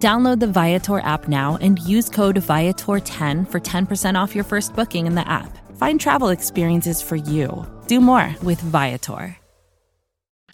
Download 0.00 0.40
the 0.40 0.46
Viator 0.46 1.00
app 1.00 1.28
now 1.28 1.58
and 1.60 1.78
use 1.80 2.08
code 2.08 2.36
Viator10 2.36 3.46
for 3.50 3.60
10% 3.60 4.14
off 4.22 4.34
your 4.34 4.44
first 4.44 4.74
booking 4.74 5.06
in 5.06 5.14
the 5.14 5.28
app. 5.28 5.58
Find 5.76 6.00
travel 6.00 6.30
experiences 6.30 7.02
for 7.02 7.16
you. 7.16 7.66
Do 7.86 8.00
more 8.00 8.34
with 8.42 8.62
Viator. 8.62 9.36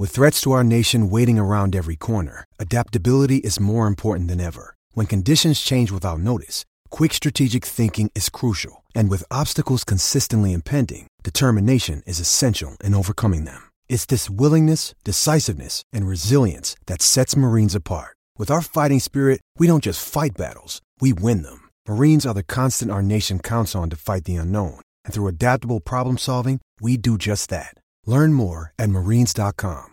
With 0.01 0.11
threats 0.11 0.41
to 0.41 0.51
our 0.51 0.65
nation 0.65 1.11
waiting 1.11 1.39
around 1.39 1.77
every 1.77 1.95
corner, 1.95 2.45
adaptability 2.59 3.37
is 3.37 3.61
more 3.61 3.87
important 3.87 4.29
than 4.29 4.41
ever. 4.41 4.75
When 4.95 5.07
conditions 5.07 5.61
change 5.61 5.93
without 5.93 6.19
notice, 6.19 6.65
quick 6.91 7.15
strategic 7.15 7.65
thinking 7.65 8.11
is 8.17 8.29
crucial. 8.29 8.83
And 8.97 9.09
with 9.09 9.31
obstacles 9.31 9.85
consistently 9.85 10.53
impending, 10.53 11.07
determination 11.23 12.03
is 12.05 12.19
essential 12.19 12.77
in 12.83 12.95
overcoming 12.95 13.45
them. 13.45 13.71
It's 13.89 14.07
this 14.07 14.29
willingness, 14.29 14.97
decisiveness, 15.05 15.85
and 15.93 16.09
resilience 16.09 16.75
that 16.87 17.01
sets 17.01 17.37
Marines 17.37 17.77
apart. 17.77 18.16
With 18.39 18.51
our 18.51 18.61
fighting 18.61 19.01
spirit, 19.01 19.41
we 19.57 19.67
don't 19.67 19.83
just 19.83 20.07
fight 20.07 20.37
battles, 20.37 20.83
we 21.01 21.15
win 21.15 21.43
them. 21.43 21.71
Marines 21.89 22.27
are 22.27 22.35
the 22.35 22.43
constant 22.43 22.91
our 22.91 23.03
nation 23.03 23.39
counts 23.39 23.75
on 23.75 23.89
to 23.89 23.97
fight 23.97 24.25
the 24.25 24.37
unknown. 24.37 24.81
And 25.07 25.15
through 25.15 25.29
adaptable 25.29 25.81
problem 25.81 26.19
solving, 26.19 26.61
we 26.79 26.99
do 26.99 27.17
just 27.17 27.49
that. 27.49 27.73
Learn 28.05 28.35
more 28.35 28.75
at 28.79 28.91
marines.com. 28.91 29.87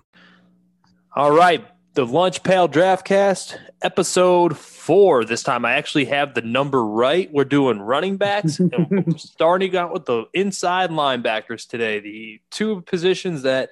All 1.16 1.32
right. 1.32 1.66
The 1.94 2.06
Lunch 2.06 2.44
Pail 2.44 2.68
Draftcast, 2.68 3.56
episode 3.82 4.58
four. 4.58 5.24
This 5.24 5.44
time 5.44 5.64
I 5.64 5.74
actually 5.74 6.06
have 6.06 6.34
the 6.34 6.42
number 6.42 6.84
right. 6.84 7.32
We're 7.32 7.46
doing 7.46 7.80
running 7.80 8.18
backs. 8.18 8.60
and 8.60 9.18
starting 9.22 9.78
out 9.78 9.94
with 9.94 10.06
the 10.06 10.26
inside 10.34 10.90
linebackers 10.90 11.66
today. 11.68 12.00
The 12.00 12.42
two 12.50 12.82
positions 12.82 13.44
that 13.44 13.70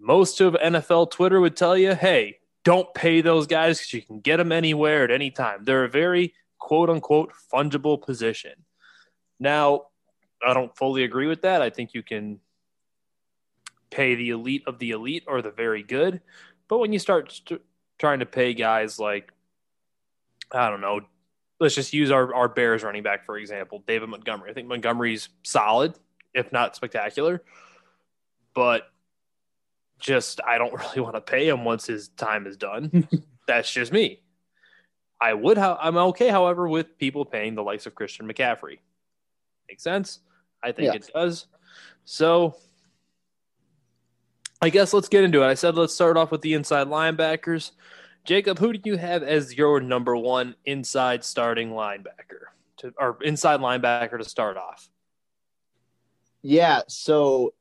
most 0.00 0.40
of 0.40 0.54
NFL 0.54 1.10
Twitter 1.10 1.40
would 1.40 1.54
tell 1.54 1.76
you, 1.76 1.94
hey, 1.94 2.38
don't 2.64 2.92
pay 2.94 3.20
those 3.20 3.46
guys 3.46 3.78
because 3.78 3.92
you 3.92 4.02
can 4.02 4.20
get 4.20 4.36
them 4.36 4.52
anywhere 4.52 5.04
at 5.04 5.10
any 5.10 5.30
time. 5.30 5.64
They're 5.64 5.84
a 5.84 5.90
very 5.90 6.34
quote 6.58 6.90
unquote 6.90 7.32
fungible 7.52 8.00
position. 8.00 8.52
Now, 9.40 9.86
I 10.46 10.54
don't 10.54 10.76
fully 10.76 11.04
agree 11.04 11.26
with 11.26 11.42
that. 11.42 11.62
I 11.62 11.70
think 11.70 11.94
you 11.94 12.02
can 12.02 12.40
pay 13.90 14.14
the 14.14 14.30
elite 14.30 14.62
of 14.66 14.78
the 14.78 14.90
elite 14.90 15.24
or 15.26 15.42
the 15.42 15.50
very 15.50 15.82
good. 15.82 16.20
But 16.68 16.78
when 16.78 16.92
you 16.92 16.98
start 16.98 17.32
st- 17.32 17.60
trying 17.98 18.20
to 18.20 18.26
pay 18.26 18.54
guys 18.54 18.98
like, 18.98 19.32
I 20.50 20.70
don't 20.70 20.80
know, 20.80 21.00
let's 21.60 21.74
just 21.74 21.92
use 21.92 22.10
our, 22.10 22.34
our 22.34 22.48
Bears 22.48 22.82
running 22.82 23.02
back, 23.02 23.26
for 23.26 23.36
example, 23.36 23.82
David 23.86 24.08
Montgomery. 24.08 24.50
I 24.50 24.54
think 24.54 24.68
Montgomery's 24.68 25.28
solid, 25.42 25.94
if 26.34 26.52
not 26.52 26.76
spectacular. 26.76 27.42
But 28.54 28.91
just, 30.02 30.40
I 30.46 30.58
don't 30.58 30.72
really 30.78 31.00
want 31.00 31.14
to 31.14 31.20
pay 31.20 31.48
him 31.48 31.64
once 31.64 31.86
his 31.86 32.08
time 32.08 32.46
is 32.46 32.56
done. 32.56 33.08
That's 33.46 33.72
just 33.72 33.92
me. 33.92 34.20
I 35.20 35.32
would, 35.34 35.56
ha- 35.56 35.78
I'm 35.80 35.96
okay, 35.96 36.28
however, 36.28 36.68
with 36.68 36.98
people 36.98 37.24
paying 37.24 37.54
the 37.54 37.62
likes 37.62 37.86
of 37.86 37.94
Christian 37.94 38.28
McCaffrey. 38.28 38.78
Makes 39.68 39.84
sense? 39.84 40.18
I 40.62 40.72
think 40.72 40.86
Yeah. 40.86 40.94
it 40.94 41.10
does. 41.14 41.46
So 42.04 42.56
I 44.60 44.68
guess 44.68 44.92
let's 44.92 45.08
get 45.08 45.24
into 45.24 45.42
it. 45.42 45.46
I 45.46 45.54
said 45.54 45.76
let's 45.76 45.94
start 45.94 46.16
off 46.16 46.30
with 46.30 46.40
the 46.42 46.54
inside 46.54 46.88
linebackers. 46.88 47.72
Jacob, 48.24 48.58
who 48.58 48.72
do 48.72 48.80
you 48.90 48.96
have 48.96 49.22
as 49.22 49.56
your 49.56 49.80
number 49.80 50.16
one 50.16 50.54
inside 50.64 51.24
starting 51.24 51.70
linebacker 51.70 52.50
to 52.78 52.92
or 52.98 53.18
inside 53.22 53.60
linebacker 53.60 54.18
to 54.18 54.24
start 54.24 54.56
off? 54.56 54.88
Yeah, 56.42 56.82
so 56.88 57.54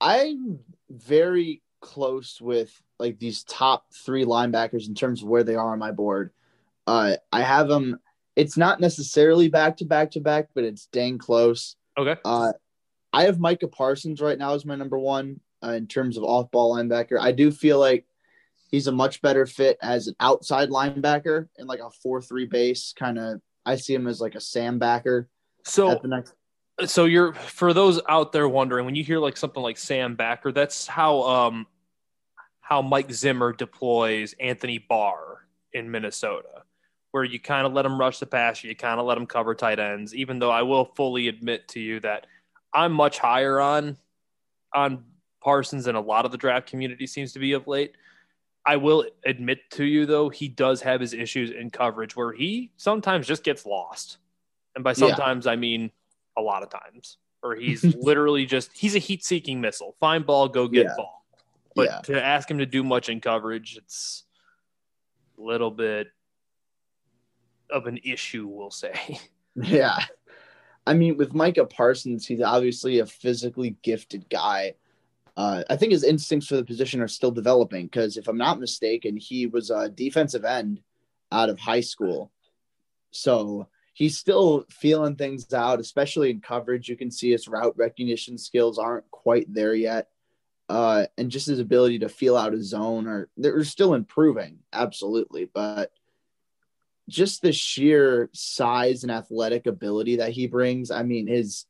I'm 0.00 0.60
very 0.90 1.62
close 1.80 2.40
with 2.40 2.80
like 2.98 3.18
these 3.18 3.44
top 3.44 3.86
three 3.92 4.24
linebackers 4.24 4.88
in 4.88 4.94
terms 4.94 5.22
of 5.22 5.28
where 5.28 5.44
they 5.44 5.54
are 5.54 5.72
on 5.72 5.78
my 5.78 5.92
board. 5.92 6.30
Uh, 6.86 7.16
I 7.32 7.42
have 7.42 7.68
them. 7.68 8.00
It's 8.36 8.56
not 8.56 8.80
necessarily 8.80 9.48
back 9.48 9.76
to 9.78 9.84
back 9.84 10.12
to 10.12 10.20
back, 10.20 10.48
but 10.54 10.64
it's 10.64 10.86
dang 10.86 11.18
close. 11.18 11.76
Okay. 11.96 12.16
Uh, 12.24 12.52
I 13.12 13.24
have 13.24 13.38
Micah 13.38 13.68
Parsons 13.68 14.20
right 14.20 14.38
now 14.38 14.54
as 14.54 14.64
my 14.64 14.76
number 14.76 14.98
one 14.98 15.40
uh, 15.62 15.72
in 15.72 15.86
terms 15.86 16.16
of 16.16 16.24
off 16.24 16.50
ball 16.50 16.76
linebacker. 16.76 17.18
I 17.20 17.32
do 17.32 17.50
feel 17.50 17.78
like 17.78 18.06
he's 18.70 18.86
a 18.86 18.92
much 18.92 19.22
better 19.22 19.46
fit 19.46 19.78
as 19.82 20.06
an 20.06 20.14
outside 20.20 20.68
linebacker 20.70 21.48
in 21.58 21.66
like 21.66 21.80
a 21.80 21.90
4 22.02 22.22
3 22.22 22.46
base 22.46 22.94
kind 22.96 23.18
of. 23.18 23.40
I 23.66 23.76
see 23.76 23.94
him 23.94 24.06
as 24.06 24.20
like 24.20 24.34
a 24.34 24.40
Sam 24.40 24.78
backer 24.78 25.28
So 25.64 25.90
at 25.90 26.02
the 26.02 26.08
next. 26.08 26.34
So 26.86 27.04
you're 27.06 27.32
for 27.32 27.72
those 27.72 28.00
out 28.08 28.32
there 28.32 28.48
wondering 28.48 28.84
when 28.84 28.94
you 28.94 29.04
hear 29.04 29.18
like 29.18 29.36
something 29.36 29.62
like 29.62 29.78
Sam 29.78 30.14
Backer, 30.14 30.52
that's 30.52 30.86
how 30.86 31.22
um 31.22 31.66
how 32.60 32.82
Mike 32.82 33.10
Zimmer 33.10 33.52
deploys 33.52 34.34
Anthony 34.38 34.78
Barr 34.78 35.46
in 35.72 35.90
Minnesota, 35.90 36.62
where 37.12 37.24
you 37.24 37.40
kind 37.40 37.66
of 37.66 37.72
let 37.72 37.86
him 37.86 37.98
rush 37.98 38.18
the 38.18 38.26
passer, 38.26 38.68
you 38.68 38.76
kind 38.76 39.00
of 39.00 39.06
let 39.06 39.16
him 39.18 39.26
cover 39.26 39.54
tight 39.54 39.78
ends. 39.78 40.14
Even 40.14 40.38
though 40.38 40.50
I 40.50 40.62
will 40.62 40.84
fully 40.84 41.28
admit 41.28 41.66
to 41.68 41.80
you 41.80 42.00
that 42.00 42.26
I'm 42.72 42.92
much 42.92 43.18
higher 43.18 43.60
on 43.60 43.96
on 44.74 45.04
Parsons 45.42 45.84
than 45.84 45.94
a 45.94 46.00
lot 46.00 46.24
of 46.24 46.32
the 46.32 46.38
draft 46.38 46.68
community 46.68 47.06
seems 47.06 47.32
to 47.32 47.38
be 47.38 47.52
of 47.52 47.66
late. 47.66 47.94
I 48.66 48.76
will 48.76 49.06
admit 49.24 49.60
to 49.72 49.84
you 49.84 50.04
though, 50.04 50.28
he 50.28 50.48
does 50.48 50.82
have 50.82 51.00
his 51.00 51.14
issues 51.14 51.50
in 51.50 51.70
coverage 51.70 52.14
where 52.14 52.32
he 52.32 52.70
sometimes 52.76 53.26
just 53.26 53.42
gets 53.42 53.64
lost. 53.64 54.18
And 54.74 54.84
by 54.84 54.90
Yeah. 54.90 55.08
sometimes 55.08 55.46
I 55.46 55.56
mean 55.56 55.90
a 56.38 56.40
lot 56.40 56.62
of 56.62 56.70
times. 56.70 57.18
Or 57.42 57.54
he's 57.54 57.82
literally 57.96 58.46
just 58.46 58.70
he's 58.76 58.94
a 58.94 58.98
heat 59.00 59.24
seeking 59.24 59.60
missile. 59.60 59.94
Find 60.00 60.24
ball, 60.24 60.48
go 60.48 60.68
get 60.68 60.86
Yeah. 60.86 60.94
ball. 60.96 61.24
But 61.74 61.88
Yeah. 61.88 62.00
to 62.04 62.24
ask 62.24 62.50
him 62.50 62.58
to 62.58 62.66
do 62.66 62.82
much 62.82 63.08
in 63.08 63.20
coverage, 63.20 63.76
it's 63.76 64.24
a 65.38 65.42
little 65.42 65.70
bit 65.70 66.08
of 67.70 67.86
an 67.86 67.98
issue, 68.04 68.46
we'll 68.46 68.70
say. 68.70 68.94
Yeah. 69.60 69.98
I 70.86 70.94
mean, 70.94 71.16
with 71.16 71.34
Micah 71.34 71.66
Parsons, 71.66 72.24
he's 72.26 72.40
obviously 72.40 73.00
a 73.00 73.06
physically 73.06 73.76
gifted 73.82 74.28
guy. 74.30 74.74
Uh, 75.36 75.64
I 75.68 75.74
think 75.76 75.90
his 75.90 76.04
instincts 76.04 76.46
for 76.46 76.54
the 76.56 76.64
position 76.64 77.00
are 77.00 77.08
still 77.08 77.32
developing 77.32 77.86
because, 77.86 78.16
if 78.16 78.28
I'm 78.28 78.38
not 78.38 78.60
mistaken, 78.60 79.16
he 79.16 79.46
was 79.46 79.70
a 79.70 79.88
defensive 79.88 80.44
end 80.44 80.80
out 81.32 81.50
of 81.50 81.58
high 81.58 81.80
school. 81.80 82.30
So 83.10 83.66
he's 83.98 84.16
still 84.16 84.64
feeling 84.70 85.16
things 85.16 85.52
out, 85.52 85.80
especially 85.80 86.30
in 86.30 86.40
coverage. 86.40 86.88
You 86.88 86.96
can 86.96 87.10
see 87.10 87.32
his 87.32 87.48
route 87.48 87.74
recognition 87.76 88.38
skills 88.38 88.78
aren't 88.78 89.10
quite 89.10 89.52
there 89.52 89.74
yet. 89.74 90.06
Uh, 90.68 91.06
and 91.16 91.32
just 91.32 91.48
his 91.48 91.58
ability 91.58 91.98
to 91.98 92.08
feel 92.08 92.36
out 92.36 92.52
his 92.52 92.68
zone 92.68 93.08
are 93.08 93.28
they're 93.36 93.64
still 93.64 93.94
improving, 93.94 94.58
absolutely. 94.72 95.50
But 95.52 95.90
just 97.08 97.42
the 97.42 97.52
sheer 97.52 98.30
size 98.32 99.02
and 99.02 99.10
athletic 99.10 99.66
ability 99.66 100.16
that 100.16 100.30
he 100.30 100.46
brings. 100.46 100.92
I 100.92 101.02
mean, 101.02 101.26
his 101.26 101.66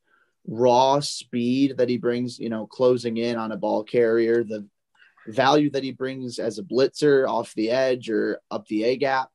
raw 0.46 1.00
speed 1.00 1.78
that 1.78 1.88
he 1.88 1.96
brings, 1.96 2.38
you 2.38 2.50
know, 2.50 2.66
closing 2.66 3.16
in 3.16 3.38
on 3.38 3.52
a 3.52 3.56
ball 3.56 3.84
carrier, 3.84 4.44
the 4.44 4.66
value 5.28 5.70
that 5.70 5.84
he 5.84 5.92
brings 5.92 6.38
as 6.38 6.58
a 6.58 6.62
blitzer 6.62 7.26
off 7.26 7.54
the 7.54 7.70
edge 7.70 8.10
or 8.10 8.42
up 8.50 8.66
the 8.66 8.84
A 8.84 8.96
gap, 8.98 9.30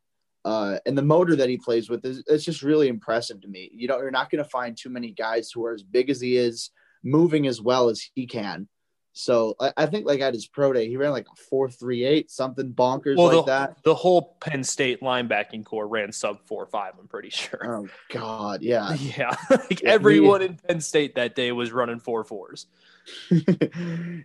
uh, 0.45 0.77
and 0.85 0.97
the 0.97 1.01
motor 1.01 1.35
that 1.35 1.49
he 1.49 1.57
plays 1.57 1.89
with 1.89 2.05
is 2.05 2.23
it's 2.27 2.43
just 2.43 2.63
really 2.63 2.87
impressive 2.87 3.41
to 3.41 3.47
me. 3.47 3.69
You 3.73 3.87
know, 3.87 3.97
you're 3.99 4.11
not 4.11 4.29
going 4.29 4.43
to 4.43 4.49
find 4.49 4.78
too 4.78 4.90
many 4.90 5.11
guys 5.11 5.51
who 5.51 5.66
are 5.66 5.73
as 5.73 5.84
big 5.84 6.09
as 6.09 6.19
he 6.19 6.37
is, 6.37 6.72
moving 7.03 7.47
as 7.47 7.61
well 7.61 7.90
as 7.90 8.01
he 8.13 8.28
can. 8.28 8.67
So 9.13 9.55
I, 9.59 9.72
I 9.78 9.85
think 9.85 10.07
like 10.07 10.19
at 10.19 10.34
his 10.34 10.47
pro 10.47 10.73
day, 10.73 10.90
he 10.90 10.97
ran 10.97 11.11
like 11.11 11.28
a 11.31 11.35
four 11.35 11.69
three 11.69 12.03
eight, 12.03 12.31
something 12.31 12.73
bonkers 12.73 13.16
well, 13.16 13.28
like 13.28 13.35
the, 13.35 13.43
that. 13.43 13.78
the 13.84 13.95
whole 13.95 14.35
Penn 14.41 14.63
State 14.63 15.01
linebacking 15.01 15.66
corps 15.66 15.87
ran 15.87 16.11
sub 16.11 16.41
four 16.46 16.66
five, 16.66 16.93
I'm 16.99 17.07
pretty 17.07 17.29
sure. 17.29 17.61
Oh 17.63 17.87
God, 18.09 18.61
yeah. 18.61 18.93
Yeah. 18.99 19.35
like 19.49 19.81
Yeah, 19.81 19.91
everyone 19.91 20.41
in 20.41 20.55
Penn 20.55 20.81
State 20.81 21.16
that 21.16 21.35
day 21.35 21.51
was 21.51 21.72
running 21.72 21.99
four 21.99 22.23
fours. 22.23 22.66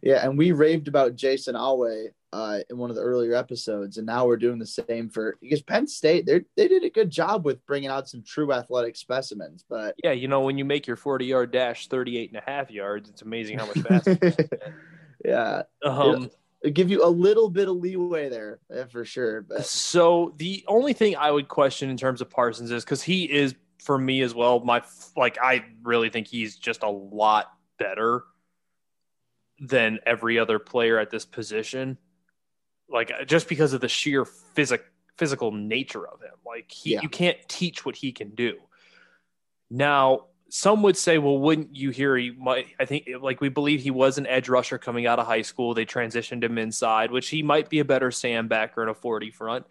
yeah, 0.03 0.25
and 0.25 0.37
we 0.39 0.53
raved 0.53 0.89
about 0.89 1.17
Jayson 1.17 1.55
Oweh 1.55 2.09
uh, 2.33 2.59
in 2.69 2.79
one 2.79 2.91
of 2.91 2.97
the 2.97 3.03
earlier 3.03 3.35
episodes, 3.35 3.97
and 3.97 4.07
now 4.07 4.27
we're 4.27 4.37
doing 4.37 4.59
the 4.59 4.67
same 4.67 5.09
for 5.09 5.37
because 5.41 5.63
Penn 5.63 5.87
State 5.87 6.27
they 6.27 6.43
they 6.57 6.69
did 6.69 6.85
a 6.85 6.91
good 6.91 7.11
job 7.11 7.45
with 7.45 7.65
bringing 7.67 7.89
out 7.89 8.09
some 8.09 8.23
true 8.23 8.53
athletic 8.53 8.97
specimens, 8.97 9.65
but 9.69 9.95
Yeah, 10.03 10.13
you 10.13 10.29
know, 10.29 10.41
when 10.41 10.59
you 10.59 10.65
make 10.65 10.87
your 10.87 10.97
40 10.97 11.25
yard 11.25 11.51
dash 11.51 11.89
38 11.89 12.31
and 12.31 12.39
a 12.39 12.51
half 12.51 12.71
yards, 12.71 13.09
it's 13.09 13.23
amazing 13.23 13.59
how 13.59 13.67
much 13.67 13.79
faster. 13.79 14.11
you 14.11 14.17
can 14.17 14.31
get. 14.31 14.73
yeah, 15.25 15.63
um, 15.85 16.31
it 16.63 16.75
give 16.75 16.91
you 16.91 17.05
a 17.05 17.09
little 17.09 17.49
bit 17.49 17.69
of 17.69 17.77
leeway 17.77 18.29
there 18.29 18.59
yeah, 18.71 18.85
for 18.87 19.05
sure. 19.05 19.43
But 19.43 19.65
so 19.65 20.35
the 20.37 20.65
only 20.69 20.93
thing 20.93 21.17
I 21.17 21.31
would 21.31 21.49
question 21.49 21.89
in 21.89 21.97
terms 21.97 22.21
of 22.21 22.29
Parsons 22.29 22.71
is 22.71 22.85
because 22.85 23.03
he 23.03 23.25
is 23.25 23.55
for 23.83 23.97
me 23.97 24.23
as 24.23 24.35
well. 24.35 24.61
My 24.61 24.83
like 25.17 25.39
I 25.41 25.65
really 25.83 26.11
think 26.11 26.27
he's 26.27 26.57
just 26.57 26.83
a 26.83 26.91
lot 26.91 27.53
better 27.79 28.25
than 29.61 29.99
every 30.07 30.39
other 30.39 30.59
player 30.59 30.99
at 30.99 31.11
this 31.11 31.25
position. 31.25 31.99
Like 32.89 33.13
just 33.27 33.49
because 33.49 33.73
of 33.73 33.81
the 33.81 33.89
sheer 33.89 34.25
physic 34.25 34.85
physical 35.17 35.51
nature 35.53 36.07
of 36.07 36.21
him. 36.21 36.35
Like 36.47 36.71
he 36.71 36.95
yeah. 36.95 37.01
you 37.03 37.09
can't 37.09 37.37
teach 37.49 37.85
what 37.85 37.97
he 37.97 38.13
can 38.13 38.31
do. 38.31 38.57
Now, 39.71 40.27
some 40.51 40.83
would 40.83 40.97
say, 40.97 41.19
well, 41.19 41.39
wouldn't 41.39 41.77
you 41.77 41.91
hear 41.91 42.17
he 42.17 42.31
might? 42.31 42.69
I 42.81 42.87
think, 42.87 43.09
like, 43.21 43.41
we 43.41 43.51
believe 43.51 43.83
he 43.83 43.91
was 43.91 44.17
an 44.17 44.27
edge 44.27 44.49
rusher 44.49 44.79
coming 44.79 45.07
out 45.07 45.19
of 45.19 45.27
high 45.27 45.43
school. 45.43 45.75
They 45.75 45.85
transitioned 45.85 46.43
him 46.43 46.57
inside, 46.57 47.11
which 47.11 47.29
he 47.29 47.43
might 47.43 47.69
be 47.69 47.81
a 47.81 47.85
better 47.85 48.11
Sam 48.11 48.49
backer 48.49 48.83
in 48.83 48.89
a 48.89 48.95
40 48.95 49.31
front. 49.31 49.67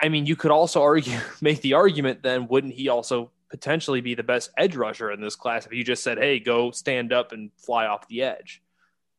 I 0.00 0.10
mean, 0.10 0.26
you 0.26 0.36
could 0.36 0.52
also 0.52 0.82
argue, 0.82 1.18
make 1.40 1.60
the 1.60 1.74
argument 1.74 2.22
then, 2.22 2.46
wouldn't 2.46 2.74
he 2.74 2.88
also 2.88 3.32
potentially 3.50 4.00
be 4.00 4.14
the 4.14 4.22
best 4.22 4.50
edge 4.56 4.76
rusher 4.76 5.10
in 5.10 5.20
this 5.20 5.36
class 5.36 5.66
if 5.66 5.72
you 5.72 5.84
just 5.84 6.02
said, 6.02 6.18
hey, 6.18 6.38
go 6.38 6.70
stand 6.70 7.12
up 7.12 7.32
and 7.32 7.50
fly 7.56 7.86
off 7.86 8.08
the 8.08 8.22
edge? 8.22 8.62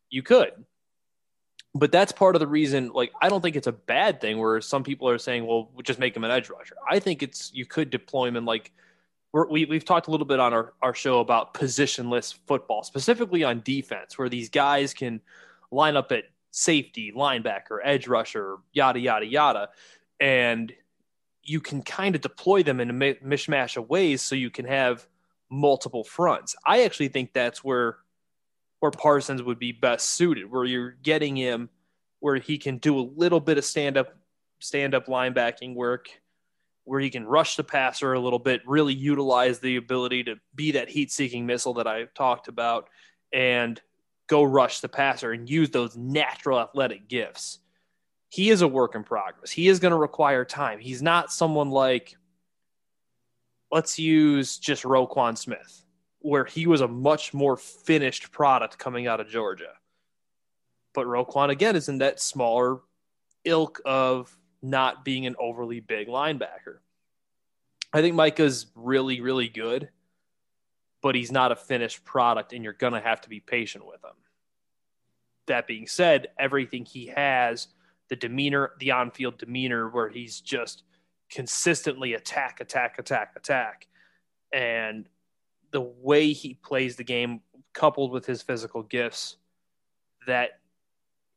You 0.10 0.24
could. 0.24 0.52
But 1.76 1.92
that's 1.92 2.12
part 2.12 2.36
of 2.36 2.40
the 2.40 2.48
reason, 2.48 2.90
like, 2.94 3.12
I 3.22 3.30
don't 3.30 3.42
think 3.42 3.56
it's 3.56 3.68
a 3.68 3.72
bad 3.72 4.20
thing 4.20 4.40
where 4.40 4.60
some 4.60 4.84
people 4.84 5.08
are 5.08 5.20
saying, 5.20 5.46
well, 5.46 5.70
just 5.84 6.00
make 6.00 6.16
him 6.16 6.24
an 6.24 6.32
edge 6.32 6.50
rusher. 6.50 6.76
I 6.90 7.00
think 7.00 7.22
it's, 7.22 7.52
you 7.54 7.66
could 7.66 7.90
deploy 7.90 8.28
him 8.28 8.36
in, 8.36 8.46
like, 8.46 8.72
we 9.32 9.66
we've 9.66 9.86
talked 9.86 10.08
a 10.08 10.12
little 10.12 10.26
bit 10.26 10.40
on 10.40 10.54
our, 10.54 10.74
our 10.82 10.96
show 10.96 11.20
about 11.20 11.54
positionless 11.54 12.34
football, 12.48 12.82
specifically 12.82 13.44
on 13.44 13.62
defense, 13.64 14.18
where 14.18 14.30
these 14.30 14.50
guys 14.50 14.94
can 14.96 15.22
line 15.70 15.96
up 15.96 16.12
at 16.12 16.24
safety, 16.50 17.14
linebacker, 17.16 17.78
edge 17.84 18.08
rusher, 18.08 18.58
yada, 18.74 19.00
yada, 19.00 19.28
yada. 19.28 19.70
And 20.20 20.74
you 21.50 21.60
can 21.60 21.82
kind 21.82 22.14
of 22.14 22.22
deploy 22.22 22.62
them 22.62 22.80
in 22.80 22.90
a 22.90 22.94
mishmash 22.94 23.76
of 23.76 23.90
ways 23.90 24.22
so 24.22 24.36
you 24.36 24.52
can 24.52 24.66
have 24.66 25.08
multiple 25.50 26.04
fronts. 26.04 26.56
I 26.66 26.84
actually 26.84 27.08
think 27.08 27.34
that's 27.34 27.64
where 27.64 27.98
where 28.80 28.92
Parsons 28.92 29.44
would 29.44 29.60
be 29.60 29.74
best 29.74 30.12
suited, 30.12 30.50
where 30.50 30.64
you're 30.64 30.92
getting 30.92 31.36
him 31.36 31.70
where 32.22 32.36
he 32.36 32.58
can 32.58 32.78
do 32.78 32.98
a 32.98 33.02
little 33.02 33.40
bit 33.40 33.58
of 33.58 33.66
stand 33.66 33.98
up 33.98 34.16
stand 34.60 34.94
up 34.94 35.08
linebacking 35.08 35.74
work 35.74 36.10
where 36.84 37.00
he 37.00 37.10
can 37.10 37.26
rush 37.26 37.56
the 37.56 37.64
passer 37.64 38.14
a 38.14 38.20
little 38.20 38.40
bit, 38.40 38.62
really 38.66 38.94
utilize 38.94 39.60
the 39.60 39.76
ability 39.76 40.24
to 40.24 40.36
be 40.56 40.72
that 40.72 40.90
heat 40.90 41.12
seeking 41.12 41.46
missile 41.46 41.76
that 41.76 41.86
I 41.88 42.06
talked 42.16 42.48
about, 42.48 42.90
and 43.32 43.80
go 44.28 44.44
rush 44.44 44.80
the 44.80 44.90
passer 44.90 45.32
and 45.32 45.48
use 45.48 45.70
those 45.70 45.96
natural 45.96 46.60
athletic 46.60 47.08
gifts. 47.08 47.60
He 48.30 48.50
is 48.50 48.62
a 48.62 48.68
work 48.68 48.96
in 48.96 49.04
progress. 49.04 49.52
He 49.52 49.68
is 49.68 49.80
going 49.80 49.92
to 49.92 49.98
require 49.98 50.46
time. 50.46 50.80
He's 50.80 51.02
not 51.02 51.32
someone 51.32 51.72
like, 51.72 52.16
let's 53.72 53.98
use 53.98 54.58
just 54.58 54.84
Roquan 54.84 55.38
Smith, 55.38 55.84
where 56.20 56.46
he 56.46 56.68
was 56.68 56.82
a 56.82 56.88
much 56.88 57.34
more 57.34 57.58
finished 57.58 58.32
product 58.32 58.78
coming 58.78 59.08
out 59.08 59.20
of 59.20 59.30
Georgia. 59.30 59.74
But 60.94 61.08
Roquan, 61.08 61.50
again, 61.50 61.76
is 61.76 61.90
in 61.90 61.98
that 62.00 62.20
smaller 62.20 62.80
ilk 63.46 63.82
of 63.84 64.36
not 64.62 65.04
being 65.04 65.26
an 65.26 65.36
overly 65.40 65.80
big 65.80 66.08
linebacker. 66.08 66.80
I 67.92 68.02
think 68.02 68.16
Micah's 68.16 68.68
really, 68.76 69.22
really 69.22 69.48
good, 69.48 69.90
but 71.02 71.16
he's 71.16 71.32
not 71.32 71.52
a 71.52 71.56
finished 71.56 72.04
product, 72.06 72.54
and 72.54 72.64
you're 72.64 72.74
going 72.74 72.94
to 72.94 73.00
have 73.00 73.22
to 73.22 73.30
be 73.30 73.40
patient 73.40 73.88
with 73.88 74.04
him. 74.04 74.16
That 75.48 75.66
being 75.66 75.88
said, 75.88 76.28
everything 76.38 76.86
he 76.86 77.08
has, 77.08 77.68
the 78.10 78.16
demeanor, 78.16 78.72
the 78.80 78.92
on 78.92 79.12
field 79.12 79.38
demeanor, 79.38 79.90
where 79.90 80.10
he's 80.10 80.42
just 80.42 80.84
consistently 81.30 82.14
attack, 82.14 82.60
attack, 82.60 82.98
attack, 82.98 83.34
attack. 83.36 83.88
And 84.52 85.08
the 85.72 85.82
way 85.82 86.34
he 86.34 86.56
plays 86.56 86.96
the 86.96 87.04
game, 87.04 87.42
coupled 87.74 88.12
with 88.12 88.26
his 88.26 88.42
physical 88.42 88.82
gifts, 88.84 89.38
that 90.26 90.60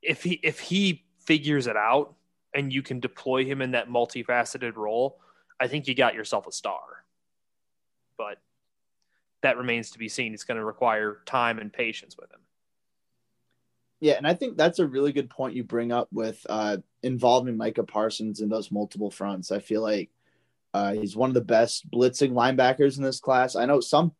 if 0.00 0.22
he 0.22 0.40
if 0.42 0.58
he 0.58 1.04
figures 1.20 1.66
it 1.66 1.76
out 1.76 2.14
and 2.54 2.72
you 2.72 2.82
can 2.82 3.00
deploy 3.00 3.44
him 3.44 3.62
in 3.62 3.70
that 3.72 3.88
multifaceted 3.88 4.76
role, 4.76 5.20
I 5.60 5.68
think 5.68 5.86
you 5.86 5.94
got 5.94 6.14
yourself 6.14 6.46
a 6.46 6.52
star. 6.52 7.04
But 8.16 8.38
that 9.42 9.56
remains 9.56 9.90
to 9.90 9.98
be 9.98 10.08
seen. 10.08 10.34
It's 10.34 10.44
going 10.44 10.58
to 10.58 10.64
require 10.64 11.18
time 11.26 11.58
and 11.58 11.72
patience 11.72 12.16
with 12.18 12.32
him. 12.32 12.40
Yeah, 14.02 14.14
and 14.14 14.26
I 14.26 14.34
think 14.34 14.56
that's 14.56 14.80
a 14.80 14.86
really 14.86 15.12
good 15.12 15.30
point 15.30 15.54
you 15.54 15.62
bring 15.62 15.92
up 15.92 16.08
with 16.10 16.44
uh, 16.50 16.78
involving 17.04 17.56
Micah 17.56 17.84
Parsons 17.84 18.40
in 18.40 18.48
those 18.48 18.72
multiple 18.72 19.12
fronts. 19.12 19.52
I 19.52 19.60
feel 19.60 19.80
like 19.80 20.10
uh, 20.74 20.94
he's 20.94 21.14
one 21.14 21.30
of 21.30 21.34
the 21.34 21.40
best 21.40 21.88
blitzing 21.88 22.32
linebackers 22.32 22.96
in 22.96 23.04
this 23.04 23.20
class. 23.20 23.54
I 23.54 23.64
know 23.64 23.78
some 23.78 24.10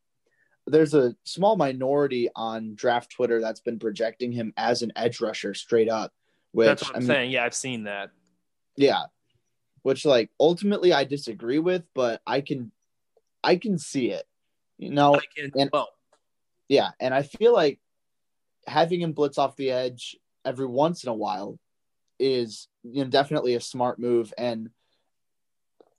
there's 0.69 0.94
a 0.94 1.17
small 1.25 1.56
minority 1.56 2.29
on 2.37 2.76
draft 2.76 3.11
Twitter 3.11 3.40
that's 3.40 3.58
been 3.58 3.81
projecting 3.81 4.31
him 4.31 4.52
as 4.56 4.82
an 4.82 4.93
edge 4.94 5.20
rusher 5.20 5.52
straight 5.52 5.88
up. 5.88 6.12
Which, 6.52 6.67
that's 6.67 6.84
what 6.84 6.90
I'm 6.90 6.96
I 6.96 7.00
mean, 7.00 7.08
saying. 7.08 7.31
Yeah, 7.32 7.44
I've 7.44 7.55
seen 7.55 7.82
that. 7.82 8.11
Yeah. 8.76 9.02
Which 9.82 10.05
like 10.05 10.31
ultimately 10.38 10.93
I 10.93 11.02
disagree 11.02 11.58
with, 11.58 11.82
but 11.93 12.23
I 12.25 12.40
can 12.40 12.70
I 13.43 13.56
can 13.56 13.79
see 13.79 14.12
it. 14.12 14.26
You 14.79 14.90
know, 14.90 15.20
can, 15.37 15.50
and 15.58 15.70
well. 15.73 15.88
yeah, 16.69 16.90
and 17.00 17.12
I 17.12 17.23
feel 17.23 17.52
like 17.52 17.81
having 18.67 19.00
him 19.00 19.12
blitz 19.12 19.38
off 19.38 19.56
the 19.56 19.70
edge 19.70 20.17
every 20.44 20.67
once 20.67 21.05
in 21.05 21.09
a 21.09 21.14
while 21.14 21.59
is 22.19 22.69
you 22.82 23.05
know 23.05 23.11
definitely 23.11 23.55
a 23.55 23.61
smart 23.61 23.99
move 23.99 24.32
and 24.38 24.70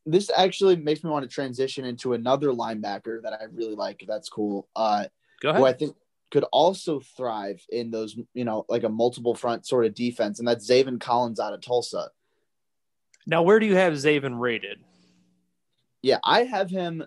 this 0.05 0.29
actually 0.35 0.75
makes 0.75 1.03
me 1.03 1.09
want 1.09 1.23
to 1.23 1.33
transition 1.33 1.85
into 1.85 2.13
another 2.13 2.49
linebacker 2.49 3.21
that 3.21 3.33
I 3.33 3.45
really 3.53 3.75
like. 3.75 4.03
That's 4.07 4.29
cool. 4.29 4.67
Uh, 4.75 5.05
Go 5.41 5.49
ahead. 5.49 5.59
Who 5.59 5.65
I 5.65 5.73
think 5.73 5.95
could 6.31 6.45
also 6.51 6.99
thrive 6.99 7.63
in 7.69 7.91
those, 7.91 8.17
you 8.33 8.43
know, 8.43 8.65
like 8.67 8.83
a 8.83 8.89
multiple 8.89 9.35
front 9.35 9.65
sort 9.65 9.85
of 9.85 9.93
defense, 9.93 10.39
and 10.39 10.47
that's 10.47 10.69
Zaven 10.69 10.99
Collins 10.99 11.39
out 11.39 11.53
of 11.53 11.61
Tulsa. 11.61 12.09
Now, 13.25 13.43
where 13.43 13.59
do 13.59 13.65
you 13.65 13.75
have 13.75 13.93
Zaven 13.93 14.39
rated? 14.39 14.79
Yeah, 16.01 16.17
I 16.23 16.43
have 16.43 16.69
him, 16.69 17.05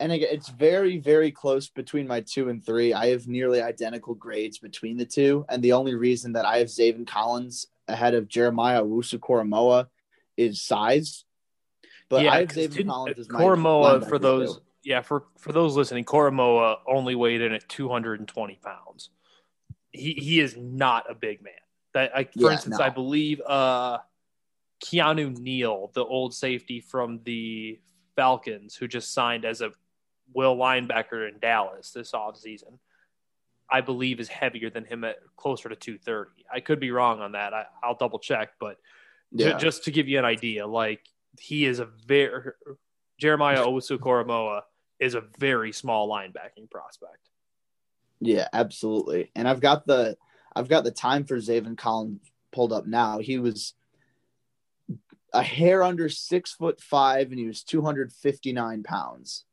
and 0.00 0.12
again, 0.12 0.30
it's 0.32 0.48
very, 0.48 0.96
very 0.96 1.30
close 1.30 1.68
between 1.68 2.08
my 2.08 2.22
two 2.22 2.48
and 2.48 2.64
three. 2.64 2.94
I 2.94 3.08
have 3.08 3.28
nearly 3.28 3.60
identical 3.60 4.14
grades 4.14 4.58
between 4.58 4.96
the 4.96 5.04
two, 5.04 5.44
and 5.50 5.62
the 5.62 5.72
only 5.72 5.94
reason 5.94 6.32
that 6.32 6.46
I 6.46 6.56
have 6.58 6.68
Zaven 6.68 7.06
Collins 7.06 7.66
ahead 7.86 8.14
of 8.14 8.26
Jeremiah 8.26 8.82
Owusu-Koramoah 8.82 9.88
is 10.38 10.62
size. 10.62 11.24
But 12.08 12.24
yeah, 12.24 12.32
I 12.32 12.40
have 12.40 12.48
Zaven 12.48 12.88
Collins 12.88 13.18
as 13.18 13.28
my 13.28 13.40
Koramoah 13.40 14.08
for 14.08 14.18
those. 14.18 14.56
Too. 14.56 14.62
Yeah, 14.82 15.02
for 15.02 15.24
for 15.38 15.52
those 15.52 15.76
listening, 15.76 16.06
Koramoah 16.06 16.78
only 16.88 17.14
weighed 17.14 17.42
in 17.42 17.52
at 17.52 17.68
220 17.68 18.58
pounds. 18.64 19.10
He 19.92 20.14
he 20.14 20.40
is 20.40 20.56
not 20.56 21.10
a 21.10 21.14
big 21.14 21.42
man. 21.42 21.52
That 21.92 22.16
I, 22.16 22.24
for 22.24 22.30
yeah, 22.36 22.52
instance, 22.52 22.78
no. 22.78 22.84
I 22.84 22.88
believe 22.88 23.42
uh 23.46 23.98
Keanu 24.82 25.36
Neal, 25.36 25.90
the 25.92 26.06
old 26.06 26.32
safety 26.32 26.80
from 26.80 27.20
the 27.24 27.78
Falcons, 28.16 28.74
who 28.74 28.88
just 28.88 29.12
signed 29.12 29.44
as 29.44 29.60
a 29.60 29.72
will 30.34 30.56
linebacker 30.56 31.28
in 31.28 31.38
Dallas 31.38 31.90
this 31.90 32.12
offseason, 32.12 32.78
I 33.70 33.80
believe 33.80 34.20
is 34.20 34.28
heavier 34.28 34.70
than 34.70 34.84
him 34.84 35.04
at 35.04 35.16
closer 35.36 35.68
to 35.68 35.76
230. 35.76 36.44
I 36.52 36.60
could 36.60 36.80
be 36.80 36.90
wrong 36.90 37.20
on 37.20 37.32
that. 37.32 37.54
I, 37.54 37.64
will 37.86 37.94
double 37.94 38.18
check, 38.18 38.50
but 38.58 38.76
yeah. 39.32 39.56
just 39.58 39.84
to 39.84 39.90
give 39.90 40.08
you 40.08 40.18
an 40.18 40.24
idea, 40.24 40.66
like 40.66 41.06
he 41.38 41.64
is 41.64 41.78
a 41.78 41.88
very 42.06 42.52
Jeremiah 43.18 43.64
Owusu-Koramoah 43.64 44.62
is 44.98 45.14
a 45.14 45.22
very 45.38 45.72
small 45.72 46.08
linebacking 46.08 46.70
prospect. 46.70 47.30
Yeah, 48.20 48.48
absolutely. 48.52 49.30
And 49.34 49.46
I've 49.46 49.60
got 49.60 49.86
the 49.86 50.16
I've 50.54 50.68
got 50.68 50.84
the 50.84 50.90
time 50.90 51.24
for 51.24 51.36
Zaven 51.36 51.76
Collins 51.76 52.20
pulled 52.52 52.72
up 52.72 52.86
now. 52.86 53.18
He 53.18 53.38
was 53.38 53.74
a 55.32 55.42
hair 55.42 55.82
under 55.82 56.08
six 56.08 56.52
foot 56.52 56.80
five, 56.80 57.30
and 57.30 57.38
he 57.38 57.46
was 57.46 57.62
259 57.62 58.82
pounds. 58.82 59.44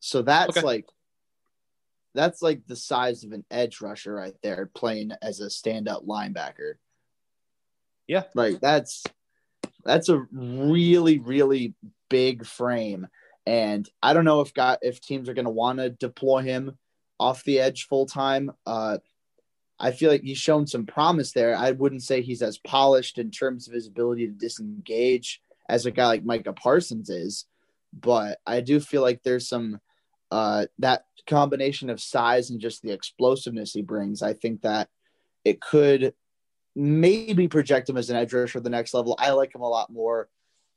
So 0.00 0.22
that's 0.22 0.56
okay. 0.56 0.66
like 0.66 0.86
that's 2.14 2.42
like 2.42 2.66
the 2.66 2.76
size 2.76 3.22
of 3.22 3.32
an 3.32 3.44
edge 3.50 3.80
rusher 3.80 4.14
right 4.14 4.34
there, 4.42 4.68
playing 4.74 5.12
as 5.22 5.40
a 5.40 5.50
stand-up 5.50 6.04
linebacker. 6.04 6.74
Yeah, 8.08 8.24
like 8.34 8.60
that's 8.60 9.04
that's 9.84 10.08
a 10.08 10.26
really 10.32 11.20
really 11.20 11.74
big 12.08 12.44
frame, 12.44 13.06
and 13.46 13.88
I 14.02 14.14
don't 14.14 14.24
know 14.24 14.40
if 14.40 14.52
got 14.52 14.80
if 14.82 15.00
teams 15.00 15.28
are 15.28 15.34
going 15.34 15.44
to 15.44 15.50
want 15.50 15.78
to 15.78 15.90
deploy 15.90 16.42
him 16.42 16.76
off 17.20 17.44
the 17.44 17.60
edge 17.60 17.86
full 17.86 18.06
time. 18.06 18.50
Uh, 18.66 18.98
I 19.78 19.92
feel 19.92 20.10
like 20.10 20.22
he's 20.22 20.38
shown 20.38 20.66
some 20.66 20.86
promise 20.86 21.32
there. 21.32 21.56
I 21.56 21.70
wouldn't 21.70 22.02
say 22.02 22.20
he's 22.20 22.42
as 22.42 22.58
polished 22.58 23.18
in 23.18 23.30
terms 23.30 23.68
of 23.68 23.74
his 23.74 23.86
ability 23.86 24.26
to 24.26 24.32
disengage 24.32 25.40
as 25.68 25.86
a 25.86 25.90
guy 25.90 26.06
like 26.06 26.24
Micah 26.24 26.52
Parsons 26.52 27.08
is, 27.08 27.46
but 27.92 28.40
I 28.46 28.60
do 28.60 28.80
feel 28.80 29.02
like 29.02 29.22
there's 29.22 29.48
some 29.48 29.80
uh, 30.30 30.66
that 30.78 31.04
combination 31.26 31.90
of 31.90 32.00
size 32.00 32.50
and 32.50 32.60
just 32.60 32.82
the 32.82 32.92
explosiveness 32.92 33.72
he 33.72 33.82
brings. 33.82 34.22
I 34.22 34.32
think 34.32 34.62
that 34.62 34.88
it 35.44 35.60
could 35.60 36.14
maybe 36.76 37.48
project 37.48 37.88
him 37.88 37.96
as 37.96 38.10
an 38.10 38.16
edge 38.16 38.32
rusher 38.32 38.60
the 38.60 38.70
next 38.70 38.94
level. 38.94 39.16
I 39.18 39.30
like 39.32 39.54
him 39.54 39.62
a 39.62 39.68
lot 39.68 39.92
more 39.92 40.28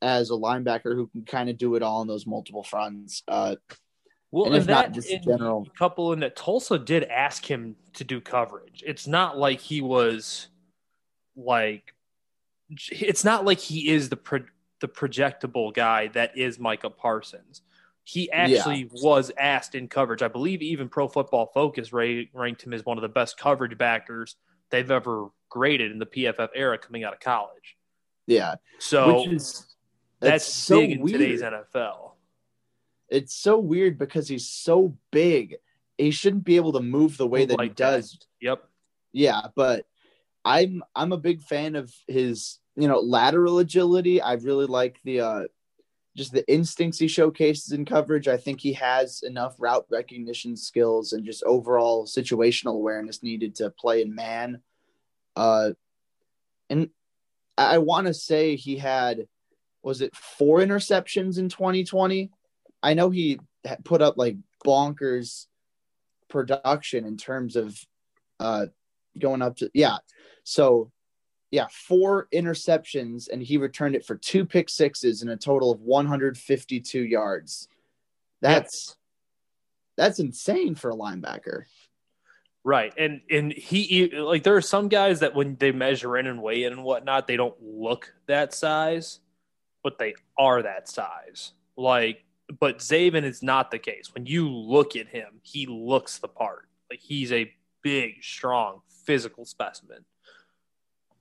as 0.02 0.30
a 0.30 0.34
linebacker 0.34 0.96
who 0.96 1.08
can 1.08 1.24
kind 1.24 1.50
of 1.50 1.58
do 1.58 1.76
it 1.76 1.84
all 1.84 2.02
on 2.02 2.08
those 2.08 2.28
multiple 2.28 2.64
fronts. 2.64 3.24
Uh, 3.28 3.56
Well, 4.32 4.46
and 4.46 4.56
and, 4.56 4.64
if 4.64 4.68
not, 4.68 4.86
that 4.88 4.92
just 4.94 5.10
in 5.10 5.22
general- 5.24 5.68
couple 5.78 6.12
in 6.14 6.22
that 6.22 6.36
Tulsa 6.36 6.80
did 6.80 7.04
ask 7.04 7.46
him 7.46 7.76
to 7.94 8.04
do 8.04 8.20
coverage. 8.20 8.84
It's 8.86 9.06
not 9.06 9.38
like 9.38 9.60
he 9.60 9.82
was 9.82 10.48
like 11.36 11.94
it's 12.92 13.24
not 13.24 13.46
like 13.46 13.60
he 13.60 13.90
is 13.90 14.10
the 14.10 14.16
pro, 14.16 14.40
the 14.82 14.88
projectable 14.88 15.72
guy 15.74 16.08
that 16.10 16.36
is 16.36 16.58
Micah 16.60 16.90
Parsons. 16.90 17.62
He 18.06 18.30
actually 18.32 18.90
was 18.92 19.32
asked 19.38 19.76
in 19.76 19.88
coverage. 19.88 20.22
I 20.22 20.28
believe 20.28 20.62
even 20.62 20.90
Pro 20.90 21.08
Football 21.08 21.52
Focus 21.54 21.94
ranked 21.94 22.62
him 22.64 22.74
as 22.74 22.86
one 22.86 22.98
of 22.98 23.02
the 23.02 23.10
best 23.10 23.38
coverage 23.38 23.78
backers 23.78 24.36
they've 24.72 24.92
ever 24.92 25.28
graded 25.50 25.92
in 25.92 26.00
the 26.00 26.06
PFF 26.06 26.50
era 26.56 26.78
coming 26.78 27.04
out 27.04 27.14
of 27.14 27.20
college. 27.20 27.78
yeah, 28.28 28.56
So 28.80 29.20
which 29.22 29.28
is 29.34 29.76
that's 30.20 30.48
it's 30.48 30.54
so 30.56 30.80
big 30.80 30.92
in 30.92 31.02
weird. 31.02 31.20
today's 31.20 31.42
NFL. 31.42 32.12
It's 33.10 33.34
so 33.36 33.60
weird 33.60 33.98
because 33.98 34.28
he's 34.28 34.48
so 34.50 34.98
big. 35.12 35.56
He 35.98 36.12
shouldn't 36.12 36.44
be 36.44 36.56
able 36.56 36.74
to 36.74 36.80
move 36.82 37.18
the 37.18 37.28
way 37.28 37.42
Move 37.42 37.50
that 37.50 37.54
he 37.54 37.58
like 37.68 37.76
that. 37.78 37.92
does. 37.92 38.18
Yep. 38.42 38.64
Yeah, 39.12 39.42
but 39.56 39.86
I'm 40.44 40.84
I'm 40.96 41.12
a 41.14 41.18
big 41.18 41.42
fan 41.42 41.76
of 41.76 41.94
his, 42.08 42.60
you 42.76 42.88
know, 42.88 43.00
lateral 43.00 43.60
agility. 43.60 44.20
I 44.22 44.34
really 44.34 44.66
like 44.66 45.00
the 45.04 45.22
uh 45.22 45.44
just 46.16 46.32
the 46.32 46.48
instincts 46.52 47.00
he 47.00 47.08
showcases 47.08 47.72
in 47.72 47.86
coverage. 47.86 48.28
I 48.28 48.38
think 48.38 48.60
he 48.60 48.74
has 48.74 49.24
enough 49.24 49.56
route 49.58 49.86
recognition 49.90 50.56
skills 50.56 51.14
and 51.14 51.26
just 51.26 51.44
overall 51.44 52.06
situational 52.06 52.76
awareness 52.76 53.24
needed 53.24 53.56
to 53.56 53.72
play 53.72 54.02
in 54.02 54.14
man. 54.14 54.62
Uh 55.36 55.72
and 56.70 56.90
I 57.58 57.80
want 57.80 58.08
to 58.08 58.14
say 58.14 58.56
he 58.56 58.78
had 58.78 59.28
was 59.82 60.02
it 60.02 60.16
four 60.16 60.60
interceptions 60.60 61.38
in 61.38 61.50
2020? 61.50 62.32
I 62.82 62.94
know 62.94 63.10
he 63.10 63.40
put 63.84 64.02
up 64.02 64.18
like 64.18 64.38
bonkers 64.66 65.48
production 66.30 67.06
in 67.06 67.18
terms 67.18 67.56
of 67.56 67.78
uh 68.40 68.68
going 69.18 69.42
up 69.42 69.58
to 69.58 69.72
yeah. 69.74 69.98
So 70.44 70.92
yeah, 71.54 71.68
four 71.70 72.28
interceptions 72.34 73.30
and 73.32 73.40
he 73.40 73.58
returned 73.58 73.96
it 73.96 74.04
for 74.04 74.16
two 74.16 74.44
pick 74.44 74.72
sixes 74.72 75.22
and 75.22 75.30
a 75.30 75.38
total 75.38 75.72
of 75.72 75.82
152 75.82 77.00
yards. 77.00 77.68
That's 78.42 78.98
that's 79.96 80.18
insane 80.18 80.74
for 80.74 80.90
a 80.90 80.96
linebacker. 80.96 81.66
Right, 82.64 82.92
and 82.98 83.22
and 83.30 83.54
he 83.54 84.10
like 84.18 84.42
there 84.42 84.56
are 84.56 84.62
some 84.62 84.88
guys 84.88 85.20
that 85.20 85.36
when 85.36 85.56
they 85.58 85.72
measure 85.72 86.18
in 86.18 86.26
and 86.26 86.42
weigh 86.42 86.64
in 86.64 86.74
and 86.74 86.84
whatnot, 86.84 87.28
they 87.28 87.38
don't 87.38 87.62
look 87.62 88.12
that 88.26 88.56
size, 88.56 89.20
but 89.84 90.00
they 90.00 90.16
are 90.36 90.64
that 90.64 90.90
size. 90.90 91.52
Like, 91.78 92.24
but 92.60 92.80
Zaven 92.80 93.26
is 93.26 93.44
not 93.44 93.70
the 93.70 93.78
case. 93.78 94.12
When 94.12 94.26
you 94.26 94.50
look 94.50 94.96
at 94.96 95.08
him, 95.08 95.40
he 95.44 95.68
looks 95.68 96.18
the 96.18 96.30
part. 96.30 96.68
Like 96.90 97.00
he's 97.00 97.32
a 97.32 97.54
big, 97.84 98.24
strong, 98.24 98.82
physical 99.06 99.46
specimen, 99.46 100.04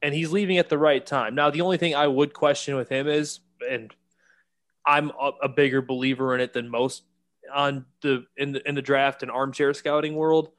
and 0.02 0.14
he's 0.14 0.32
leaving 0.32 0.59
at 0.59 0.68
the 0.68 0.78
right 0.78 1.04
time. 1.04 1.35
Now, 1.35 1.50
the 1.50 1.61
only 1.61 1.76
thing 1.78 1.94
I 1.94 2.06
would 2.06 2.35
question 2.35 2.76
with 2.76 2.88
him 2.88 3.06
is, 3.09 3.40
and 3.68 3.94
I'm 4.85 5.11
a, 5.11 5.30
a 5.44 5.49
bigger 5.49 5.80
believer 5.80 6.35
in 6.35 6.40
it 6.40 6.52
than 6.52 6.68
most 6.68 7.04
on 7.54 7.85
the 8.00 8.25
in 8.37 8.52
the 8.52 8.68
in 8.68 8.75
the 8.75 8.82
draft 8.82 9.23
and 9.23 9.30
armchair 9.30 9.73
scouting 9.75 10.14
world. 10.14 10.50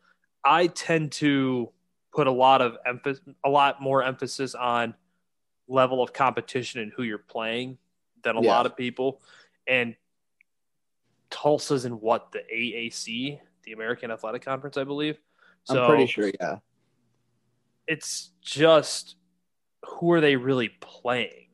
I 0.46 0.68
tend 0.68 1.12
to 1.14 1.72
put 2.14 2.28
a 2.28 2.32
lot 2.32 2.62
of 2.62 2.78
emphasis, 2.86 3.24
a 3.44 3.50
lot 3.50 3.82
more 3.82 4.04
emphasis 4.04 4.56
on 4.56 4.94
level 5.68 6.02
of 6.04 6.14
competition 6.14 6.82
and 6.82 6.92
who 6.96 7.04
you're 7.04 7.18
playing 7.18 7.78
than 8.24 8.36
a 8.38 8.42
Yeah. 8.42 8.52
lot 8.52 8.66
of 8.66 8.78
people. 8.78 9.22
And 9.68 9.96
Tulsa's 11.30 11.86
in 11.86 11.94
what 11.94 12.32
the 12.32 12.44
AAC, 12.54 13.40
the 13.64 13.72
American 13.72 14.12
Athletic 14.12 14.44
Conference, 14.44 14.78
I 14.78 14.84
believe. 14.84 15.18
So 15.64 15.82
I'm 15.82 15.90
pretty 15.90 16.06
sure, 16.08 16.30
yeah. 16.40 16.58
it's 17.88 18.32
just 18.42 19.16
who 19.84 20.12
are 20.12 20.22
they 20.22 20.36
really 20.36 20.70
playing? 20.70 21.48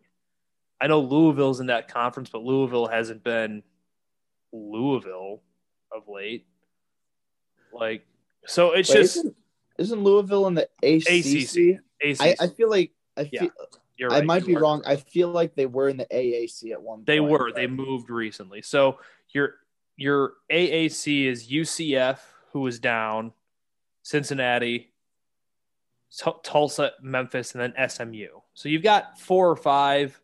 I 0.82 0.88
know 0.88 1.02
Louisville's 1.02 1.60
in 1.60 1.68
that 1.68 1.88
conference, 1.88 2.30
but 2.30 2.44
Louisville 2.44 2.88
hasn't 2.88 3.24
been 3.24 3.64
Louisville 4.54 5.42
of 5.92 6.08
late. 6.08 6.46
Like, 7.74 8.06
so 8.46 8.72
it's 8.72 8.90
Wait, 8.90 8.96
just 8.96 9.18
isn't, 9.18 9.36
isn't 9.78 10.04
Louisville 10.04 10.48
in 10.48 10.54
the 10.56 10.70
ACC? 10.82 11.78
ACC. 12.02 12.22
I, 12.22 12.36
I 12.40 12.48
feel 12.48 12.70
like 12.70 12.92
I 13.18 13.26
feel 13.26 13.44
Yeah, 13.44 13.50
You're 13.98 14.14
I 14.14 14.22
might 14.22 14.46
be 14.46 14.56
wrong. 14.56 14.82
I 14.86 14.96
feel 14.96 15.30
like 15.30 15.56
they 15.56 15.66
were 15.66 15.90
in 15.90 15.98
the 15.98 16.06
AAC 16.06 16.72
at 16.72 16.82
one 16.82 17.04
They 17.06 17.20
point. 17.20 17.32
were. 17.32 17.52
They 17.52 17.68
moved 17.68 18.10
recently. 18.10 18.62
So 18.62 19.00
your 19.32 19.56
your 19.98 20.34
AAC 20.52 21.26
is 21.26 21.50
UCF, 21.50 22.20
who 22.54 22.66
is 22.68 22.80
down, 22.80 23.34
Cincinnati, 24.02 24.92
Tu- 26.18 26.40
Tulsa, 26.44 26.92
Memphis, 27.02 27.56
and 27.56 27.62
then 27.62 27.90
SMU. 27.90 28.28
So 28.54 28.70
you've 28.70 28.84
got 28.84 29.20
four 29.20 29.50
or 29.50 29.56
five 29.56 30.20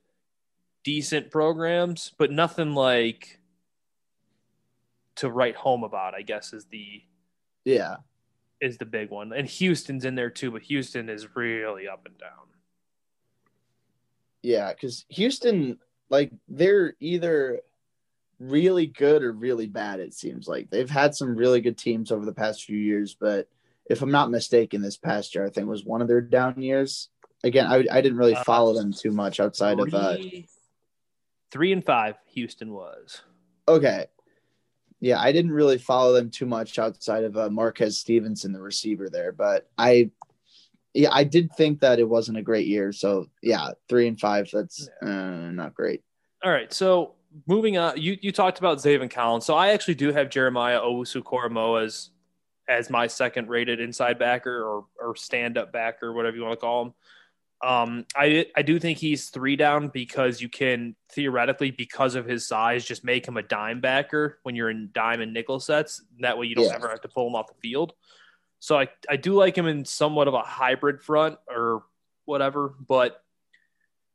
decent 0.83 1.31
programs, 1.31 2.11
but 2.17 2.31
nothing 2.31 2.73
like 2.73 3.39
to 5.15 5.29
write 5.29 5.55
home 5.55 5.83
about. 5.83 6.13
I 6.13 6.21
guess 6.21 6.53
is 6.53 6.65
the 6.65 7.03
yeah. 7.63 7.97
is 8.61 8.77
the 8.77 8.85
big 8.85 9.09
one, 9.09 9.33
and 9.33 9.47
Houston's 9.47 10.05
in 10.05 10.15
there 10.15 10.29
too. 10.29 10.51
But 10.51 10.63
Houston 10.63 11.09
is 11.09 11.35
really 11.35 11.87
up 11.87 12.05
and 12.05 12.17
down. 12.17 12.45
Yeah, 14.45 14.71
because 14.71 15.05
Houston, 15.09 15.79
like, 16.09 16.31
they're 16.47 16.93
either 16.99 17.61
really 18.39 18.85
good 18.85 19.23
or 19.23 19.31
really 19.31 19.65
bad, 19.65 19.99
it 19.99 20.13
seems 20.13 20.47
like. 20.47 20.69
They've 20.69 20.89
had 20.89 21.15
some 21.15 21.35
really 21.35 21.61
good 21.61 21.79
teams 21.79 22.11
over 22.11 22.25
the 22.25 22.33
past 22.33 22.63
few 22.63 22.77
years, 22.77 23.15
but 23.19 23.47
if 23.89 24.01
I'm 24.01 24.11
not 24.11 24.31
mistaken, 24.31 24.81
this 24.81 24.97
past 24.97 25.35
year, 25.35 25.45
I 25.45 25.49
think, 25.49 25.67
was 25.67 25.85
one 25.85 26.01
of 26.01 26.07
their 26.07 26.21
down 26.21 26.61
years. 26.61 27.09
Again, 27.43 27.67
I, 27.67 27.85
I 27.91 28.01
didn't 28.01 28.17
really 28.17 28.35
follow 28.35 28.73
them 28.73 28.91
too 28.91 29.11
much 29.11 29.39
outside 29.39 29.79
of. 29.79 29.93
Uh, 29.93 30.15
Three- 30.15 30.47
three 31.51 31.71
and 31.71 31.85
five, 31.85 32.15
Houston 32.33 32.71
was. 32.71 33.21
okay. 33.67 34.07
Yeah, 35.01 35.19
I 35.19 35.31
didn't 35.33 35.51
really 35.51 35.77
follow 35.77 36.13
them 36.13 36.31
too 36.31 36.45
much 36.45 36.79
outside 36.79 37.25
of 37.25 37.37
uh, 37.37 37.49
Marquez 37.49 37.99
Stevenson, 37.99 38.53
the 38.53 38.61
receiver 38.61 39.09
there, 39.09 39.31
but 39.31 39.69
I. 39.77 40.09
Yeah, 40.93 41.09
I 41.11 41.25
did 41.25 41.51
think 41.51 41.81
that 41.81 41.99
it 41.99 42.07
wasn't 42.07 42.37
a 42.37 42.41
great 42.41 42.67
year. 42.67 42.93
So 42.93 43.27
yeah, 43.43 43.71
three 43.89 44.07
and 44.07 44.17
five. 44.17 44.49
That's 44.51 44.89
uh, 45.01 45.05
not 45.51 45.75
great. 45.75 46.01
All 46.41 46.49
right, 46.49 46.71
so 46.71 47.15
moving 47.45 47.77
on, 47.77 48.01
you 48.01 48.17
you 48.21 48.31
talked 48.31 48.59
about 48.59 48.77
Zaven 48.77 49.11
Collins. 49.11 49.45
So 49.45 49.55
I 49.55 49.69
actually 49.69 49.95
do 49.95 50.13
have 50.13 50.29
Jeremiah 50.29 50.79
Owusu 50.79 51.21
Koramoah 51.21 52.09
as 52.67 52.89
my 52.89 53.07
second 53.07 53.49
rated 53.49 53.79
inside 53.79 54.17
backer 54.19 54.63
or 54.63 54.85
or 54.99 55.15
stand 55.15 55.57
up 55.57 55.71
backer, 55.71 56.13
whatever 56.13 56.35
you 56.35 56.43
want 56.43 56.53
to 56.53 56.57
call 56.57 56.85
him. 56.85 56.93
Um, 57.63 58.05
I 58.15 58.47
I 58.55 58.61
do 58.61 58.79
think 58.79 58.97
he's 58.97 59.29
three 59.29 59.55
down 59.55 59.87
because 59.87 60.41
you 60.41 60.49
can 60.49 60.95
theoretically, 61.11 61.71
because 61.71 62.15
of 62.15 62.25
his 62.25 62.47
size, 62.47 62.85
just 62.85 63.03
make 63.03 63.27
him 63.27 63.37
a 63.37 63.43
dime 63.43 63.79
backer 63.81 64.39
when 64.43 64.55
you're 64.55 64.69
in 64.69 64.89
dime 64.93 65.21
and 65.21 65.33
nickel 65.33 65.59
sets. 65.59 66.03
That 66.19 66.37
way, 66.37 66.47
you 66.47 66.55
don't 66.55 66.65
Yeah. 66.65 66.75
ever 66.75 66.89
have 66.89 67.01
to 67.01 67.07
pull 67.07 67.27
him 67.27 67.35
off 67.35 67.47
the 67.47 67.59
field. 67.61 67.93
So 68.59 68.77
I 68.77 68.89
I 69.09 69.15
do 69.15 69.33
like 69.35 69.57
him 69.57 69.67
in 69.67 69.85
somewhat 69.85 70.27
of 70.27 70.33
a 70.33 70.41
hybrid 70.41 71.01
front 71.01 71.37
or 71.47 71.83
whatever, 72.25 72.73
but 72.87 73.23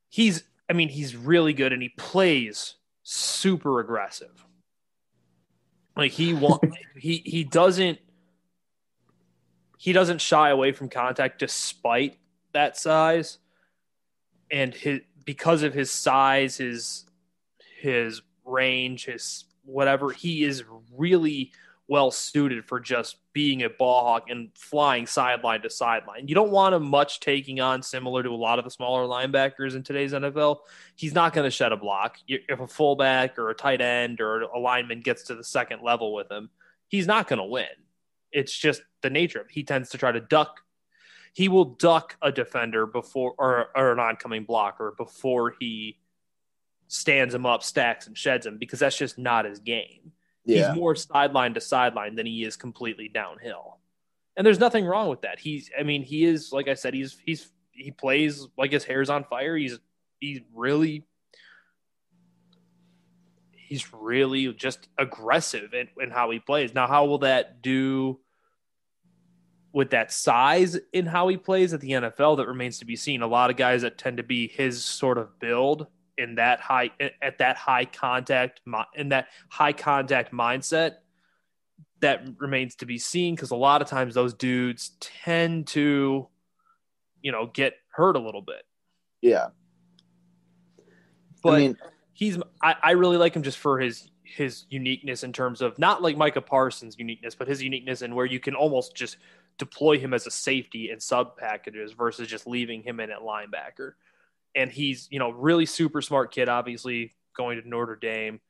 he's 0.09 0.45
I 0.69 0.73
mean 0.75 0.89
he's 0.89 1.17
really 1.17 1.53
good 1.53 1.73
and 1.73 1.81
he 1.81 1.89
plays 1.91 2.75
super 3.03 3.81
aggressive. 3.81 4.45
Like 5.97 6.13
he 6.13 6.35
want 6.35 6.63
he 6.97 7.23
he 7.25 7.45
doesn't 7.45 7.99
he 9.81 9.95
doesn't 9.95 10.21
shy 10.21 10.51
away 10.51 10.73
from 10.73 10.91
contact 10.91 11.39
despite 11.39 12.19
that 12.53 12.77
size 12.77 13.39
and 14.51 14.75
his 14.75 15.01
because 15.25 15.63
of 15.63 15.73
his 15.73 15.91
size 15.91 16.59
his 16.59 17.07
his 17.81 18.21
range 18.45 19.07
his 19.07 19.45
whatever 19.65 20.11
he 20.11 20.45
is 20.45 20.65
really 20.95 21.51
well 21.89 22.11
suited 22.11 22.63
for 22.67 22.79
just 22.79 23.17
being 23.33 23.63
a 23.63 23.71
ball 23.71 24.05
hawk 24.05 24.29
and 24.29 24.51
flying 24.55 25.07
sideline 25.07 25.61
to 25.63 25.69
sideline. 25.69 26.29
You 26.29 26.37
don't 26.37 26.53
want 26.53 26.73
him 26.73 26.85
much 26.85 27.19
taking 27.19 27.59
on 27.61 27.83
similar 27.83 28.23
to 28.23 28.29
a 28.29 28.37
lot 28.37 28.61
of 28.61 28.65
the 28.65 28.71
smaller 28.71 29.07
linebackers 29.07 29.75
in 29.75 29.83
today's 29.83 30.13
NFL. 30.13 30.59
He's 30.95 31.15
not 31.15 31.33
going 31.33 31.47
to 31.47 31.51
shed 31.51 31.73
a 31.73 31.77
block. 31.77 32.19
If 32.29 32.61
a 32.61 32.69
fullback 32.69 33.41
or 33.41 33.51
a 33.51 33.57
tight 33.57 33.81
end 33.81 34.21
or 34.21 34.43
a 34.43 34.59
lineman 34.59 35.01
gets 35.01 35.25
to 35.25 35.35
the 35.35 35.43
second 35.43 35.83
level 35.83 36.15
with 36.15 36.31
him, 36.31 36.51
he's 36.87 37.09
not 37.09 37.27
going 37.27 37.41
to 37.41 37.45
win. 37.45 37.67
It's 38.33 38.57
just 38.57 38.83
the 39.03 39.11
nature 39.11 39.41
of 39.41 39.47
it. 39.47 39.53
He 39.53 39.65
tends 39.65 39.91
to 39.91 39.99
try 39.99 40.13
to 40.13 40.21
duck. 40.21 40.61
He 41.33 41.49
will 41.49 41.65
duck 41.65 42.17
a 42.21 42.33
defender 42.33 42.87
before 42.87 43.35
or, 43.39 43.69
or 43.77 43.93
an 43.93 43.99
oncoming 44.01 44.45
blocker 44.45 44.95
before 44.97 45.55
he 45.59 45.99
stands 46.89 47.35
him 47.35 47.47
up, 47.47 47.63
stacks, 47.63 48.07
and 48.07 48.17
sheds 48.19 48.47
him 48.47 48.59
because 48.59 48.81
that's 48.81 48.97
just 48.99 49.17
not 49.17 49.45
his 49.45 49.61
game 49.61 50.13
Yeah. 50.45 50.69
he's 50.69 50.77
more 50.77 50.97
sideline 50.97 51.55
to 51.55 51.61
sideline 51.61 52.17
than 52.17 52.27
he 52.27 52.43
is 52.45 52.57
completely 52.57 53.09
downhill. 53.09 53.79
And 54.37 54.45
there's 54.47 54.59
nothing 54.59 54.85
wrong 54.85 55.09
with 55.09 55.21
that. 55.23 55.39
He's 55.39 55.71
I 55.79 55.83
mean, 55.85 56.03
he 56.03 56.25
is 56.25 56.51
like 56.53 56.67
I 56.69 56.75
said, 56.75 56.95
he's 56.95 57.17
he's 57.25 57.51
he 57.73 57.91
plays 57.93 58.47
like 58.59 58.73
his 58.73 58.85
hair's 58.85 59.11
on 59.11 59.25
fire. 59.25 59.57
He's 59.57 59.79
he's 60.19 60.41
really 60.55 61.05
he's 63.71 63.93
really 63.95 64.53
just 64.53 64.89
aggressive 64.99 65.73
in, 65.75 65.89
in 66.03 66.11
how 66.11 66.29
he 66.31 66.41
plays. 66.41 66.75
Now, 66.75 66.89
how 66.89 67.05
will 67.05 67.19
that 67.19 67.63
do 67.63 68.19
with 69.73 69.91
that 69.91 70.11
size 70.11 70.77
in 70.93 71.07
how 71.07 71.29
he 71.29 71.37
plays 71.37 71.73
at 71.73 71.81
the 71.81 71.93
NFL? 71.93 72.39
That 72.39 72.49
remains 72.49 72.81
to 72.81 72.85
be 72.85 72.97
seen. 72.97 73.23
A 73.23 73.29
lot 73.29 73.49
of 73.49 73.57
guys 73.57 73.83
that 73.83 73.97
tend 73.97 74.17
to 74.17 74.25
be 74.25 74.49
his 74.49 74.85
sort 74.85 75.19
of 75.19 75.39
build 75.39 75.87
in 76.19 76.35
that 76.35 76.59
high 76.59 76.91
at 77.23 77.39
that 77.39 77.57
high 77.57 77.85
contact 77.85 78.61
in 78.97 79.11
that 79.11 79.29
high 79.49 79.73
contact 79.73 80.33
mindset 80.35 80.97
that 82.01 82.27
remains 82.39 82.75
to 82.75 82.87
be 82.87 82.99
seen 82.99 83.37
because 83.37 83.53
a 83.53 83.57
lot 83.57 83.83
of 83.83 83.89
times 83.89 84.15
those 84.15 84.35
dudes 84.35 84.97
tend 84.99 85.69
to 85.69 86.29
you 87.23 87.31
know 87.31 87.47
get 87.47 87.75
hurt 87.93 88.17
a 88.17 88.19
little 88.19 88.43
bit 88.43 88.65
yeah 89.23 89.47
but 91.43 91.55
I 91.55 91.59
mean, 91.59 91.77
he's 92.21 92.37
I, 92.63 92.77
I 92.83 92.91
really 92.93 93.17
like 93.17 93.35
him 93.35 93.43
just 93.43 93.59
for 93.59 93.81
his 93.81 94.11
his 94.23 94.67
uniqueness 94.69 95.25
in 95.25 95.33
terms 95.33 95.63
of 95.63 95.77
not 95.79 96.03
like 96.03 96.17
Micah 96.17 96.43
Parsons' 96.43 96.97
uniqueness, 96.99 97.35
but 97.35 97.49
his 97.49 97.63
uniqueness 97.63 98.03
and 98.03 98.15
where 98.15 98.27
you 98.27 98.39
can 98.39 98.55
almost 98.55 98.95
just 98.95 99.17
deploy 99.59 99.99
him 99.99 100.13
as 100.13 100.27
a 100.27 100.31
safety 100.31 100.91
in 100.91 101.01
sub 101.01 101.37
packages 101.37 101.93
versus 101.93 102.29
just 102.29 102.47
leaving 102.47 102.83
him 102.83 103.01
in 103.01 103.11
at 103.11 103.21
linebacker. 103.21 103.95
And 104.55 104.71
he's, 104.71 105.09
you 105.11 105.19
know, 105.19 105.31
really 105.31 105.65
super 105.65 106.03
smart 106.03 106.31
kid, 106.31 106.49
obviously 106.49 107.13
going 107.35 107.61
to 107.61 107.67
Notre 107.69 107.97
Dame. 107.97 108.41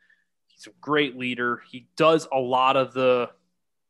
He's 0.49 0.67
a 0.67 0.71
great 0.81 1.17
leader. 1.17 1.63
He 1.71 1.87
does 1.97 2.27
a 2.33 2.39
lot 2.39 2.77
of 2.77 2.93
the 2.93 3.31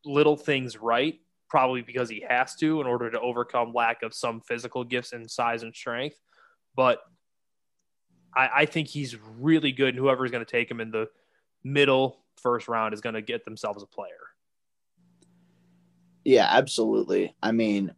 little 0.05 0.37
things 0.37 0.77
right, 0.77 1.19
probably 1.49 1.81
because 1.81 2.07
he 2.07 2.23
has 2.29 2.55
to 2.57 2.81
in 2.81 2.87
order 2.87 3.09
to 3.09 3.19
overcome 3.19 3.73
lack 3.73 4.03
of 4.03 4.13
some 4.13 4.41
physical 4.41 4.83
gifts 4.83 5.11
and 5.11 5.29
size 5.29 5.63
and 5.63 5.75
strength. 5.75 6.19
But 6.75 6.99
I, 8.35 8.49
I 8.53 8.65
think 8.65 8.87
he's 8.87 9.17
really 9.39 9.71
good. 9.71 9.89
And 9.89 9.97
whoever 9.97 10.25
is 10.25 10.31
going 10.31 10.45
to 10.45 10.51
take 10.51 10.69
him 10.69 10.81
in 10.81 10.91
the 10.91 11.09
middle 11.63 12.17
first 12.37 12.67
round 12.67 12.93
is 12.93 13.01
going 13.01 13.15
to 13.15 13.21
get 13.21 13.45
themselves 13.45 13.83
a 13.83 13.85
player. 13.85 14.31
Yeah, 16.23 16.47
absolutely. 16.49 17.35
I 17.41 17.51
mean, 17.51 17.93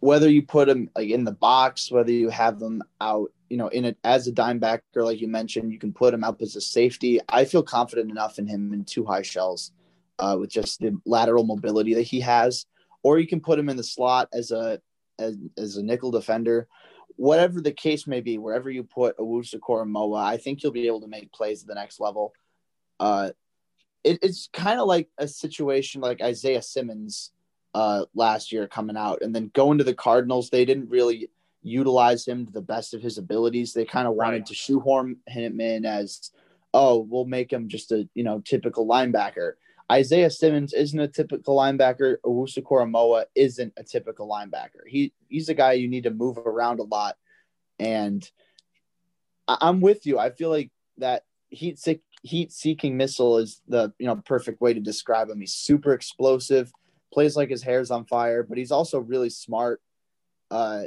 whether 0.00 0.30
you 0.30 0.42
put 0.42 0.68
him 0.68 0.88
like 0.94 1.10
in 1.10 1.24
the 1.24 1.32
box, 1.32 1.90
whether 1.90 2.12
you 2.12 2.30
have 2.30 2.58
them 2.58 2.82
out, 3.00 3.32
you 3.48 3.56
know, 3.56 3.68
in 3.68 3.84
it 3.84 3.98
as 4.04 4.26
a 4.26 4.32
dime 4.32 4.58
backer, 4.58 5.04
like 5.04 5.20
you 5.20 5.28
mentioned, 5.28 5.72
you 5.72 5.78
can 5.78 5.92
put 5.92 6.14
him 6.14 6.24
up 6.24 6.40
as 6.40 6.56
a 6.56 6.60
safety. 6.60 7.20
I 7.28 7.44
feel 7.44 7.62
confident 7.62 8.10
enough 8.10 8.38
in 8.38 8.46
him 8.46 8.72
in 8.72 8.84
two 8.84 9.04
high 9.04 9.22
shells, 9.22 9.72
uh, 10.20 10.36
with 10.38 10.50
just 10.50 10.80
the 10.80 10.96
lateral 11.04 11.44
mobility 11.44 11.94
that 11.94 12.02
he 12.02 12.20
has, 12.20 12.66
or 13.02 13.18
you 13.18 13.26
can 13.26 13.40
put 13.40 13.58
him 13.58 13.68
in 13.68 13.76
the 13.76 13.84
slot 13.84 14.28
as 14.32 14.52
a 14.52 14.80
as, 15.18 15.36
as 15.58 15.76
a 15.76 15.82
nickel 15.82 16.10
defender 16.10 16.66
whatever 17.20 17.60
the 17.60 17.70
case 17.70 18.06
may 18.06 18.22
be, 18.22 18.38
wherever 18.38 18.70
you 18.70 18.82
put 18.82 19.18
Owusu-Koramoah, 19.18 20.24
I 20.24 20.38
think 20.38 20.62
you'll 20.62 20.72
be 20.72 20.86
able 20.86 21.02
to 21.02 21.06
make 21.06 21.30
plays 21.32 21.60
at 21.60 21.68
the 21.68 21.74
next 21.74 22.00
level. 22.00 22.32
Uh, 22.98 23.28
it, 24.02 24.20
it's 24.22 24.48
kind 24.54 24.80
of 24.80 24.86
like 24.86 25.10
a 25.18 25.28
situation 25.28 26.00
like 26.00 26.22
Isaiah 26.22 26.62
Simmons 26.62 27.32
uh, 27.74 28.06
last 28.14 28.52
year 28.52 28.66
coming 28.66 28.96
out, 28.96 29.20
and 29.20 29.34
then 29.34 29.50
going 29.52 29.76
to 29.76 29.84
the 29.84 29.92
Cardinals. 29.92 30.48
They 30.48 30.64
didn't 30.64 30.88
really 30.88 31.28
utilize 31.62 32.26
him 32.26 32.46
to 32.46 32.52
the 32.52 32.62
best 32.62 32.94
of 32.94 33.02
his 33.02 33.18
abilities. 33.18 33.74
They 33.74 33.84
kind 33.84 34.08
of 34.08 34.14
wanted 34.14 34.38
right. 34.38 34.46
to 34.46 34.54
shoehorn 34.54 35.16
him 35.26 35.60
in 35.60 35.84
as, 35.84 36.30
oh, 36.72 37.00
we'll 37.00 37.26
make 37.26 37.52
him 37.52 37.68
just 37.68 37.92
a 37.92 38.08
you 38.14 38.24
know 38.24 38.40
typical 38.40 38.86
linebacker. 38.86 39.52
Isaiah 39.90 40.30
Simmons 40.30 40.72
isn't 40.72 40.98
a 40.98 41.08
typical 41.08 41.56
linebacker. 41.56 42.16
Owusu-Koramoah 42.24 43.24
isn't 43.34 43.72
a 43.76 43.82
typical 43.82 44.28
linebacker. 44.28 44.86
He 44.86 45.12
he's 45.28 45.48
a 45.48 45.54
guy 45.54 45.72
you 45.72 45.88
need 45.88 46.04
to 46.04 46.10
move 46.10 46.38
around 46.38 46.78
a 46.78 46.84
lot, 46.84 47.16
and 47.78 48.28
I, 49.48 49.58
I'm 49.62 49.80
with 49.80 50.06
you. 50.06 50.18
I 50.18 50.30
feel 50.30 50.50
like 50.50 50.70
that 50.98 51.24
heat 51.48 51.78
sick 51.78 52.02
heat 52.22 52.52
seeking 52.52 52.96
missile 52.96 53.38
is 53.38 53.60
the 53.66 53.92
you 53.98 54.06
know 54.06 54.16
perfect 54.16 54.60
way 54.60 54.72
to 54.72 54.80
describe 54.80 55.28
him. 55.28 55.40
He's 55.40 55.54
super 55.54 55.92
explosive, 55.92 56.72
plays 57.12 57.36
like 57.36 57.50
his 57.50 57.62
hair's 57.62 57.90
on 57.90 58.04
fire, 58.04 58.44
but 58.44 58.58
he's 58.58 58.72
also 58.72 59.00
really 59.00 59.30
smart. 59.30 59.82
Uh, 60.50 60.84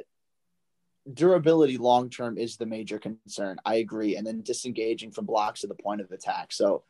durability 1.13 1.77
long 1.77 2.10
term 2.10 2.38
is 2.38 2.56
the 2.56 2.65
major 2.65 2.99
concern. 2.99 3.58
I 3.65 3.75
agree, 3.75 4.15
and 4.15 4.25
then 4.25 4.41
disengaging 4.41 5.12
from 5.12 5.25
blocks 5.25 5.63
at 5.63 5.69
the 5.69 5.75
point 5.75 5.99
of 5.99 6.12
attack. 6.12 6.54
So 6.54 6.84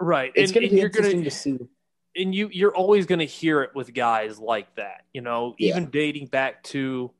Right. 0.00 0.32
It's 0.34 0.52
going 0.52 0.68
to 0.68 0.74
be 0.74 0.80
interesting 0.80 1.18
gonna, 1.18 1.24
to 1.24 1.30
see. 1.30 1.58
And 2.16 2.34
you 2.34 2.50
you're 2.52 2.74
always 2.74 3.06
going 3.06 3.20
to 3.20 3.26
hear 3.26 3.62
it 3.62 3.74
with 3.74 3.94
guys 3.94 4.38
like 4.38 4.74
that. 4.76 5.04
You 5.12 5.22
know, 5.22 5.54
even 5.58 5.84
yeah. 5.84 5.88
dating 5.90 6.26
back 6.26 6.62
to 6.64 7.10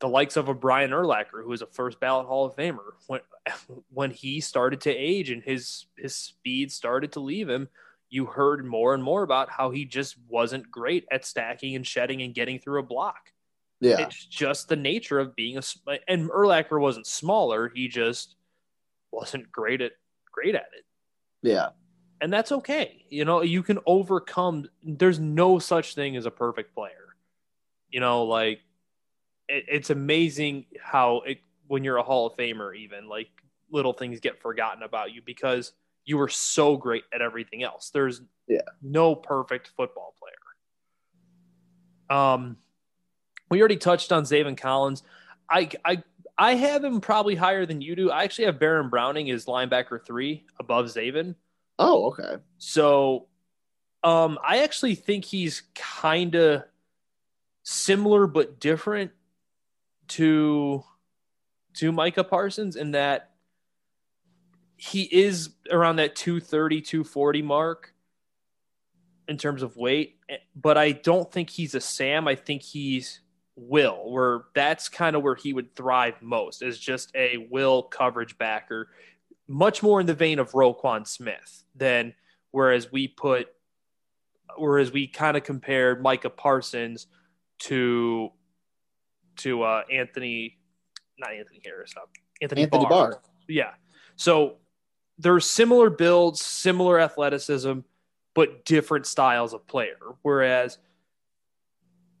the 0.00 0.08
likes 0.08 0.36
of 0.36 0.48
a 0.48 0.54
Brian 0.54 0.90
Urlacher, 0.90 1.42
who 1.42 1.48
was 1.48 1.62
a 1.62 1.66
first 1.66 2.00
ballot 2.00 2.26
Hall 2.26 2.46
of 2.46 2.56
Famer, 2.56 2.94
when 3.06 3.20
when 3.92 4.10
he 4.10 4.40
started 4.40 4.80
to 4.82 4.90
age 4.90 5.30
and 5.30 5.42
his 5.42 5.86
his 5.96 6.16
speed 6.16 6.72
started 6.72 7.12
to 7.12 7.20
leave 7.20 7.48
him, 7.48 7.68
you 8.08 8.26
heard 8.26 8.64
more 8.64 8.94
and 8.94 9.02
more 9.02 9.22
about 9.22 9.50
how 9.50 9.70
he 9.70 9.84
just 9.84 10.16
wasn't 10.28 10.70
great 10.70 11.06
at 11.12 11.24
stacking 11.24 11.76
and 11.76 11.86
shedding 11.86 12.22
and 12.22 12.34
getting 12.34 12.58
through 12.58 12.80
a 12.80 12.84
block. 12.84 13.32
Yeah, 13.80 14.00
it's 14.00 14.26
just 14.26 14.68
the 14.68 14.76
nature 14.76 15.18
of 15.18 15.36
being 15.36 15.56
a. 15.58 15.62
And 16.08 16.28
Urlacher 16.28 16.80
wasn't 16.80 17.06
smaller; 17.06 17.70
he 17.74 17.88
just 17.88 18.36
wasn't 19.12 19.50
great 19.52 19.80
at 19.80 19.92
great 20.30 20.54
at 20.54 20.68
it. 20.76 20.84
Yeah, 21.42 21.68
and 22.20 22.32
that's 22.32 22.52
okay. 22.52 23.04
You 23.08 23.24
know, 23.24 23.42
you 23.42 23.62
can 23.62 23.78
overcome. 23.86 24.68
There's 24.82 25.18
no 25.18 25.58
such 25.58 25.94
thing 25.94 26.16
as 26.16 26.26
a 26.26 26.30
perfect 26.30 26.74
player. 26.74 27.16
You 27.90 28.00
know, 28.00 28.24
like 28.24 28.60
it, 29.48 29.64
it's 29.68 29.90
amazing 29.90 30.66
how 30.80 31.22
it 31.26 31.38
when 31.66 31.84
you're 31.84 31.96
a 31.96 32.02
Hall 32.02 32.26
of 32.26 32.36
Famer, 32.36 32.76
even 32.76 33.08
like 33.08 33.28
little 33.70 33.92
things 33.92 34.20
get 34.20 34.40
forgotten 34.40 34.82
about 34.82 35.12
you 35.12 35.22
because 35.24 35.72
you 36.04 36.18
were 36.18 36.28
so 36.28 36.76
great 36.76 37.04
at 37.12 37.22
everything 37.22 37.62
else. 37.62 37.90
There's 37.90 38.22
yeah. 38.48 38.60
no 38.82 39.14
perfect 39.14 39.70
football 39.76 40.14
player. 40.18 40.34
Um, 42.18 42.56
we 43.50 43.60
already 43.60 43.76
touched 43.76 44.12
on 44.12 44.24
Zaven 44.24 44.56
Collins. 44.56 45.02
I 45.48 45.70
I 45.84 46.02
I 46.36 46.54
have 46.54 46.82
him 46.82 47.00
probably 47.00 47.34
higher 47.34 47.66
than 47.66 47.80
you 47.80 47.94
do. 47.96 48.10
I 48.10 48.24
actually 48.24 48.46
have 48.46 48.58
Baron 48.58 48.88
Browning 48.88 49.30
as 49.30 49.46
linebacker 49.46 50.04
three 50.04 50.44
above 50.58 50.86
Zaven. 50.86 51.34
Oh, 51.80 52.08
okay. 52.08 52.36
So 52.58 53.26
um 54.04 54.38
I 54.46 54.58
actually 54.58 54.94
think 54.94 55.24
he's 55.24 55.62
kind 55.74 56.34
of 56.34 56.64
similar 57.62 58.26
but 58.26 58.60
different 58.60 59.12
to 60.08 60.84
to 61.74 61.92
Micah 61.92 62.24
Parsons 62.24 62.76
in 62.76 62.92
that 62.92 63.30
he 64.76 65.02
is 65.02 65.50
around 65.70 65.96
that 65.96 66.16
230 66.16 66.82
240 66.82 67.42
mark 67.42 67.94
in 69.28 69.38
terms 69.38 69.62
of 69.62 69.76
weight 69.76 70.16
but 70.54 70.76
I 70.76 70.92
don't 70.92 71.30
think 71.30 71.48
he's 71.48 71.74
a 71.74 71.80
Sam 71.80 72.28
I 72.28 72.34
think 72.34 72.62
he's 72.62 73.20
will 73.56 74.10
where 74.10 74.42
that's 74.54 74.88
kind 74.88 75.14
of 75.16 75.22
where 75.22 75.34
he 75.34 75.52
would 75.52 75.74
thrive 75.74 76.20
most 76.22 76.62
is 76.62 76.78
just 76.78 77.10
a 77.14 77.46
will 77.50 77.82
coverage 77.82 78.36
backer 78.38 78.88
much 79.50 79.82
more 79.82 80.00
in 80.00 80.06
the 80.06 80.14
vein 80.14 80.38
of 80.38 80.52
Roquan 80.52 81.04
Smith 81.04 81.64
than 81.74 82.14
whereas 82.52 82.92
we 82.92 83.08
put 83.08 83.48
whereas 84.56 84.92
we 84.92 85.08
kind 85.08 85.36
of 85.36 85.42
compared 85.42 86.00
Micah 86.00 86.30
Parsons 86.30 87.08
to 87.58 88.30
to 89.38 89.62
uh, 89.62 89.82
Anthony 89.92 90.56
not 91.18 91.32
Anthony 91.32 91.60
Harris 91.64 91.92
uh, 91.96 92.06
Anthony, 92.40 92.62
Anthony 92.62 92.86
Barr. 92.86 93.10
Barr. 93.10 93.22
Yeah. 93.48 93.72
So 94.14 94.58
there's 95.18 95.46
similar 95.46 95.90
builds, 95.90 96.40
similar 96.40 97.00
athleticism, 97.00 97.80
but 98.34 98.64
different 98.64 99.04
styles 99.04 99.52
of 99.52 99.66
player. 99.66 99.98
Whereas, 100.22 100.78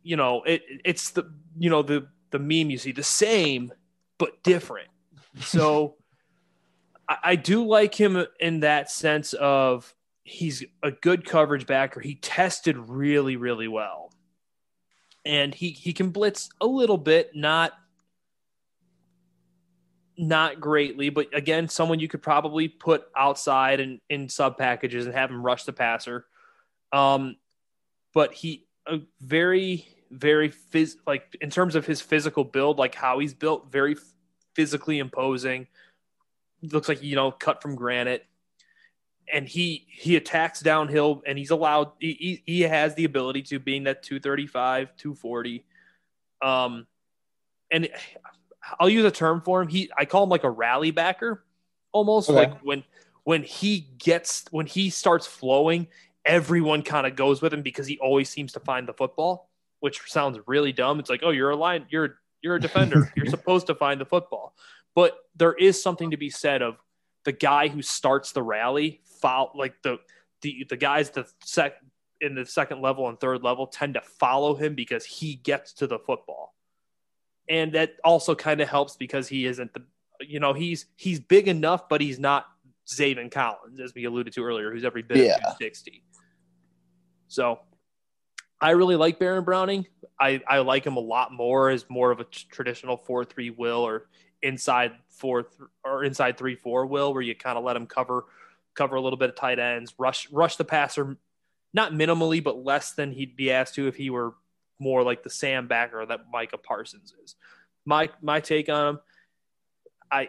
you 0.02 0.16
know, 0.16 0.42
it 0.42 0.62
it's 0.84 1.10
the 1.10 1.32
you 1.56 1.70
know 1.70 1.82
the 1.82 2.08
the 2.32 2.40
meme 2.40 2.70
you 2.70 2.78
see 2.78 2.90
the 2.90 3.04
same 3.04 3.72
but 4.18 4.42
different. 4.42 4.88
So 5.38 5.94
I, 7.10 7.36
do 7.36 7.66
like 7.66 7.94
him 7.94 8.24
in 8.38 8.60
that 8.60 8.90
sense 8.90 9.32
of 9.32 9.92
he's 10.22 10.64
a 10.82 10.92
good 10.92 11.24
coverage 11.24 11.66
backer. 11.66 12.00
He 12.00 12.14
tested 12.14 12.76
really, 12.76 13.36
really 13.36 13.68
well. 13.68 14.12
And 15.24 15.54
he, 15.54 15.70
he 15.70 15.92
can 15.92 16.10
blitz 16.10 16.48
a 16.60 16.66
little 16.66 16.98
bit, 16.98 17.34
not 17.34 17.72
not 20.16 20.60
greatly, 20.60 21.08
but 21.08 21.28
again, 21.34 21.66
someone 21.66 21.98
you 21.98 22.06
could 22.06 22.22
probably 22.22 22.68
put 22.68 23.04
outside 23.16 23.80
and 23.80 24.00
in 24.10 24.28
sub 24.28 24.58
packages 24.58 25.06
and 25.06 25.14
have 25.14 25.30
him 25.30 25.42
rush 25.42 25.64
the 25.64 25.72
passer. 25.72 26.26
Um, 26.92 27.36
but 28.12 28.34
he 28.34 28.66
a 28.86 28.98
very, 29.22 29.88
very 30.10 30.50
phys- 30.50 30.96
like 31.06 31.34
in 31.40 31.48
terms 31.48 31.74
of 31.74 31.86
his 31.86 32.02
physical 32.02 32.44
build, 32.44 32.78
like 32.78 32.94
how 32.94 33.18
he's 33.18 33.32
built, 33.32 33.72
very 33.72 33.96
physically 34.54 34.98
imposing 34.98 35.66
looks 36.62 36.88
like 36.88 37.02
you 37.02 37.16
know 37.16 37.30
cut 37.30 37.62
from 37.62 37.74
granite 37.74 38.26
and 39.32 39.48
he 39.48 39.86
he 39.88 40.16
attacks 40.16 40.60
downhill 40.60 41.22
and 41.26 41.38
he's 41.38 41.50
allowed 41.50 41.92
he, 41.98 42.42
he 42.44 42.62
has 42.62 42.94
the 42.94 43.04
ability 43.04 43.42
to 43.42 43.58
being 43.58 43.84
that 43.84 44.02
235 44.02 44.96
240 44.96 45.64
um 46.42 46.86
and 47.70 47.88
i'll 48.78 48.88
use 48.88 49.04
a 49.04 49.10
term 49.10 49.40
for 49.40 49.62
him 49.62 49.68
he 49.68 49.90
i 49.96 50.04
call 50.04 50.24
him 50.24 50.30
like 50.30 50.44
a 50.44 50.50
rally 50.50 50.90
backer 50.90 51.44
almost 51.92 52.28
okay. 52.28 52.38
like 52.38 52.60
when 52.60 52.84
when 53.24 53.42
he 53.42 53.88
gets 53.98 54.44
when 54.50 54.66
he 54.66 54.90
starts 54.90 55.26
flowing, 55.26 55.88
everyone 56.24 56.82
kind 56.82 57.06
of 57.06 57.16
goes 57.16 57.42
with 57.42 57.52
him 57.52 57.62
because 57.62 57.86
he 57.86 57.98
always 57.98 58.28
seems 58.28 58.52
to 58.52 58.60
find 58.60 58.88
the 58.88 58.92
football, 58.92 59.50
which 59.80 60.00
sounds 60.06 60.38
really 60.46 60.72
dumb. 60.72 60.98
It's 61.00 61.10
like, 61.10 61.20
oh, 61.22 61.30
you're 61.30 61.50
a 61.50 61.56
line, 61.56 61.86
you're 61.90 62.18
you're 62.42 62.56
a 62.56 62.60
defender. 62.60 63.12
you're 63.16 63.26
supposed 63.26 63.66
to 63.66 63.74
find 63.74 64.00
the 64.00 64.06
football. 64.06 64.54
But 64.94 65.16
there 65.36 65.54
is 65.54 65.82
something 65.82 66.10
to 66.10 66.16
be 66.16 66.30
said 66.30 66.62
of 66.62 66.76
the 67.24 67.32
guy 67.32 67.68
who 67.68 67.82
starts 67.82 68.32
the 68.32 68.42
rally, 68.42 69.00
follow 69.20 69.52
like 69.54 69.74
the 69.82 69.98
the 70.42 70.66
the 70.68 70.76
guys 70.76 71.10
the 71.10 71.26
sec 71.44 71.74
in 72.20 72.34
the 72.34 72.44
second 72.44 72.82
level 72.82 73.08
and 73.08 73.18
third 73.18 73.42
level 73.42 73.66
tend 73.66 73.94
to 73.94 74.00
follow 74.00 74.54
him 74.54 74.74
because 74.74 75.04
he 75.04 75.36
gets 75.36 75.72
to 75.74 75.86
the 75.86 75.98
football. 75.98 76.54
And 77.48 77.72
that 77.72 77.96
also 78.04 78.34
kind 78.34 78.60
of 78.60 78.68
helps 78.68 78.96
because 78.96 79.28
he 79.28 79.46
isn't 79.46 79.72
the 79.74 79.82
you 80.20 80.40
know, 80.40 80.52
he's 80.52 80.86
he's 80.96 81.20
big 81.20 81.48
enough, 81.48 81.88
but 81.88 82.00
he's 82.00 82.18
not 82.18 82.46
Zaven 82.88 83.30
Collins, 83.30 83.80
as 83.80 83.94
we 83.94 84.04
alluded 84.04 84.32
to 84.34 84.44
earlier, 84.44 84.70
who's 84.72 84.84
every 84.84 85.02
bit 85.02 85.18
yeah. 85.18 85.34
of 85.34 85.58
260. 85.58 86.02
So 87.28 87.60
I 88.60 88.70
really 88.70 88.96
like 88.96 89.18
Baron 89.18 89.44
Browning. 89.44 89.86
I, 90.18 90.42
I 90.46 90.58
like 90.58 90.84
him 90.86 90.96
a 90.96 91.00
lot 91.00 91.32
more 91.32 91.70
as 91.70 91.88
more 91.88 92.10
of 92.10 92.20
a 92.20 92.24
t- 92.24 92.46
traditional 92.50 92.96
4 92.96 93.24
3 93.24 93.50
will 93.50 93.86
or 93.86 94.08
inside 94.42 94.92
4 95.10 95.42
th- 95.42 95.54
or 95.84 96.04
inside 96.04 96.38
3 96.38 96.54
4 96.54 96.86
will, 96.86 97.12
where 97.12 97.22
you 97.22 97.34
kind 97.34 97.58
of 97.58 97.64
let 97.64 97.76
him 97.76 97.86
cover 97.86 98.26
cover 98.74 98.96
a 98.96 99.00
little 99.00 99.18
bit 99.18 99.30
of 99.30 99.36
tight 99.36 99.58
ends, 99.58 99.94
rush 99.98 100.30
rush 100.30 100.56
the 100.56 100.64
passer, 100.64 101.16
not 101.72 101.92
minimally, 101.92 102.42
but 102.42 102.64
less 102.64 102.92
than 102.92 103.12
he'd 103.12 103.36
be 103.36 103.50
asked 103.50 103.74
to 103.74 103.88
if 103.88 103.96
he 103.96 104.10
were 104.10 104.34
more 104.78 105.02
like 105.02 105.22
the 105.22 105.30
Sam 105.30 105.68
backer 105.68 106.04
that 106.04 106.30
Micah 106.32 106.58
Parsons 106.58 107.14
is. 107.22 107.36
My 107.84 108.10
my 108.22 108.40
take 108.40 108.68
on 108.68 108.88
him, 108.88 109.00
I 110.10 110.28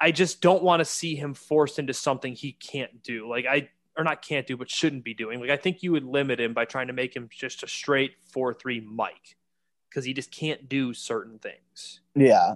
I 0.00 0.10
just 0.10 0.40
don't 0.40 0.62
want 0.62 0.80
to 0.80 0.84
see 0.84 1.14
him 1.14 1.34
forced 1.34 1.78
into 1.78 1.94
something 1.94 2.34
he 2.34 2.52
can't 2.52 3.02
do. 3.02 3.28
Like 3.28 3.46
I 3.46 3.68
or 3.96 4.04
not 4.04 4.22
can't 4.22 4.46
do, 4.46 4.56
but 4.56 4.70
shouldn't 4.70 5.04
be 5.04 5.14
doing. 5.14 5.40
Like 5.40 5.50
I 5.50 5.56
think 5.56 5.82
you 5.82 5.92
would 5.92 6.04
limit 6.04 6.40
him 6.40 6.54
by 6.54 6.64
trying 6.64 6.86
to 6.88 6.92
make 6.92 7.14
him 7.14 7.28
just 7.30 7.62
a 7.62 7.68
straight 7.68 8.12
four 8.30 8.54
three 8.54 8.80
Mike 8.80 9.36
because 9.88 10.04
he 10.04 10.14
just 10.14 10.30
can't 10.30 10.68
do 10.68 10.94
certain 10.94 11.38
things. 11.38 12.00
Yeah, 12.14 12.54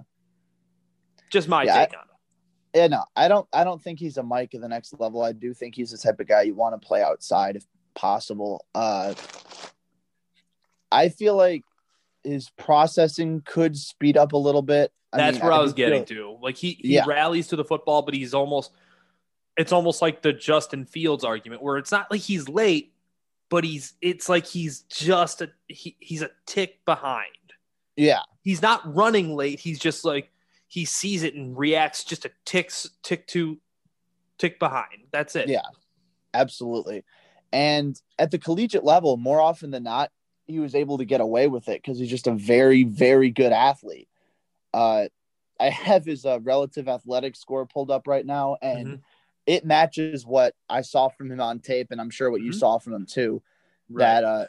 just 1.29 1.47
my 1.47 1.63
yeah, 1.63 1.85
take 1.85 1.95
I, 1.95 1.99
on 1.99 2.03
it. 2.03 2.77
Yeah, 2.77 2.87
no, 2.87 3.03
I 3.15 3.27
don't. 3.27 3.47
I 3.53 3.63
don't 3.63 3.81
think 3.81 3.99
he's 3.99 4.17
a 4.17 4.23
Mike 4.23 4.53
at 4.53 4.61
the 4.61 4.67
next 4.67 4.93
level. 4.99 5.23
I 5.23 5.31
do 5.31 5.53
think 5.53 5.75
he's 5.75 5.91
the 5.91 5.97
type 5.97 6.19
of 6.19 6.27
guy 6.27 6.43
you 6.43 6.55
want 6.55 6.79
to 6.79 6.85
play 6.85 7.01
outside 7.01 7.55
if 7.55 7.65
possible. 7.95 8.65
Uh, 8.75 9.13
I 10.91 11.09
feel 11.09 11.35
like 11.35 11.63
his 12.23 12.49
processing 12.51 13.41
could 13.45 13.77
speed 13.77 14.17
up 14.17 14.33
a 14.33 14.37
little 14.37 14.61
bit. 14.61 14.91
I 15.11 15.17
That's 15.17 15.37
mean, 15.37 15.45
where 15.45 15.53
I, 15.53 15.57
I 15.57 15.61
was 15.61 15.73
getting 15.73 16.05
feel, 16.05 16.37
to. 16.37 16.43
Like 16.43 16.57
he, 16.57 16.77
he 16.81 16.95
yeah. 16.95 17.05
rallies 17.07 17.47
to 17.47 17.55
the 17.55 17.63
football, 17.63 18.01
but 18.01 18.13
he's 18.13 18.33
almost 18.33 18.71
it's 19.57 19.71
almost 19.71 20.01
like 20.01 20.21
the 20.21 20.33
Justin 20.33 20.85
Fields 20.85 21.23
argument 21.23 21.63
where 21.63 21.77
it's 21.77 21.91
not 21.91 22.11
like 22.11 22.21
he's 22.21 22.47
late, 22.47 22.93
but 23.49 23.63
he's 23.63 23.93
it's 24.01 24.29
like 24.29 24.45
he's 24.45 24.81
just 24.81 25.41
a 25.41 25.49
he, 25.67 25.95
he's 25.99 26.21
a 26.21 26.29
tick 26.45 26.85
behind. 26.85 27.25
Yeah. 27.95 28.21
He's 28.43 28.61
not 28.61 28.95
running 28.95 29.35
late. 29.35 29.59
He's 29.59 29.79
just 29.79 30.05
like 30.05 30.31
he 30.67 30.85
sees 30.85 31.23
it 31.23 31.35
and 31.35 31.57
reacts 31.57 32.03
just 32.03 32.25
a 32.25 32.31
ticks 32.45 32.89
tick 33.03 33.27
to 33.27 33.57
tick 34.37 34.59
behind. 34.59 35.05
That's 35.11 35.35
it. 35.35 35.49
Yeah. 35.49 35.61
Absolutely. 36.33 37.03
And 37.51 37.99
at 38.19 38.31
the 38.31 38.37
collegiate 38.37 38.83
level, 38.83 39.17
more 39.17 39.41
often 39.41 39.71
than 39.71 39.83
not, 39.83 40.11
he 40.45 40.59
was 40.59 40.75
able 40.75 40.97
to 40.97 41.05
get 41.05 41.21
away 41.21 41.47
with 41.47 41.67
it 41.69 41.81
because 41.81 41.99
he's 41.99 42.09
just 42.09 42.27
a 42.27 42.33
very, 42.33 42.83
very 42.83 43.29
good 43.31 43.51
athlete. 43.51 44.09
Uh, 44.73 45.07
I 45.59 45.69
have 45.69 46.05
his 46.05 46.25
uh, 46.25 46.39
relative 46.41 46.87
athletic 46.87 47.35
score 47.35 47.65
pulled 47.65 47.91
up 47.91 48.07
right 48.07 48.25
now, 48.25 48.57
and 48.61 48.87
mm-hmm 48.87 48.95
it 49.47 49.65
matches 49.65 50.25
what 50.25 50.53
I 50.69 50.81
saw 50.81 51.07
from 51.07 51.31
him 51.31 51.39
on 51.39 51.59
tape, 51.59 51.87
and 51.89 52.01
I'm 52.01 52.09
sure 52.09 52.29
what 52.29 52.41
you 52.41 52.51
mm-hmm. 52.51 52.59
saw 52.59 52.77
from 52.77 52.93
him 52.93 53.05
too. 53.05 53.41
Right. 53.89 54.03
That 54.03 54.23
uh, 54.25 54.45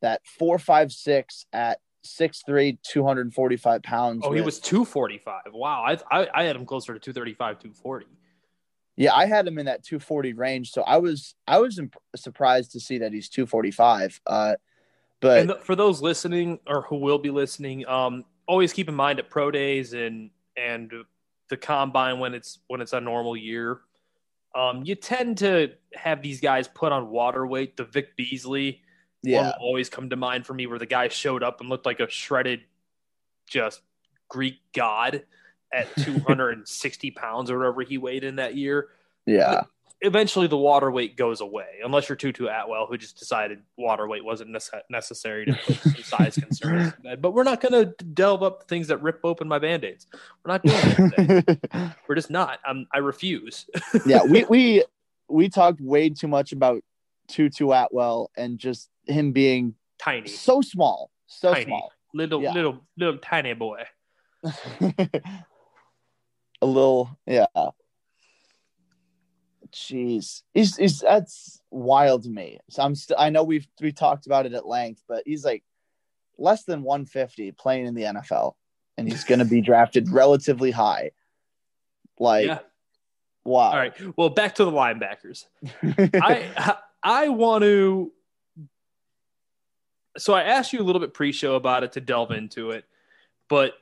that 0.00 0.20
four 0.26 0.58
five 0.58 0.90
six 0.90 1.44
at 1.52 1.78
six 2.02 2.42
three, 2.44 2.78
two 2.82 3.04
hundred 3.04 3.22
and 3.22 3.34
forty 3.34 3.56
five 3.56 3.82
pounds. 3.82 4.22
Oh, 4.24 4.30
with, 4.30 4.38
he 4.38 4.44
was 4.44 4.58
two 4.60 4.84
forty 4.84 5.18
five. 5.18 5.42
Wow, 5.52 5.82
I, 5.82 5.98
I 6.10 6.28
I 6.34 6.42
had 6.44 6.56
him 6.56 6.66
closer 6.66 6.94
to 6.94 6.98
two 6.98 7.12
thirty 7.12 7.34
five, 7.34 7.58
two 7.58 7.72
forty. 7.72 8.06
Yeah, 8.96 9.14
I 9.14 9.24
had 9.24 9.46
him 9.46 9.58
in 9.58 9.66
that 9.66 9.82
240 9.84 10.34
range, 10.34 10.70
so 10.70 10.82
I 10.82 10.98
was 10.98 11.34
I 11.46 11.58
was 11.58 11.78
imp- 11.78 11.96
surprised 12.14 12.72
to 12.72 12.80
see 12.80 12.98
that 12.98 13.12
he's 13.12 13.28
245. 13.30 14.20
Uh, 14.26 14.54
but 15.20 15.64
for 15.64 15.74
those 15.74 16.02
listening 16.02 16.58
or 16.66 16.82
who 16.82 16.96
will 16.96 17.18
be 17.18 17.30
listening, 17.30 17.86
um, 17.88 18.24
always 18.46 18.72
keep 18.72 18.88
in 18.88 18.94
mind 18.94 19.18
at 19.18 19.30
pro 19.30 19.50
days 19.50 19.94
and 19.94 20.30
and 20.56 20.92
the 21.48 21.56
combine 21.56 22.18
when 22.18 22.34
it's 22.34 22.58
when 22.66 22.80
it's 22.80 22.92
a 22.92 23.00
normal 23.00 23.36
year, 23.36 23.80
um, 24.54 24.82
you 24.84 24.94
tend 24.94 25.38
to 25.38 25.72
have 25.94 26.20
these 26.20 26.40
guys 26.40 26.68
put 26.68 26.92
on 26.92 27.08
water 27.08 27.46
weight. 27.46 27.76
The 27.76 27.84
Vic 27.84 28.16
Beasley 28.16 28.82
yeah. 29.22 29.42
one 29.42 29.52
always 29.60 29.88
come 29.88 30.10
to 30.10 30.16
mind 30.16 30.46
for 30.46 30.54
me, 30.54 30.66
where 30.66 30.78
the 30.78 30.86
guy 30.86 31.08
showed 31.08 31.42
up 31.42 31.60
and 31.60 31.68
looked 31.68 31.86
like 31.86 32.00
a 32.00 32.08
shredded, 32.08 32.62
just 33.48 33.80
Greek 34.28 34.58
god 34.74 35.24
at 35.72 35.94
260 35.96 37.10
pounds 37.12 37.50
or 37.50 37.58
whatever 37.58 37.82
he 37.82 37.98
weighed 37.98 38.24
in 38.24 38.36
that 38.36 38.56
year. 38.56 38.88
Yeah. 39.26 39.62
Eventually 40.04 40.48
the 40.48 40.56
water 40.56 40.90
weight 40.90 41.16
goes 41.16 41.40
away, 41.40 41.78
unless 41.84 42.08
you're 42.08 42.16
Tutu 42.16 42.48
Atwell, 42.48 42.86
who 42.86 42.98
just 42.98 43.16
decided 43.16 43.62
water 43.76 44.08
weight 44.08 44.24
wasn't 44.24 44.50
necessary 44.90 45.46
to 45.46 45.52
put 45.64 45.76
some 45.76 45.94
size 46.02 46.34
concerns. 46.34 46.92
But 47.20 47.30
we're 47.30 47.44
not 47.44 47.60
going 47.60 47.72
to 47.72 48.04
delve 48.04 48.42
up 48.42 48.68
things 48.68 48.88
that 48.88 49.00
rip 49.00 49.20
open 49.22 49.46
my 49.46 49.60
band 49.60 49.84
aids. 49.84 50.08
We're 50.44 50.54
not 50.54 50.62
doing 50.64 51.12
that. 51.16 51.96
we're 52.08 52.16
just 52.16 52.30
not. 52.30 52.58
I'm, 52.66 52.88
I 52.92 52.98
refuse. 52.98 53.66
yeah, 54.04 54.24
we 54.24 54.44
we 54.50 54.84
we 55.28 55.48
talked 55.48 55.80
way 55.80 56.10
too 56.10 56.26
much 56.26 56.50
about 56.50 56.82
Tutu 57.28 57.70
Atwell 57.70 58.30
and 58.36 58.58
just 58.58 58.90
him 59.06 59.32
being 59.32 59.74
tiny, 59.98 60.28
so 60.28 60.60
small, 60.60 61.10
so 61.26 61.52
tiny. 61.52 61.66
small, 61.66 61.92
little 62.14 62.42
yeah. 62.42 62.52
little 62.52 62.80
little 62.96 63.18
tiny 63.18 63.54
boy. 63.54 63.84
a 66.62 66.66
little, 66.66 67.18
yeah. 67.26 67.46
Jeez, 69.72 70.42
he's, 70.52 70.76
he's 70.76 71.00
that's 71.00 71.62
wild 71.70 72.24
to 72.24 72.30
me. 72.30 72.58
So 72.68 72.82
I'm 72.82 72.94
still. 72.94 73.16
I 73.18 73.30
know 73.30 73.42
we've 73.42 73.66
we 73.80 73.92
talked 73.92 74.26
about 74.26 74.44
it 74.44 74.52
at 74.52 74.66
length, 74.66 75.02
but 75.08 75.22
he's 75.24 75.44
like 75.44 75.64
less 76.38 76.64
than 76.64 76.82
150 76.82 77.52
playing 77.52 77.86
in 77.86 77.94
the 77.94 78.02
NFL, 78.02 78.52
and 78.98 79.08
he's 79.08 79.24
going 79.24 79.38
to 79.38 79.44
be 79.44 79.62
drafted 79.62 80.08
relatively 80.12 80.70
high. 80.70 81.12
Like, 82.18 82.46
yeah. 82.46 82.58
wow. 83.44 83.70
All 83.70 83.76
right. 83.76 83.94
Well, 84.16 84.28
back 84.28 84.56
to 84.56 84.64
the 84.64 84.70
linebackers. 84.70 85.44
I 86.22 86.76
I 87.02 87.28
want 87.30 87.62
to. 87.62 88.12
So 90.18 90.34
I 90.34 90.42
asked 90.42 90.72
you 90.72 90.80
a 90.80 90.84
little 90.84 91.00
bit 91.00 91.14
pre-show 91.14 91.54
about 91.54 91.84
it 91.84 91.92
to 91.92 92.00
delve 92.00 92.32
into 92.32 92.70
it, 92.70 92.84
but 93.48 93.74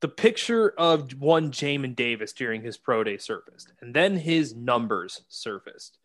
the 0.00 0.08
picture 0.08 0.70
of 0.76 1.12
one 1.20 1.50
Jamin 1.50 1.96
Davis 1.96 2.32
during 2.32 2.62
his 2.62 2.76
pro 2.76 3.02
day 3.04 3.18
surfaced, 3.18 3.72
and 3.80 3.94
then 3.94 4.16
his 4.16 4.54
numbers 4.54 5.22
surfaced. 5.28 5.98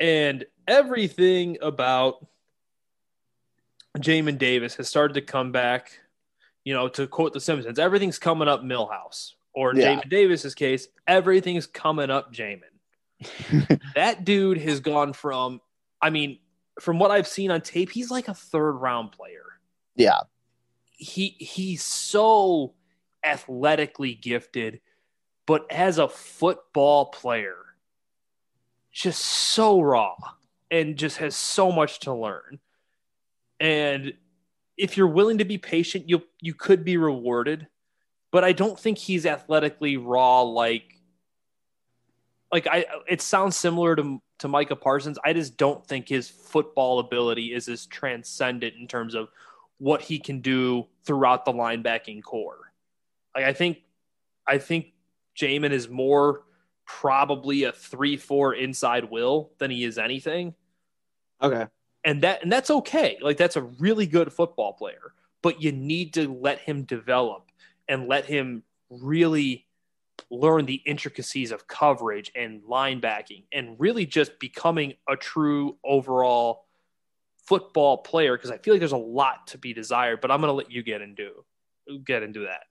And 0.00 0.44
everything 0.66 1.58
about 1.62 2.26
Jamin 3.98 4.38
Davis 4.38 4.74
has 4.76 4.88
started 4.88 5.14
to 5.14 5.22
come 5.22 5.52
back. 5.52 6.00
You 6.64 6.74
know, 6.74 6.88
to 6.88 7.06
quote 7.06 7.32
the 7.32 7.40
Simpsons, 7.40 7.78
everything's 7.78 8.18
coming 8.18 8.48
up 8.48 8.62
Milhouse, 8.62 9.32
Or 9.52 9.72
in 9.72 9.78
yeah. 9.78 9.96
Jamin 9.96 10.08
Davis's 10.08 10.54
case, 10.54 10.88
everything's 11.06 11.66
coming 11.66 12.10
up 12.10 12.32
Jamin. 12.32 12.62
that 13.94 14.24
dude 14.24 14.58
has 14.58 14.80
gone 14.80 15.12
from, 15.12 15.60
I 16.00 16.10
mean, 16.10 16.38
from 16.80 16.98
what 16.98 17.10
I've 17.10 17.28
seen 17.28 17.50
on 17.50 17.60
tape, 17.60 17.90
he's 17.90 18.10
like 18.10 18.28
a 18.28 18.34
third 18.34 18.72
round 18.72 19.12
player. 19.12 19.44
Yeah 19.94 20.20
he 21.02 21.36
he's 21.40 21.82
so 21.82 22.74
athletically 23.24 24.14
gifted, 24.14 24.80
but 25.46 25.66
as 25.70 25.98
a 25.98 26.08
football 26.08 27.06
player, 27.06 27.56
just 28.92 29.20
so 29.20 29.80
raw 29.80 30.14
and 30.70 30.96
just 30.96 31.16
has 31.16 31.34
so 31.34 31.72
much 31.72 32.00
to 32.00 32.14
learn. 32.14 32.60
And 33.58 34.14
if 34.76 34.96
you're 34.96 35.08
willing 35.08 35.38
to 35.38 35.44
be 35.44 35.58
patient, 35.58 36.08
you 36.08 36.22
you 36.40 36.54
could 36.54 36.84
be 36.84 36.96
rewarded. 36.96 37.66
But 38.30 38.44
I 38.44 38.52
don't 38.52 38.78
think 38.78 38.96
he's 38.96 39.26
athletically 39.26 39.96
raw 39.96 40.42
like 40.42 41.00
like 42.52 42.66
I 42.66 42.84
it 43.08 43.22
sounds 43.22 43.56
similar 43.56 43.96
to 43.96 44.20
to 44.40 44.48
Micah 44.48 44.76
Parsons. 44.76 45.18
I 45.24 45.32
just 45.32 45.56
don't 45.56 45.84
think 45.86 46.08
his 46.08 46.28
football 46.28 46.98
ability 46.98 47.54
is 47.54 47.68
as 47.68 47.86
transcendent 47.86 48.74
in 48.78 48.86
terms 48.86 49.14
of 49.14 49.28
what 49.78 50.02
he 50.02 50.18
can 50.18 50.40
do 50.40 50.86
throughout 51.04 51.44
the 51.44 51.52
linebacking 51.52 52.22
corps. 52.22 52.72
Like 53.34 53.46
I 53.46 53.54
think 53.54 53.78
I 54.46 54.58
think 54.58 54.92
Jamin 55.36 55.70
is 55.70 55.88
more 55.88 56.42
probably 56.84 57.64
a 57.64 57.72
three 57.72 58.18
four 58.18 58.54
inside 58.54 59.10
will 59.10 59.52
than 59.58 59.70
he 59.70 59.84
is 59.84 59.96
anything. 59.96 60.54
Okay. 61.40 61.66
And 62.04 62.22
that 62.22 62.42
and 62.42 62.52
that's 62.52 62.70
okay. 62.70 63.18
Like 63.22 63.38
that's 63.38 63.56
a 63.56 63.62
really 63.62 64.06
good 64.06 64.30
football 64.32 64.74
player, 64.74 65.14
but 65.40 65.62
you 65.62 65.72
need 65.72 66.14
to 66.14 66.30
let 66.32 66.58
him 66.58 66.82
develop 66.82 67.50
and 67.88 68.08
let 68.08 68.26
him 68.26 68.62
really 68.90 69.66
learn 70.30 70.66
the 70.66 70.82
intricacies 70.86 71.52
of 71.52 71.66
coverage 71.66 72.30
and 72.34 72.62
linebacking 72.62 73.44
and 73.52 73.76
really 73.78 74.06
just 74.06 74.38
becoming 74.38 74.94
a 75.08 75.16
true 75.16 75.76
overall 75.84 76.64
football 77.44 77.98
player 77.98 78.36
because 78.36 78.50
I 78.50 78.58
feel 78.58 78.74
like 78.74 78.80
there's 78.80 78.92
a 78.92 78.96
lot 78.96 79.48
to 79.48 79.58
be 79.58 79.72
desired, 79.72 80.20
but 80.20 80.30
I'm 80.30 80.40
going 80.40 80.48
to 80.48 80.54
let 80.54 80.70
you 80.70 80.82
get 80.82 81.02
into 81.02 81.44
get 82.04 82.22
into 82.22 82.40
that. 82.40 82.64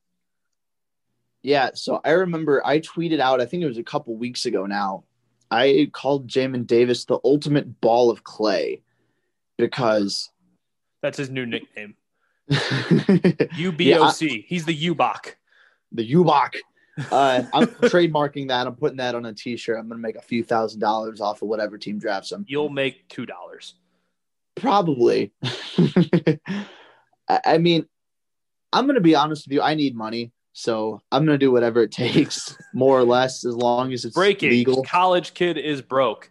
Yeah, 1.43 1.71
so 1.73 2.01
I 2.05 2.11
remember 2.11 2.65
I 2.65 2.79
tweeted 2.79 3.19
out, 3.19 3.41
I 3.41 3.45
think 3.45 3.63
it 3.63 3.67
was 3.67 3.77
a 3.77 3.83
couple 3.83 4.15
weeks 4.15 4.45
ago 4.45 4.65
now. 4.65 5.03
I 5.49 5.89
called 5.91 6.27
Jamin 6.27 6.65
Davis 6.65 7.05
the 7.05 7.19
ultimate 7.23 7.81
ball 7.81 8.09
of 8.09 8.23
clay 8.23 8.83
because 9.57 10.29
that's 11.01 11.17
his 11.17 11.29
new 11.29 11.45
nickname. 11.45 11.95
UBOC. 12.51 13.77
Yeah, 13.79 14.41
He's 14.45 14.65
the 14.65 14.77
UBOC. 14.77 15.33
The 15.91 16.13
UBOC. 16.13 16.55
Uh, 17.11 17.43
I'm 17.53 17.67
trademarking 17.67 18.49
that. 18.49 18.67
I'm 18.67 18.75
putting 18.75 18.97
that 18.97 19.15
on 19.15 19.25
a 19.25 19.33
t-shirt. 19.33 19.77
I'm 19.77 19.87
going 19.87 19.99
to 19.99 20.01
make 20.01 20.15
a 20.15 20.21
few 20.21 20.43
thousand 20.43 20.79
dollars 20.79 21.21
off 21.21 21.41
of 21.41 21.47
whatever 21.47 21.77
team 21.77 21.99
drafts 21.99 22.31
him. 22.31 22.45
You'll 22.47 22.69
make 22.69 23.07
two 23.07 23.25
dollars. 23.25 23.75
Probably. 24.55 25.33
I 27.29 27.57
mean, 27.57 27.85
I'm 28.73 28.85
going 28.85 28.95
to 28.95 29.01
be 29.01 29.15
honest 29.15 29.47
with 29.47 29.53
you. 29.53 29.61
I 29.61 29.75
need 29.75 29.95
money. 29.95 30.31
So 30.53 31.01
I'm 31.11 31.25
going 31.25 31.39
to 31.39 31.45
do 31.45 31.51
whatever 31.51 31.81
it 31.81 31.91
takes, 31.91 32.57
more 32.73 32.99
or 32.99 33.03
less, 33.03 33.45
as 33.45 33.55
long 33.55 33.93
as 33.93 34.03
it's 34.03 34.15
Breaking. 34.15 34.49
legal. 34.49 34.83
College 34.83 35.33
kid 35.33 35.57
is 35.57 35.81
broke. 35.81 36.29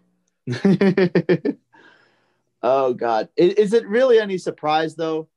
oh, 2.63 2.93
God. 2.93 3.31
Is, 3.37 3.55
is, 3.55 3.73
it 3.73 3.87
really 3.87 4.21
any 4.21 4.37
surprise, 4.37 4.95
though? 4.95 5.29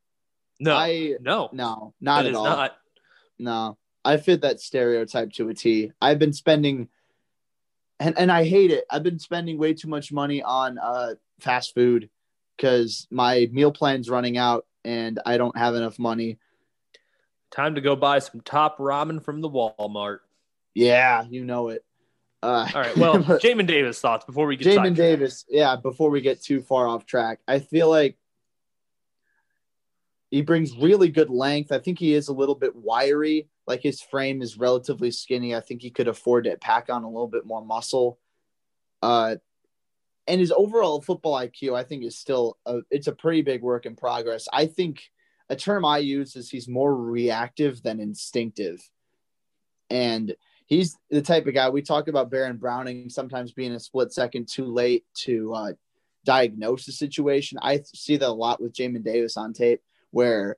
No. 0.60 0.76
I, 0.76 1.14
no. 1.22 1.50
No, 1.54 1.94
not 2.02 2.26
at 2.26 2.36
all. 2.36 2.44
Not. 2.44 2.76
No. 3.40 3.78
I 4.06 4.18
fit 4.18 4.42
that 4.42 4.60
stereotype 4.60 5.32
to 5.34 5.50
a 5.50 5.54
T. 5.54 5.92
I've 6.02 6.20
been 6.20 6.34
spending, 6.34 6.90
and, 8.00 8.18
and 8.18 8.32
I 8.32 8.46
hate 8.46 8.72
it. 8.72 8.86
I've 8.90 9.04
been 9.04 9.20
spending 9.20 9.58
way 9.58 9.74
too 9.74 9.88
much 9.88 10.12
money 10.12 10.44
on 10.44 10.78
uh, 10.78 11.16
fast 11.40 11.74
food 11.74 12.10
because 12.58 13.08
my 13.10 13.50
meal 13.52 13.72
plan's 13.72 14.10
running 14.10 14.38
out 14.38 14.66
and 14.84 15.20
I 15.26 15.38
don't 15.38 15.58
have 15.58 15.76
enough 15.76 15.98
money. 16.00 16.38
Time 17.52 17.76
to 17.76 17.82
go 17.82 17.96
buy 17.96 18.20
some 18.20 18.42
top 18.42 18.78
ramen 18.80 19.24
from 19.24 19.42
the 19.42 19.50
Walmart. 19.50 20.20
Yeah, 20.74 21.26
you 21.30 21.46
know 21.46 21.70
it. 21.70 21.86
Uh, 22.42 22.68
All 22.74 22.82
right. 22.82 22.98
Well, 22.98 23.16
Jamin 23.24 23.68
Davis 23.68 24.02
thoughts 24.02 24.26
before 24.26 24.48
we 24.48 24.58
get 24.58 24.68
Jamin 24.68 24.96
Davis. 24.96 25.46
Yeah, 25.48 25.78
before 25.78 26.10
we 26.10 26.20
get 26.20 26.42
too 26.42 26.62
far 26.62 26.88
off 26.88 27.06
track, 27.06 27.40
I 27.48 27.60
feel 27.60 27.90
like 27.90 28.18
he 30.34 30.42
brings 30.42 30.76
really 30.76 31.10
good 31.10 31.30
length. 31.30 31.72
I 31.72 31.78
think 31.78 32.00
he 32.00 32.16
is 32.16 32.28
a 32.28 32.34
little 32.34 32.56
bit 32.56 32.76
wiry. 32.76 33.50
Like 33.68 33.84
his 33.84 34.02
frame 34.02 34.42
is 34.42 34.58
relatively 34.58 35.12
skinny. 35.12 35.54
I 35.54 35.60
think 35.60 35.84
he 35.84 35.92
could 35.92 36.08
afford 36.08 36.46
to 36.46 36.58
pack 36.58 36.90
on 36.90 37.04
a 37.04 37.08
little 37.08 37.28
bit 37.28 37.46
more 37.46 37.64
muscle. 37.64 38.18
Uh, 39.04 39.36
and 40.26 40.42
his 40.42 40.52
overall 40.52 41.04
football 41.04 41.40
IQ, 41.40 41.78
I 41.78 41.84
think, 41.84 42.04
is 42.04 42.18
still 42.18 42.58
a, 42.66 42.80
it's 42.90 43.06
a 43.06 43.12
pretty 43.12 43.44
big 43.44 43.62
work 43.62 43.86
in 43.86 43.96
progress. 43.96 44.48
I 44.52 44.66
think 44.66 45.04
a 45.52 45.56
term 45.56 45.86
I 45.86 46.00
use 46.00 46.36
is 46.36 46.50
he's 46.50 46.68
more 46.68 46.96
reactive 46.96 47.84
than 47.84 48.00
instinctive, 48.00 48.82
and 49.92 50.36
he's 50.66 50.98
the 51.12 51.22
type 51.22 51.46
of 51.46 51.54
guy 51.54 51.70
we 51.70 51.84
talk 51.84 52.08
about. 52.08 52.32
Baron 52.32 52.58
Browning 52.58 53.08
sometimes 53.12 53.52
being 53.52 53.74
a 53.74 53.80
split 53.80 54.12
second 54.12 54.48
too 54.48 54.66
late 54.66 55.06
to 55.26 55.54
uh, 55.54 55.74
diagnose 56.26 56.88
the 56.88 56.92
situation. 56.92 57.60
I 57.62 57.82
see 57.94 58.18
that 58.18 58.28
a 58.28 58.32
lot 58.32 58.60
with 58.60 58.74
Jamin 58.74 59.04
Davis 59.04 59.38
on 59.38 59.54
tape, 59.54 59.84
where 60.14 60.58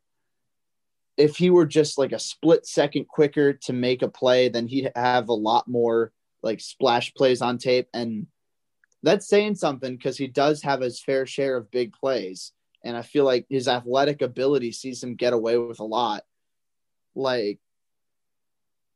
if 1.18 1.38
he 1.38 1.50
were 1.50 1.66
just 1.66 1.98
like 1.98 2.12
a 2.12 2.20
split 2.20 2.68
second 2.68 3.08
quicker 3.08 3.54
to 3.54 3.74
make 3.74 4.02
a 4.02 4.10
play, 4.10 4.50
then 4.50 4.68
he'd 4.68 4.92
have 4.96 5.30
a 5.30 5.34
lot 5.34 5.68
more 5.68 6.12
like 6.44 6.60
splash 6.60 7.14
plays 7.14 7.42
on 7.42 7.58
tape 7.58 7.88
and 7.94 8.28
that's 9.02 9.28
saying 9.28 9.56
something 9.56 9.96
because 9.96 10.18
he 10.18 10.28
does 10.28 10.64
have 10.64 10.82
his 10.82 11.00
fair 11.00 11.26
share 11.26 11.58
of 11.58 11.72
big 11.72 11.94
plays. 11.94 12.52
And 12.84 12.98
I 12.98 13.04
feel 13.04 13.24
like 13.24 13.46
his 13.50 13.68
athletic 13.68 14.22
ability 14.22 14.72
sees 14.72 15.02
him 15.02 15.16
get 15.16 15.32
away 15.32 15.58
with 15.58 15.80
a 15.80 15.84
lot. 15.84 16.24
Like 17.14 17.60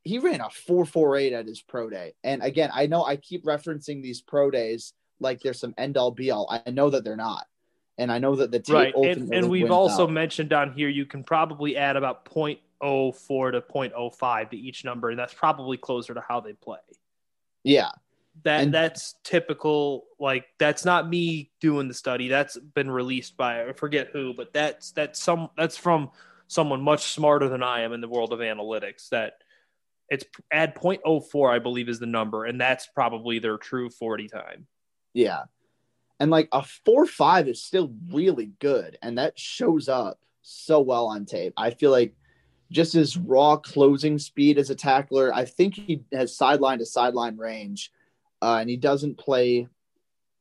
he 0.04 0.18
ran 0.18 0.42
a 0.42 0.50
448 0.50 1.34
at 1.34 1.46
his 1.46 1.62
pro 1.62 1.90
day. 1.90 2.16
And 2.24 2.42
again, 2.42 2.72
I 2.74 2.88
know 2.88 3.06
I 3.06 3.18
keep 3.18 3.46
referencing 3.46 4.02
these 4.02 4.22
pro 4.22 4.50
days 4.50 4.94
like 5.20 5.42
there's 5.42 5.60
some 5.60 5.76
end 5.78 5.96
all 5.96 6.12
be 6.12 6.32
all. 6.32 6.50
I 6.50 6.72
know 6.72 6.90
that 6.90 7.04
they're 7.04 7.16
not. 7.16 7.46
And 8.00 8.12
I 8.12 8.18
know 8.18 8.36
that 8.36 8.50
the 8.50 8.60
tape 8.60 8.74
right. 8.74 8.96
And, 8.96 9.34
and 9.34 9.50
we've 9.50 9.72
also 9.72 10.04
out. 10.04 10.12
mentioned 10.12 10.50
down 10.50 10.74
here 10.74 10.90
you 10.90 11.06
can 11.06 11.24
probably 11.24 11.78
add 11.78 11.96
about 11.96 12.26
0.04 12.26 13.52
to 13.52 13.62
0.05 13.62 14.50
to 14.50 14.58
each 14.58 14.84
number, 14.84 15.10
and 15.10 15.20
that's 15.20 15.34
probably 15.34 15.78
closer 15.78 16.14
to 16.14 16.24
how 16.28 16.40
they 16.40 16.54
play. 16.54 16.80
Yeah 17.64 17.92
that 18.44 18.62
and, 18.62 18.74
that's 18.74 19.16
typical 19.24 20.06
like 20.20 20.46
that's 20.58 20.86
not 20.86 21.10
me 21.10 21.52
doing 21.60 21.88
the 21.88 21.94
study 21.94 22.28
that's 22.28 22.58
been 22.58 22.90
released 22.90 23.36
by 23.38 23.68
i 23.68 23.74
forget 23.74 24.10
who 24.14 24.34
but 24.34 24.54
that's 24.54 24.92
that's 24.92 25.22
some 25.22 25.50
that's 25.58 25.78
from 25.78 26.10
someone 26.48 26.82
much 26.82 27.12
smarter 27.14 27.50
than 27.50 27.64
i 27.64 27.82
am 27.82 27.94
in 27.94 28.02
the 28.02 28.08
world 28.08 28.32
of 28.34 28.40
analytics 28.40 29.10
that 29.10 29.34
it's 30.10 30.26
add 30.52 30.76
0.04 30.76 31.54
i 31.54 31.60
believe 31.60 31.90
is 31.90 32.00
the 32.00 32.06
number 32.06 32.46
and 32.46 32.60
that's 32.60 32.88
probably 32.88 33.40
their 33.40 33.58
true 33.58 33.90
40 33.90 34.28
time 34.28 34.68
yeah 35.14 35.44
and 36.20 36.32
like 36.32 36.50
a 36.52 36.62
4-5 36.88 37.48
is 37.48 37.64
still 37.64 37.94
really 38.12 38.52
good 38.60 38.98
and 39.02 39.18
that 39.18 39.38
shows 39.38 39.88
up 39.90 40.20
so 40.42 40.80
well 40.80 41.08
on 41.08 41.26
tape 41.26 41.54
i 41.58 41.70
feel 41.70 41.92
like 41.92 42.14
just 42.72 42.94
his 42.94 43.18
raw 43.18 43.58
closing 43.58 44.20
speed 44.20 44.58
as 44.58 44.70
a 44.70 44.76
tackler 44.76 45.34
i 45.34 45.46
think 45.46 45.76
he 45.76 46.04
has 46.12 46.36
sideline 46.36 46.80
to 46.80 46.86
sideline 46.86 47.38
range 47.38 47.92
uh, 48.42 48.58
and 48.60 48.70
he 48.70 48.78
doesn't 48.78 49.18
play 49.18 49.68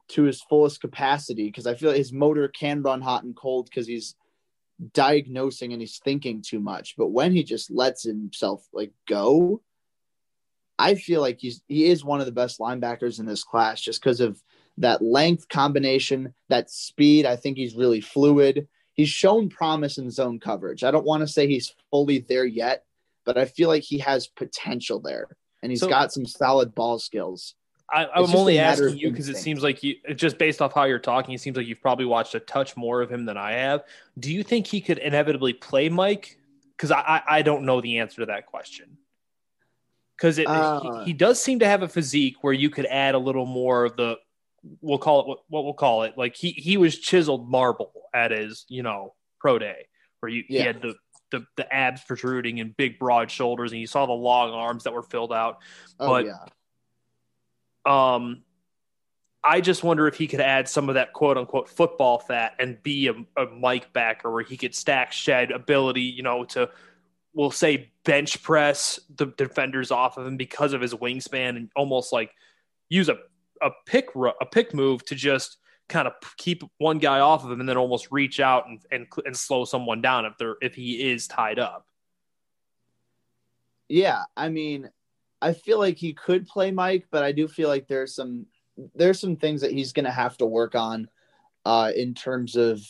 to 0.08 0.22
his 0.22 0.40
fullest 0.42 0.80
capacity 0.80 1.46
because 1.46 1.66
I 1.66 1.74
feel 1.74 1.90
like 1.90 1.98
his 1.98 2.12
motor 2.12 2.48
can 2.48 2.82
run 2.82 3.00
hot 3.00 3.24
and 3.24 3.36
cold 3.36 3.66
because 3.66 3.86
he's 3.86 4.14
diagnosing 4.94 5.72
and 5.72 5.82
he's 5.82 5.98
thinking 5.98 6.42
too 6.42 6.60
much. 6.60 6.94
But 6.96 7.08
when 7.08 7.32
he 7.32 7.44
just 7.44 7.70
lets 7.70 8.04
himself 8.04 8.66
like 8.72 8.92
go, 9.06 9.60
I 10.78 10.94
feel 10.94 11.20
like 11.20 11.38
he's 11.40 11.62
he 11.68 11.86
is 11.86 12.04
one 12.04 12.20
of 12.20 12.26
the 12.26 12.32
best 12.32 12.58
linebackers 12.58 13.18
in 13.18 13.26
this 13.26 13.44
class 13.44 13.80
just 13.80 14.00
because 14.00 14.20
of 14.20 14.40
that 14.78 15.02
length 15.02 15.48
combination, 15.48 16.34
that 16.48 16.70
speed. 16.70 17.26
I 17.26 17.36
think 17.36 17.56
he's 17.56 17.74
really 17.74 18.00
fluid. 18.00 18.68
He's 18.94 19.08
shown 19.08 19.48
promise 19.48 19.98
in 19.98 20.10
zone 20.10 20.40
coverage. 20.40 20.82
I 20.82 20.90
don't 20.90 21.06
want 21.06 21.20
to 21.20 21.28
say 21.28 21.46
he's 21.46 21.74
fully 21.90 22.18
there 22.20 22.44
yet, 22.44 22.84
but 23.24 23.38
I 23.38 23.44
feel 23.44 23.68
like 23.68 23.82
he 23.82 23.98
has 23.98 24.26
potential 24.26 25.00
there 25.00 25.28
and 25.62 25.70
he's 25.70 25.80
so, 25.80 25.88
got 25.88 26.12
some 26.12 26.26
solid 26.26 26.74
ball 26.74 26.98
skills. 26.98 27.54
I, 27.90 28.04
am 28.20 28.34
only 28.34 28.58
asking 28.58 28.98
you 28.98 29.10
because 29.10 29.28
it 29.28 29.38
seems 29.38 29.62
like 29.62 29.82
you, 29.82 29.96
just 30.14 30.36
based 30.36 30.60
off 30.60 30.74
how 30.74 30.84
you're 30.84 30.98
talking, 30.98 31.34
it 31.34 31.40
seems 31.40 31.56
like 31.56 31.66
you've 31.66 31.80
probably 31.80 32.04
watched 32.04 32.34
a 32.34 32.40
touch 32.40 32.76
more 32.76 33.00
of 33.00 33.10
him 33.10 33.24
than 33.24 33.38
I 33.38 33.52
have. 33.52 33.84
Do 34.18 34.32
you 34.32 34.42
think 34.42 34.66
he 34.66 34.80
could 34.80 34.98
inevitably 34.98 35.54
play 35.54 35.88
Mike? 35.88 36.38
Because 36.76 36.90
I, 36.90 37.00
I, 37.00 37.22
I, 37.28 37.42
don't 37.42 37.64
know 37.64 37.80
the 37.80 37.98
answer 37.98 38.20
to 38.20 38.26
that 38.26 38.46
question. 38.46 38.98
Because 40.16 40.38
uh, 40.38 40.80
he, 40.80 41.06
he, 41.06 41.12
does 41.12 41.42
seem 41.42 41.60
to 41.60 41.66
have 41.66 41.82
a 41.82 41.88
physique 41.88 42.36
where 42.42 42.52
you 42.52 42.68
could 42.68 42.86
add 42.86 43.14
a 43.14 43.18
little 43.18 43.46
more 43.46 43.84
of 43.86 43.96
the, 43.96 44.16
we'll 44.80 44.98
call 44.98 45.20
it 45.20 45.26
what, 45.26 45.38
what 45.48 45.64
we'll 45.64 45.74
call 45.74 46.02
it. 46.02 46.16
Like 46.16 46.36
he 46.36 46.50
he 46.50 46.76
was 46.76 46.98
chiseled 46.98 47.48
marble 47.48 47.92
at 48.14 48.30
his 48.30 48.64
you 48.68 48.82
know 48.82 49.14
pro 49.40 49.58
day 49.58 49.86
where 50.20 50.30
you 50.30 50.44
yeah. 50.48 50.60
he 50.60 50.66
had 50.66 50.82
the 50.82 50.94
the, 51.30 51.44
the 51.56 51.74
abs 51.74 52.02
protruding 52.04 52.58
and 52.58 52.74
big 52.76 52.98
broad 52.98 53.30
shoulders 53.30 53.72
and 53.72 53.80
you 53.80 53.86
saw 53.86 54.06
the 54.06 54.12
long 54.12 54.52
arms 54.52 54.84
that 54.84 54.94
were 54.94 55.02
filled 55.02 55.32
out. 55.32 55.58
Oh, 56.00 56.08
but 56.08 56.26
yeah 56.26 56.46
um, 57.88 58.42
I 59.42 59.60
just 59.60 59.82
wonder 59.82 60.06
if 60.06 60.16
he 60.16 60.26
could 60.26 60.40
add 60.40 60.68
some 60.68 60.88
of 60.88 60.96
that 60.96 61.12
quote 61.12 61.38
unquote 61.38 61.68
football 61.68 62.18
fat 62.18 62.54
and 62.58 62.82
be 62.82 63.08
a, 63.08 63.14
a 63.40 63.46
Mike 63.46 63.92
backer 63.92 64.30
where 64.30 64.42
he 64.42 64.56
could 64.56 64.74
stack 64.74 65.12
shed 65.12 65.50
ability, 65.50 66.02
you 66.02 66.22
know, 66.22 66.44
to 66.44 66.70
we'll 67.32 67.50
say 67.50 67.90
bench 68.04 68.42
press 68.42 69.00
the 69.16 69.26
defenders 69.26 69.90
off 69.90 70.18
of 70.18 70.26
him 70.26 70.36
because 70.36 70.72
of 70.72 70.80
his 70.80 70.92
wingspan 70.94 71.50
and 71.50 71.70
almost 71.76 72.12
like 72.12 72.30
use 72.88 73.08
a 73.08 73.16
a 73.62 73.70
pick 73.86 74.08
a 74.14 74.46
pick 74.46 74.74
move 74.74 75.04
to 75.06 75.14
just 75.14 75.58
kind 75.88 76.06
of 76.06 76.14
keep 76.36 76.62
one 76.78 76.98
guy 76.98 77.20
off 77.20 77.44
of 77.44 77.50
him 77.50 77.60
and 77.60 77.68
then 77.68 77.76
almost 77.76 78.08
reach 78.10 78.40
out 78.40 78.68
and 78.68 78.80
and, 78.90 79.06
and 79.24 79.36
slow 79.36 79.64
someone 79.64 80.00
down 80.00 80.24
if 80.24 80.36
they're 80.38 80.56
if 80.60 80.74
he 80.74 81.10
is 81.10 81.26
tied 81.26 81.58
up. 81.58 81.86
Yeah, 83.88 84.24
I 84.36 84.50
mean, 84.50 84.90
I 85.40 85.54
feel 85.54 85.78
like 85.78 85.96
he 85.96 86.12
could 86.12 86.46
play 86.46 86.70
Mike, 86.70 87.06
but 87.10 87.22
I 87.22 87.32
do 87.32 87.48
feel 87.48 87.68
like 87.68 87.88
there's 87.88 88.14
some 88.14 88.46
there's 88.94 89.18
some 89.18 89.36
things 89.36 89.60
that 89.62 89.72
he's 89.72 89.92
going 89.92 90.04
to 90.04 90.10
have 90.10 90.36
to 90.38 90.46
work 90.46 90.74
on 90.74 91.08
uh, 91.64 91.90
in 91.96 92.14
terms 92.14 92.54
of 92.54 92.80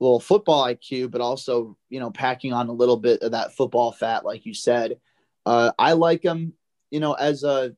little 0.00 0.20
football 0.20 0.66
IQ, 0.66 1.10
but 1.10 1.20
also 1.20 1.76
you 1.88 2.00
know 2.00 2.10
packing 2.10 2.52
on 2.52 2.68
a 2.68 2.72
little 2.72 2.96
bit 2.96 3.22
of 3.22 3.32
that 3.32 3.54
football 3.54 3.92
fat, 3.92 4.24
like 4.24 4.44
you 4.44 4.54
said. 4.54 4.98
Uh, 5.44 5.70
I 5.78 5.92
like 5.92 6.24
him, 6.24 6.54
you 6.90 6.98
know, 6.98 7.12
as 7.12 7.44
a 7.44 7.74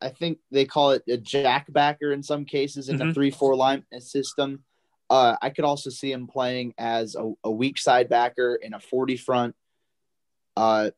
I 0.00 0.08
think 0.08 0.38
they 0.50 0.64
call 0.64 0.92
it 0.92 1.02
a 1.08 1.18
jackbacker 1.18 2.12
in 2.12 2.22
some 2.22 2.44
cases 2.44 2.88
in 2.88 2.98
mm-hmm. 2.98 3.12
three 3.12 3.30
four 3.30 3.54
line 3.54 3.84
system. 3.98 4.64
Uh, 5.10 5.36
I 5.42 5.50
could 5.50 5.64
also 5.64 5.90
see 5.90 6.12
him 6.12 6.28
playing 6.28 6.72
as 6.78 7.16
a, 7.16 7.32
a 7.42 7.50
weak 7.50 7.78
side 7.78 8.08
backer 8.08 8.54
in 8.54 8.74
a 8.74 8.80
40 8.80 9.16
front. 9.16 9.56
Uh, 10.56 10.90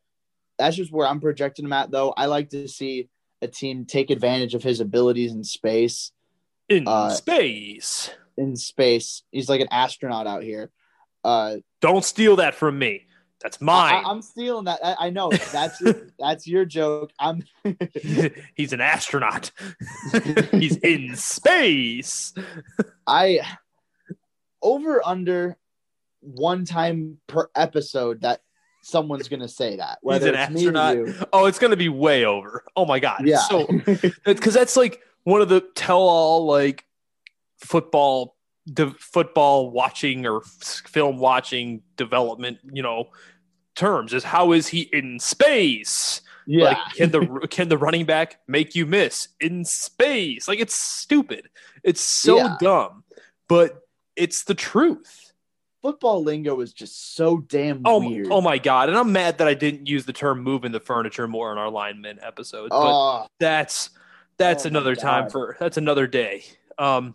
that's 0.58 0.76
just 0.76 0.92
where 0.92 1.06
I'm 1.06 1.20
projecting 1.20 1.64
him 1.64 1.72
at, 1.72 1.90
though. 1.90 2.10
I 2.10 2.26
like 2.26 2.50
to 2.50 2.68
see 2.68 3.08
a 3.40 3.48
team 3.48 3.86
take 3.86 4.10
advantage 4.10 4.54
of 4.54 4.62
his 4.62 4.80
abilities 4.80 5.32
in 5.32 5.44
space. 5.44 6.12
In 6.68 6.86
Uh, 6.86 7.08
space. 7.08 8.10
In 8.36 8.54
space, 8.54 9.22
he's 9.30 9.48
like 9.48 9.62
an 9.62 9.68
astronaut 9.70 10.26
out 10.26 10.42
here. 10.42 10.70
Uh, 11.24 11.56
Don't 11.80 12.04
steal 12.04 12.36
that 12.36 12.54
from 12.54 12.78
me. 12.78 13.06
That's 13.42 13.60
mine. 13.60 14.04
I, 14.06 14.10
am 14.10 14.22
stealing 14.22 14.66
that. 14.66 14.80
I, 14.82 15.06
I 15.06 15.10
know 15.10 15.30
that's 15.30 15.80
your, 15.80 15.94
that's 16.18 16.46
your 16.46 16.64
joke. 16.64 17.12
I'm 17.18 17.42
He's 18.54 18.72
an 18.72 18.80
astronaut. 18.80 19.50
He's 20.52 20.76
in 20.76 21.16
space. 21.16 22.32
I 23.06 23.40
over 24.62 25.04
under 25.04 25.56
one 26.20 26.64
time 26.64 27.18
per 27.26 27.48
episode 27.56 28.20
that 28.22 28.40
someone's 28.82 29.28
gonna 29.28 29.48
say 29.48 29.76
that. 29.76 29.98
Whether 30.02 30.28
an 30.28 30.34
it's 30.34 30.54
astronaut. 30.54 30.96
you. 30.96 31.14
Oh, 31.32 31.46
it's 31.46 31.58
gonna 31.58 31.76
be 31.76 31.88
way 31.88 32.24
over. 32.24 32.64
Oh 32.76 32.86
my 32.86 33.00
god. 33.00 33.22
Yeah. 33.24 33.38
So 33.38 33.66
because 34.24 34.54
that's 34.54 34.76
like 34.76 35.00
one 35.24 35.40
of 35.40 35.48
the 35.48 35.60
tell-all 35.74 36.46
like 36.46 36.84
football 37.58 38.36
the 38.66 38.94
football 38.98 39.70
watching 39.70 40.26
or 40.26 40.42
film 40.86 41.18
watching 41.18 41.82
development 41.96 42.58
you 42.72 42.82
know 42.82 43.08
terms 43.74 44.12
is 44.12 44.24
how 44.24 44.52
is 44.52 44.68
he 44.68 44.82
in 44.92 45.18
space? 45.18 46.20
Yeah. 46.46 46.64
like 46.64 46.78
can 46.96 47.10
the 47.10 47.46
can 47.50 47.68
the 47.68 47.78
running 47.78 48.04
back 48.04 48.40
make 48.48 48.74
you 48.74 48.84
miss? 48.86 49.28
In 49.40 49.64
space. 49.64 50.48
Like 50.48 50.58
it's 50.60 50.74
stupid. 50.74 51.48
It's 51.82 52.00
so 52.00 52.36
Yeah. 52.36 52.56
dumb. 52.60 53.04
But 53.48 53.80
it's 54.16 54.44
the 54.44 54.54
truth. 54.54 55.32
Football 55.82 56.22
lingo 56.22 56.60
is 56.60 56.72
just 56.72 57.14
so 57.16 57.38
damn 57.38 57.82
oh, 57.84 57.98
weird. 57.98 58.28
oh 58.30 58.40
my 58.40 58.58
god. 58.58 58.88
And 58.88 58.96
i'm 58.98 59.12
mad 59.12 59.38
that 59.38 59.48
i 59.48 59.54
didn't 59.54 59.88
use 59.88 60.04
the 60.04 60.12
term 60.12 60.42
moving 60.42 60.70
the 60.72 60.80
furniture 60.80 61.26
more 61.26 61.50
in 61.52 61.58
our 61.58 61.70
lineman 61.70 62.18
episode 62.22 62.70
but 62.70 62.76
Oh, 62.78 63.26
that's 63.40 63.90
that's 64.38 64.64
Oh 64.64 64.68
another 64.68 64.94
time 64.96 65.28
for 65.30 65.56
that's 65.60 65.76
another 65.76 66.06
day. 66.06 66.44
Um 66.78 67.14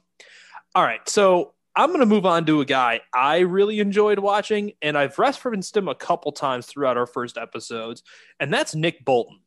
all 0.75 0.83
right. 0.83 1.07
So 1.09 1.53
i'm 1.77 1.89
going 1.89 1.99
to 1.99 2.05
move 2.05 2.25
on 2.25 2.45
to 2.45 2.59
a 2.59 2.65
guy 2.65 2.99
i 3.13 3.37
really 3.39 3.79
enjoyed 3.79 4.19
watching 4.19 4.73
and 4.81 4.97
i've 4.97 5.17
referenced 5.19 5.77
him 5.77 5.87
a 5.87 5.95
couple 5.95 6.31
times 6.31 6.65
throughout 6.65 6.97
our 6.97 7.05
first 7.05 7.37
episodes 7.37 8.01
and 8.39 8.51
that's 8.51 8.73
nick 8.75 9.05
bolton 9.05 9.39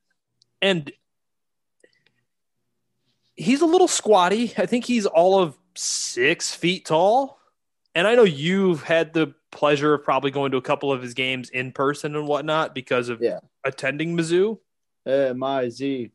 and 0.63 0.93
he's 3.37 3.61
a 3.61 3.67
little 3.67 3.89
squatty 3.89 4.53
i 4.57 4.67
think 4.67 4.85
he's 4.85 5.07
all 5.07 5.39
of 5.39 5.57
six 5.75 6.55
feet 6.55 6.85
tall 6.87 7.39
and 7.95 8.07
i 8.07 8.15
know 8.15 8.25
you've 8.25 8.83
had 8.83 9.13
the 9.13 9.35
pleasure 9.51 9.95
of 9.95 10.05
probably 10.05 10.31
going 10.31 10.53
to 10.53 10.57
a 10.57 10.63
couple 10.63 10.93
of 10.93 11.03
his 11.03 11.13
games 11.15 11.51
in 11.51 11.73
person 11.73 12.15
and 12.15 12.29
whatnot 12.29 12.73
because 12.75 13.09
of 13.09 13.21
Yeah. 13.21 13.41
attending 13.65 14.17
mizzou 14.17 14.59
M 15.07 15.43
I 15.43 15.69
Z. 15.71 16.11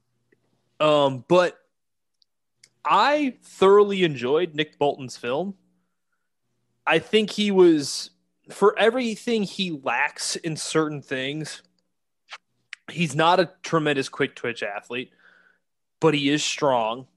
um, 0.79 1.25
but 1.27 1.57
I 2.85 3.37
thoroughly 3.43 4.03
enjoyed 4.03 4.53
Nick 4.53 4.77
Bolton's 4.77 5.17
film. 5.17 5.55
I 6.87 6.99
think 6.99 7.31
he 7.31 7.51
was 7.51 8.11
for 8.51 8.77
everything 8.77 9.43
he 9.43 9.79
lacks 9.83 10.35
in 10.35 10.55
certain 10.55 11.01
things. 11.01 11.61
He's 12.91 13.15
not 13.15 13.39
a 13.39 13.51
tremendous 13.63 14.09
quick 14.09 14.35
twitch 14.35 14.61
athlete, 14.61 15.11
but 15.99 16.13
he 16.13 16.29
is 16.29 16.43
strong. 16.43 17.07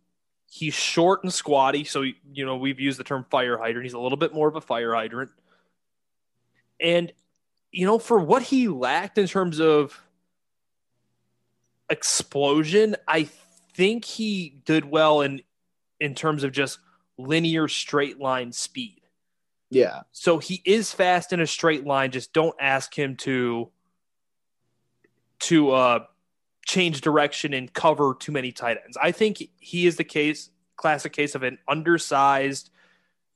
He's 0.51 0.73
short 0.73 1.23
and 1.23 1.33
squatty, 1.33 1.85
so 1.85 2.03
you 2.03 2.47
know 2.47 2.57
we've 2.57 2.81
used 2.81 2.99
the 2.99 3.05
term 3.05 3.27
fire 3.31 3.59
hydrant. 3.59 3.85
He's 3.85 3.93
a 3.93 3.99
little 3.99 4.17
bit 4.17 4.33
more 4.33 4.49
of 4.49 4.57
a 4.57 4.63
fire 4.63 4.95
hydrant, 4.95 5.31
and 6.81 7.13
you 7.71 7.85
know 7.85 7.99
for 7.99 8.19
what 8.19 8.43
he 8.43 8.69
lacked 8.69 9.19
in 9.19 9.27
terms 9.27 9.61
of 9.61 10.01
explosion, 11.91 12.97
I 13.07 13.29
think 13.75 14.07
he 14.07 14.61
did 14.65 14.87
well 14.87 15.21
in 15.21 15.43
in 16.01 16.15
terms 16.15 16.45
of 16.45 16.53
just 16.53 16.79
linear 17.19 17.69
straight 17.69 18.19
line 18.19 18.53
speed. 18.53 19.03
Yeah. 19.71 20.01
So 20.13 20.39
he 20.39 20.63
is 20.65 20.93
fast 20.93 21.33
in 21.33 21.41
a 21.41 21.47
straight 21.47 21.87
line. 21.87 22.11
Just 22.11 22.33
don't 22.33 22.57
ask 22.59 22.97
him 22.97 23.17
to 23.17 23.71
to 25.41 25.71
uh, 25.71 26.05
change 26.67 27.01
direction 27.01 27.55
and 27.55 27.73
cover 27.73 28.15
too 28.19 28.33
many 28.33 28.51
tight 28.51 28.79
ends. 28.85 28.97
I 29.01 29.13
think 29.13 29.43
he 29.61 29.87
is 29.87 29.97
the 29.97 30.05
case, 30.05 30.51
classic 30.77 31.13
case 31.13 31.35
of 31.35 31.43
an 31.43 31.59
undersized, 31.69 32.71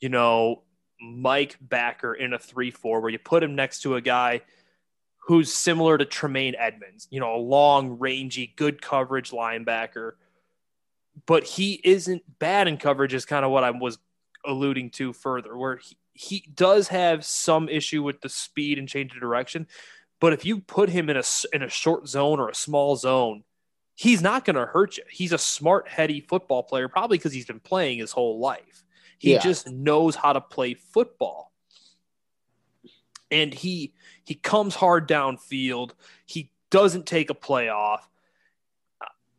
you 0.01 0.09
know, 0.09 0.63
Mike 1.01 1.57
backer 1.61 2.15
in 2.15 2.33
a 2.33 2.39
three-four, 2.39 3.01
where 3.01 3.11
you 3.11 3.19
put 3.19 3.43
him 3.43 3.55
next 3.55 3.83
to 3.83 3.97
a 3.97 4.01
guy 4.01 4.41
who's 5.27 5.53
similar 5.53 5.97
to 5.99 6.05
Tremaine 6.05 6.55
Edmunds, 6.59 7.07
you 7.11 7.21
know, 7.21 7.37
a 7.37 7.39
long, 7.39 7.99
rangy, 7.99 8.53
good 8.57 8.83
coverage 8.83 9.31
linebacker. 9.31 10.13
But 11.27 11.45
he 11.45 11.81
isn't 11.85 12.23
bad 12.39 12.69
in 12.69 12.79
coverage, 12.79 13.15
is 13.15 13.25
kind 13.25 13.45
of 13.45 13.51
what 13.51 13.65
I 13.65 13.71
was 13.71 13.99
alluding 14.45 14.91
to 14.91 15.13
further, 15.13 15.57
where 15.57 15.77
he, 15.77 15.97
he 16.15 16.49
does 16.55 16.89
have 16.89 17.25
some 17.25 17.69
issue 17.69 18.03
with 18.03 18.21
the 18.21 18.29
speed 18.29 18.79
and 18.79 18.89
change 18.89 19.13
of 19.15 19.21
direction. 19.21 19.67
But 20.21 20.33
if 20.33 20.45
you 20.45 20.61
put 20.61 20.89
him 20.89 21.11
in 21.11 21.17
a 21.17 21.23
in 21.53 21.63
a 21.63 21.69
short 21.69 22.07
zone 22.09 22.39
or 22.39 22.49
a 22.49 22.55
small 22.55 22.97
zone, 22.97 23.45
he's 23.95 24.23
not 24.23 24.45
going 24.45 24.57
to 24.57 24.67
hurt 24.67 24.97
you. 24.97 25.05
He's 25.11 25.33
a 25.33 25.39
smart, 25.39 25.89
heady 25.89 26.21
football 26.21 26.63
player, 26.63 26.89
probably 26.89 27.19
because 27.19 27.33
he's 27.33 27.47
been 27.47 27.61
playing 27.61 27.99
his 27.99 28.13
whole 28.13 28.39
life. 28.39 28.85
He 29.19 29.33
Yeah. 29.33 29.41
just 29.41 29.69
knows 29.71 30.15
how 30.15 30.33
to 30.33 30.41
play 30.41 30.75
football, 30.75 31.53
and 33.31 33.53
he 33.53 33.95
he 34.25 34.35
comes 34.35 34.75
hard 34.75 35.09
downfield. 35.09 35.93
He 36.27 36.51
doesn't 36.71 37.07
take 37.07 37.31
a 37.31 37.35
play 37.35 37.69
off. 37.69 38.09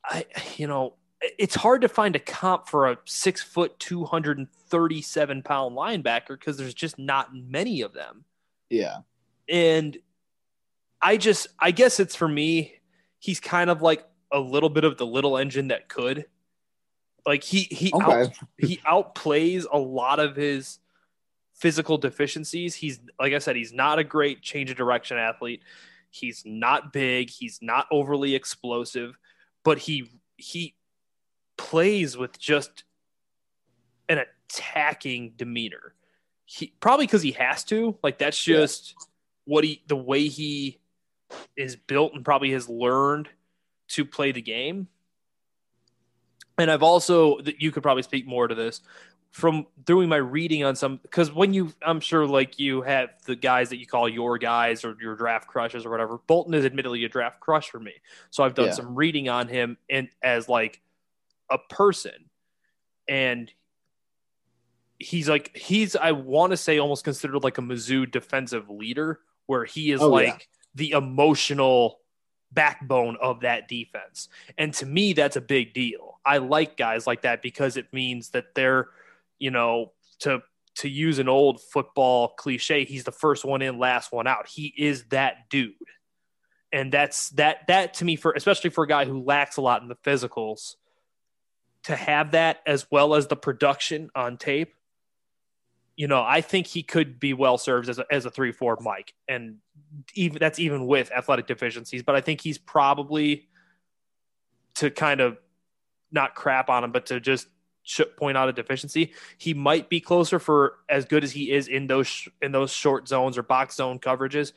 I 0.03 0.25
you 0.57 0.67
know 0.67 0.95
it's 1.37 1.55
hard 1.55 1.81
to 1.81 1.89
find 1.89 2.15
a 2.15 2.19
comp 2.19 2.67
for 2.67 2.89
a 2.89 2.97
six 3.05 3.41
foot, 3.41 3.79
237 3.79 5.43
pound 5.43 5.75
linebacker 5.75 6.29
because 6.29 6.57
there's 6.57 6.73
just 6.73 6.99
not 6.99 7.33
many 7.33 7.81
of 7.81 7.93
them. 7.93 8.25
Yeah. 8.69 8.99
And 9.47 9.97
I 11.01 11.17
just, 11.17 11.47
I 11.59 11.71
guess 11.71 11.99
it's 11.99 12.15
for 12.15 12.27
me, 12.27 12.75
he's 13.19 13.39
kind 13.39 13.69
of 13.69 13.81
like 13.81 14.05
a 14.31 14.39
little 14.39 14.69
bit 14.69 14.83
of 14.83 14.97
the 14.97 15.05
little 15.05 15.37
engine 15.37 15.69
that 15.69 15.87
could. 15.87 16.25
Like 17.25 17.43
he, 17.43 17.61
he, 17.61 17.93
out, 17.93 18.33
he 18.57 18.77
outplays 18.77 19.65
a 19.71 19.77
lot 19.77 20.19
of 20.19 20.35
his 20.35 20.79
physical 21.53 21.97
deficiencies. 21.97 22.75
He's, 22.75 22.99
like 23.19 23.33
I 23.33 23.39
said, 23.39 23.55
he's 23.55 23.71
not 23.71 23.99
a 23.99 24.03
great 24.03 24.41
change 24.41 24.69
of 24.69 24.75
direction 24.75 25.17
athlete. 25.17 25.61
He's 26.09 26.43
not 26.45 26.91
big. 26.91 27.29
He's 27.29 27.59
not 27.61 27.87
overly 27.91 28.35
explosive, 28.35 29.17
but 29.63 29.77
he, 29.77 30.11
he, 30.35 30.75
plays 31.57 32.17
with 32.17 32.37
just 32.39 32.83
an 34.09 34.19
attacking 34.49 35.33
demeanor. 35.37 35.93
He 36.45 36.73
probably 36.79 37.05
because 37.05 37.21
he 37.21 37.31
has 37.33 37.63
to. 37.65 37.97
Like 38.03 38.17
that's 38.17 38.47
Yeah. 38.47 38.57
just 38.57 38.95
what 39.45 39.63
he 39.63 39.81
the 39.87 39.95
way 39.95 40.27
he 40.27 40.79
is 41.55 41.75
built 41.75 42.13
and 42.13 42.23
probably 42.23 42.51
has 42.51 42.69
learned 42.69 43.29
to 43.89 44.05
play 44.05 44.31
the 44.31 44.41
game. 44.41 44.87
And 46.57 46.69
I've 46.69 46.83
also 46.83 47.39
that 47.41 47.61
you 47.61 47.71
could 47.71 47.83
probably 47.83 48.03
speak 48.03 48.27
more 48.27 48.47
to 48.47 48.55
this 48.55 48.81
from 49.31 49.65
doing 49.83 50.07
my 50.07 50.17
reading 50.17 50.63
on 50.63 50.75
some 50.75 50.97
because 50.97 51.31
when 51.31 51.53
you 51.53 51.73
I'm 51.81 51.99
sure 51.99 52.27
like 52.27 52.59
you 52.59 52.83
have 52.83 53.09
the 53.25 53.35
guys 53.35 53.69
that 53.69 53.77
you 53.77 53.87
call 53.87 54.07
your 54.07 54.37
guys 54.37 54.85
or 54.85 54.95
your 55.01 55.15
draft 55.15 55.47
crushes 55.47 55.85
or 55.85 55.89
whatever. 55.89 56.19
Bolton 56.27 56.53
is 56.53 56.65
admittedly 56.65 57.03
a 57.05 57.09
draft 57.09 57.39
crush 57.39 57.69
for 57.69 57.79
me. 57.79 57.93
So 58.29 58.43
I've 58.43 58.53
done 58.53 58.67
Yeah. 58.67 58.73
some 58.73 58.93
reading 58.93 59.29
on 59.29 59.47
him 59.47 59.77
and 59.89 60.09
as 60.21 60.47
like 60.47 60.81
a 61.49 61.57
person 61.69 62.29
and 63.07 63.51
he's 64.99 65.27
like 65.27 65.55
he's 65.55 65.95
I 65.95 66.11
want 66.11 66.51
to 66.51 66.57
say 66.57 66.79
almost 66.79 67.03
considered 67.03 67.43
like 67.43 67.57
a 67.57 67.61
Mizzou 67.61 68.09
defensive 68.09 68.69
leader 68.69 69.19
where 69.45 69.65
he 69.65 69.91
is 69.91 70.01
Oh, 70.01 70.09
like 70.09 70.27
yeah. 70.27 70.37
the 70.75 70.91
emotional 70.91 71.99
backbone 72.51 73.17
of 73.21 73.41
that 73.41 73.67
defense. 73.67 74.29
And 74.57 74.73
to 74.75 74.85
me 74.85 75.13
that's 75.13 75.35
a 75.35 75.41
big 75.41 75.73
deal. 75.73 76.19
I 76.25 76.37
like 76.37 76.77
guys 76.77 77.05
like 77.05 77.23
that 77.23 77.41
because 77.41 77.75
it 77.75 77.91
means 77.91 78.29
that 78.29 78.55
they're, 78.55 78.89
you 79.39 79.51
know, 79.51 79.91
to 80.19 80.41
to 80.75 80.89
use 80.89 81.19
an 81.19 81.27
old 81.29 81.61
football 81.61 82.29
cliche, 82.29 82.85
he's 82.85 83.03
the 83.03 83.11
first 83.11 83.45
one 83.45 83.61
in, 83.61 83.77
last 83.77 84.11
one 84.11 84.25
out. 84.25 84.47
He 84.47 84.73
is 84.77 85.03
that 85.09 85.49
dude. 85.49 85.73
And 86.71 86.91
that's 86.91 87.29
that 87.31 87.67
that 87.67 87.95
to 87.95 88.05
me 88.05 88.15
for 88.15 88.31
especially 88.31 88.69
for 88.69 88.83
a 88.85 88.87
guy 88.87 89.05
who 89.05 89.21
lacks 89.21 89.57
a 89.57 89.61
lot 89.61 89.81
in 89.81 89.89
the 89.89 89.95
physicals 89.97 90.75
to 91.83 91.95
have 91.95 92.31
that 92.31 92.61
as 92.65 92.89
well 92.89 93.13
as 93.13 93.27
the 93.27 93.35
production 93.35 94.09
on 94.15 94.37
tape, 94.37 94.73
you 95.95 96.07
know, 96.07 96.23
I 96.23 96.41
think 96.41 96.67
he 96.67 96.81
could 96.81 97.19
be 97.19 97.33
well 97.33 97.57
served 97.57 97.89
as 97.89 97.99
a, 97.99 98.05
as 98.11 98.25
a 98.25 98.31
three 98.31 98.51
four 98.51 98.77
Mike, 98.81 99.13
and 99.27 99.57
even 100.15 100.39
that's 100.39 100.59
even 100.59 100.87
with 100.87 101.11
athletic 101.11 101.45
deficiencies. 101.45 102.01
But 102.03 102.15
I 102.15 102.21
think 102.21 102.41
he's 102.41 102.57
probably 102.57 103.47
to 104.75 104.89
kind 104.89 105.21
of 105.21 105.37
not 106.11 106.33
crap 106.35 106.69
on 106.69 106.83
him, 106.83 106.91
but 106.91 107.07
to 107.07 107.19
just 107.19 107.47
point 108.17 108.37
out 108.37 108.49
a 108.49 108.53
deficiency. 108.53 109.13
He 109.37 109.53
might 109.53 109.89
be 109.89 109.99
closer 109.99 110.39
for 110.39 110.77
as 110.89 111.05
good 111.05 111.23
as 111.23 111.31
he 111.31 111.51
is 111.51 111.67
in 111.67 111.87
those 111.87 112.07
sh- 112.07 112.29
in 112.41 112.51
those 112.51 112.71
short 112.71 113.07
zones 113.07 113.37
or 113.37 113.43
box 113.43 113.75
zone 113.75 113.99
coverages. 113.99 114.53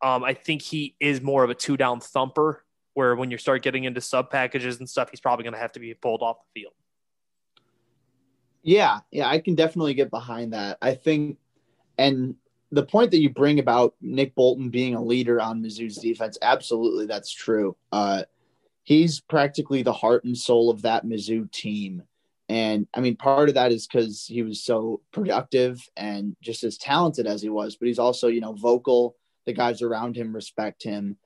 Um, 0.00 0.22
I 0.22 0.32
think 0.32 0.62
he 0.62 0.94
is 1.00 1.20
more 1.20 1.44
of 1.44 1.50
a 1.50 1.54
two 1.54 1.76
down 1.76 2.00
thumper 2.00 2.64
where 2.98 3.14
when 3.14 3.30
you 3.30 3.38
start 3.38 3.62
getting 3.62 3.84
into 3.84 4.00
sub 4.00 4.28
packages 4.28 4.80
and 4.80 4.90
stuff, 4.90 5.08
he's 5.08 5.20
probably 5.20 5.44
going 5.44 5.52
to 5.52 5.58
have 5.60 5.70
to 5.70 5.78
be 5.78 5.94
pulled 5.94 6.20
off 6.20 6.38
the 6.52 6.62
field. 6.62 6.72
Yeah, 8.64 8.98
yeah, 9.12 9.28
I 9.28 9.38
can 9.38 9.54
definitely 9.54 9.94
get 9.94 10.10
behind 10.10 10.52
that. 10.52 10.78
I 10.82 10.94
think, 10.94 11.38
and 11.96 12.34
the 12.72 12.82
point 12.82 13.12
that 13.12 13.20
you 13.20 13.30
bring 13.30 13.60
about 13.60 13.94
Nick 14.00 14.34
Bolton 14.34 14.70
being 14.70 14.96
a 14.96 15.00
leader 15.00 15.40
on 15.40 15.62
Mizzou's 15.62 15.98
defense, 15.98 16.38
absolutely, 16.42 17.06
that's 17.06 17.30
true. 17.32 17.76
Uh, 17.92 18.24
he's 18.82 19.20
practically 19.20 19.84
the 19.84 19.92
heart 19.92 20.24
and 20.24 20.36
soul 20.36 20.68
of 20.68 20.82
that 20.82 21.06
Mizzou 21.06 21.48
team. 21.52 22.02
And 22.48 22.88
I 22.92 22.98
mean, 22.98 23.14
part 23.14 23.48
of 23.48 23.54
that 23.54 23.70
is 23.70 23.86
because 23.86 24.26
he 24.26 24.42
was 24.42 24.64
so 24.64 25.02
productive 25.12 25.88
and 25.96 26.34
just 26.42 26.64
as 26.64 26.78
talented 26.78 27.28
as 27.28 27.42
he 27.42 27.48
was, 27.48 27.76
but 27.76 27.86
he's 27.86 28.00
also, 28.00 28.26
you 28.26 28.40
know, 28.40 28.54
vocal. 28.54 29.14
The 29.46 29.52
guys 29.52 29.82
around 29.82 30.16
him 30.16 30.34
respect 30.34 30.82
him, 30.82 31.16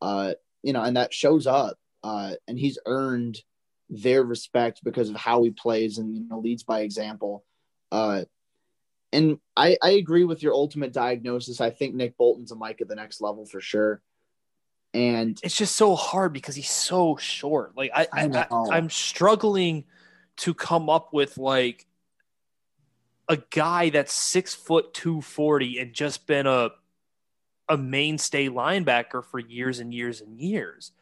uh, 0.00 0.32
you 0.68 0.74
know, 0.74 0.82
and 0.82 0.98
that 0.98 1.14
shows 1.14 1.46
up. 1.46 1.78
Uh, 2.04 2.34
and 2.46 2.58
he's 2.58 2.78
earned 2.84 3.38
their 3.88 4.22
respect 4.22 4.84
because 4.84 5.08
of 5.08 5.16
how 5.16 5.42
he 5.42 5.48
plays 5.50 5.96
and, 5.96 6.14
you 6.14 6.28
know, 6.28 6.40
leads 6.40 6.62
by 6.62 6.80
example. 6.80 7.42
Uh, 7.90 8.24
and 9.10 9.38
I, 9.56 9.78
I 9.82 9.92
agree 9.92 10.24
with 10.24 10.42
your 10.42 10.52
ultimate 10.52 10.92
diagnosis. 10.92 11.62
I 11.62 11.70
think 11.70 11.94
Nick 11.94 12.18
Bolton's 12.18 12.52
a 12.52 12.54
Mike 12.54 12.82
at 12.82 12.88
the 12.88 12.96
next 12.96 13.22
level 13.22 13.46
for 13.46 13.62
sure. 13.62 14.02
And 14.92 15.40
it's 15.42 15.56
just 15.56 15.74
so 15.74 15.94
hard 15.94 16.34
because 16.34 16.54
he's 16.54 16.68
so 16.68 17.16
short. 17.16 17.74
Like 17.74 17.90
I, 17.94 18.06
I, 18.12 18.26
I 18.26 18.76
I'm 18.76 18.90
struggling 18.90 19.84
to 20.36 20.52
come 20.52 20.90
up 20.90 21.14
with 21.14 21.38
like 21.38 21.86
a 23.26 23.38
guy 23.38 23.88
that's 23.88 24.12
six 24.12 24.54
foot 24.54 24.92
two 24.92 25.22
forty 25.22 25.78
and 25.78 25.94
just 25.94 26.26
been 26.26 26.46
a 26.46 26.72
a 27.68 27.76
mainstay 27.76 28.48
linebacker 28.48 29.24
for 29.24 29.38
years 29.38 29.78
and 29.78 29.92
years 29.92 30.20
and 30.20 30.38
years. 30.38 30.92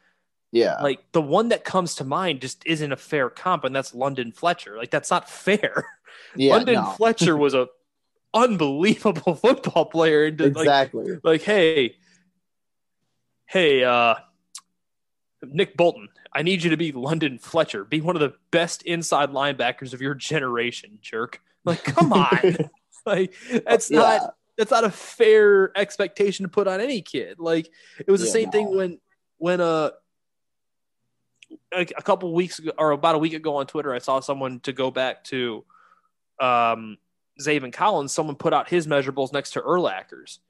Yeah. 0.53 0.81
Like 0.81 1.01
the 1.13 1.23
one 1.23 1.49
that 1.49 1.65
comes 1.65 1.97
to 1.97 2.05
mind 2.05 2.41
just 2.41 2.63
isn't 2.67 2.93
a 2.93 2.97
fair 2.97 3.29
comp, 3.29 3.65
and 3.65 3.75
that's 3.75 3.95
London 3.95 4.33
Fletcher. 4.33 4.77
Like 4.77 4.91
that's 4.91 5.11
not 5.11 5.29
fair. 5.29 5.87
Yeah, 6.35 6.55
London 6.55 6.75
no. 6.77 6.85
Fletcher 6.93 7.37
was 7.37 7.55
a 7.55 7.69
unbelievable 8.37 9.35
football 9.43 9.87
player. 9.87 10.27
And 10.27 10.41
exactly. 10.41 11.13
Like, 11.13 11.25
like, 11.25 11.43
hey, 11.43 11.97
hey, 13.47 13.85
uh, 13.85 14.17
Nick 15.43 15.77
Bolton, 15.77 16.09
I 16.33 16.43
need 16.43 16.63
you 16.63 16.71
to 16.71 16.77
be 16.77 16.93
London 16.93 17.39
Fletcher. 17.39 17.85
Be 17.85 18.01
one 18.01 18.17
of 18.17 18.21
the 18.21 18.35
best 18.51 18.83
inside 18.83 19.31
linebackers 19.31 19.93
of 19.95 20.01
your 20.01 20.15
generation, 20.15 20.99
jerk. 21.01 21.41
Like, 21.65 21.83
come 21.83 22.13
on. 22.15 22.71
like, 23.05 23.35
that's 23.65 23.91
yeah. 23.91 23.99
not 23.99 24.36
that's 24.57 24.71
not 24.71 24.85
a 24.85 24.91
fair 24.91 25.77
expectation 25.77 26.45
to 26.45 26.49
put 26.49 26.67
on 26.67 26.81
any 26.81 27.03
kid. 27.03 27.39
Like, 27.39 27.69
it 27.99 28.11
was 28.11 28.21
the 28.21 28.27
yeah, 28.27 28.33
same 28.33 28.45
no. 28.47 28.51
thing 28.51 28.77
when 28.77 29.01
when 29.39 29.61
uh 29.61 29.91
a, 31.73 31.81
a 31.81 32.03
couple 32.03 32.33
weeks 32.33 32.59
ago 32.59 32.73
or 32.79 32.91
about 32.91 33.15
a 33.15 33.19
week 33.19 33.35
ago 33.35 33.57
on 33.57 33.67
Twitter, 33.67 33.95
I 33.95 33.99
saw 33.99 34.21
someone 34.21 34.61
to 34.61 34.73
go 34.73 34.91
back 34.91 35.25
to 35.25 35.65
um 36.41 36.99
Zaven 37.41 37.73
Collins, 37.73 38.13
someone 38.13 38.37
put 38.37 38.55
out 38.55 38.69
his 38.69 38.87
measurables 38.87 39.33
next 39.33 39.53
to 39.53 39.61
Urlacher's. 39.61 40.41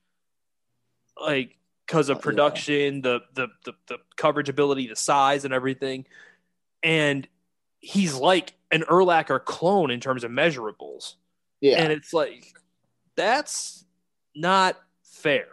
Like 1.21 1.57
because 1.87 2.09
of 2.09 2.21
production, 2.21 2.97
yeah. 2.97 3.01
the, 3.01 3.21
the 3.35 3.49
the 3.65 3.73
the 3.87 3.99
coverage 4.17 4.49
ability, 4.49 4.89
the 4.89 4.97
size, 4.97 5.45
and 5.45 5.55
everything. 5.55 6.07
And 6.83 7.27
he's 7.79 8.15
like 8.15 8.55
an 8.71 8.83
Urlacher 8.83 9.43
clone 9.45 9.91
in 9.91 10.01
terms 10.01 10.25
of 10.25 10.31
measurables. 10.31 11.15
Yeah, 11.61 11.83
and 11.83 11.93
it's 11.93 12.13
like 12.13 12.53
that's 13.17 13.86
not 14.37 14.77
fair. 15.03 15.47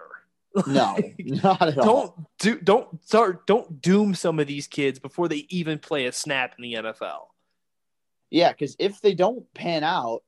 No, 0.67 0.97
not 1.19 1.61
at 1.61 1.77
all. 1.79 1.85
don't 1.85 1.87
all. 1.87 2.31
do 2.39 2.59
don't 2.59 3.03
start 3.03 3.47
don't 3.47 3.81
doom 3.81 4.13
some 4.13 4.39
of 4.39 4.47
these 4.47 4.67
kids 4.67 4.99
before 4.99 5.27
they 5.27 5.45
even 5.49 5.79
play 5.79 6.05
a 6.05 6.11
snap 6.11 6.53
in 6.57 6.63
the 6.63 6.73
NFL. 6.73 7.27
Yeah, 8.29 8.51
because 8.51 8.75
if 8.79 9.01
they 9.01 9.13
don't 9.13 9.51
pan 9.53 9.83
out, 9.83 10.23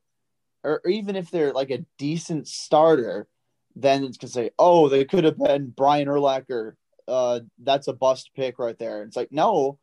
or 0.64 0.80
even 0.88 1.16
if 1.16 1.30
they're 1.30 1.52
like 1.52 1.70
a 1.70 1.84
decent 1.98 2.48
starter, 2.48 3.28
then 3.76 4.04
it's 4.04 4.16
gonna 4.16 4.30
say, 4.30 4.50
oh, 4.58 4.88
they 4.88 5.04
could 5.04 5.24
have 5.24 5.38
been 5.38 5.72
Brian 5.76 6.08
Urlacher. 6.08 6.74
Uh, 7.06 7.40
that's 7.62 7.86
a 7.86 7.92
bust 7.92 8.30
pick 8.34 8.58
right 8.58 8.78
there. 8.78 9.02
It's 9.02 9.16
like, 9.16 9.30
no, 9.30 9.78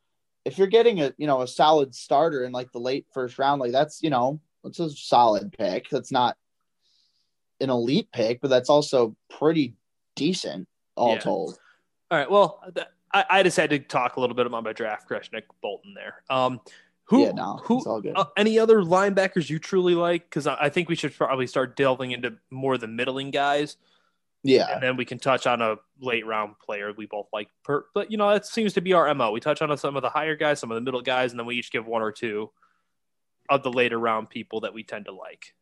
if 0.45 0.57
you're 0.57 0.67
getting 0.67 1.01
a 1.01 1.13
you 1.17 1.27
know 1.27 1.41
a 1.41 1.47
solid 1.47 1.95
starter 1.95 2.43
in 2.43 2.51
like 2.51 2.71
the 2.71 2.79
late 2.79 3.05
first 3.13 3.39
round, 3.39 3.61
like 3.61 3.71
that's 3.71 4.03
you 4.03 4.09
know 4.09 4.41
it's 4.63 4.79
a 4.79 4.89
solid 4.89 5.53
pick. 5.57 5.89
That's 5.89 6.11
not 6.11 6.37
an 7.63 7.69
elite 7.69 8.09
pick, 8.11 8.41
but 8.41 8.49
that's 8.49 8.69
also 8.69 9.15
pretty 9.29 9.75
decent 10.15 10.67
all 10.95 11.13
yeah. 11.13 11.19
told. 11.19 11.57
All 12.11 12.17
right. 12.17 12.29
Well, 12.29 12.61
I, 13.13 13.25
I 13.29 13.43
just 13.43 13.57
had 13.57 13.69
to 13.71 13.79
talk 13.79 14.17
a 14.17 14.19
little 14.19 14.35
bit 14.35 14.45
about 14.45 14.63
my 14.63 14.73
draft 14.73 15.07
crush, 15.07 15.31
Nick 15.31 15.45
Bolton. 15.61 15.93
There. 15.93 16.23
Um, 16.29 16.59
who, 17.05 17.23
yeah, 17.23 17.31
no, 17.31 17.59
who, 17.63 17.83
uh, 18.15 18.25
any 18.37 18.57
other 18.57 18.81
linebackers 18.81 19.49
you 19.49 19.59
truly 19.59 19.93
like? 19.93 20.29
Because 20.29 20.47
I, 20.47 20.57
I, 20.61 20.69
think 20.69 20.87
we 20.87 20.95
should 20.95 21.13
probably 21.13 21.47
start 21.47 21.75
delving 21.75 22.11
into 22.11 22.37
more 22.49 22.75
of 22.75 22.81
the 22.81 22.87
middling 22.87 23.29
guys. 23.29 23.75
Yeah, 24.41 24.73
and 24.73 24.81
then 24.81 24.95
we 24.97 25.05
can 25.05 25.19
touch 25.19 25.45
on 25.45 25.61
a 25.61 25.75
late 25.99 26.25
round 26.25 26.55
player 26.59 26.91
we 26.95 27.05
both 27.05 27.27
like. 27.33 27.49
Per, 27.63 27.85
but 27.93 28.09
you 28.09 28.17
know, 28.17 28.29
that 28.29 28.45
seems 28.45 28.73
to 28.73 28.81
be 28.81 28.93
our 28.93 29.13
mo. 29.13 29.31
We 29.31 29.41
touch 29.41 29.61
on 29.61 29.77
some 29.77 29.95
of 29.95 30.01
the 30.01 30.09
higher 30.09 30.35
guys, 30.35 30.59
some 30.59 30.71
of 30.71 30.75
the 30.75 30.81
middle 30.81 31.01
guys, 31.01 31.31
and 31.31 31.39
then 31.39 31.45
we 31.45 31.55
each 31.55 31.71
give 31.71 31.85
one 31.85 32.01
or 32.01 32.11
two 32.11 32.51
of 33.49 33.63
the 33.63 33.71
later 33.71 33.99
round 33.99 34.29
people 34.29 34.61
that 34.61 34.73
we 34.73 34.83
tend 34.83 35.05
to 35.05 35.13
like. 35.13 35.53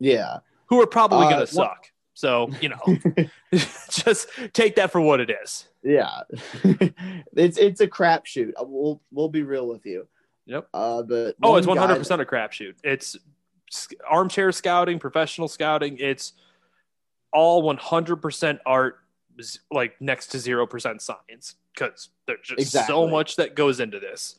Yeah, 0.00 0.38
who 0.66 0.80
are 0.80 0.86
probably 0.86 1.26
uh, 1.26 1.30
going 1.30 1.46
to 1.46 1.52
suck. 1.52 1.90
So 2.16 2.50
you 2.62 2.70
know, 2.70 2.80
just 3.90 4.28
take 4.54 4.76
that 4.76 4.90
for 4.90 5.00
what 5.00 5.20
it 5.20 5.30
is. 5.30 5.68
Yeah, 5.82 6.22
it's 7.36 7.58
it's 7.58 7.80
a 7.80 7.86
crapshoot. 7.86 8.52
We'll 8.58 9.02
we'll 9.12 9.28
be 9.28 9.42
real 9.42 9.68
with 9.68 9.84
you. 9.84 10.08
Yep. 10.46 10.68
Uh, 10.72 11.02
but 11.02 11.36
oh, 11.42 11.56
it's 11.56 11.66
one 11.66 11.76
hundred 11.76 11.96
percent 11.98 12.22
a 12.22 12.24
crapshoot. 12.24 12.74
It's 12.82 13.16
armchair 14.08 14.50
scouting, 14.50 14.98
professional 14.98 15.46
scouting. 15.46 15.98
It's 15.98 16.32
all 17.34 17.60
one 17.60 17.76
hundred 17.76 18.16
percent 18.16 18.60
art, 18.64 18.98
like 19.70 20.00
next 20.00 20.28
to 20.28 20.38
zero 20.38 20.66
percent 20.66 21.02
science, 21.02 21.56
because 21.74 22.08
there's 22.26 22.40
just 22.42 22.60
exactly. 22.60 22.94
so 22.94 23.08
much 23.08 23.36
that 23.36 23.54
goes 23.54 23.78
into 23.78 24.00
this. 24.00 24.36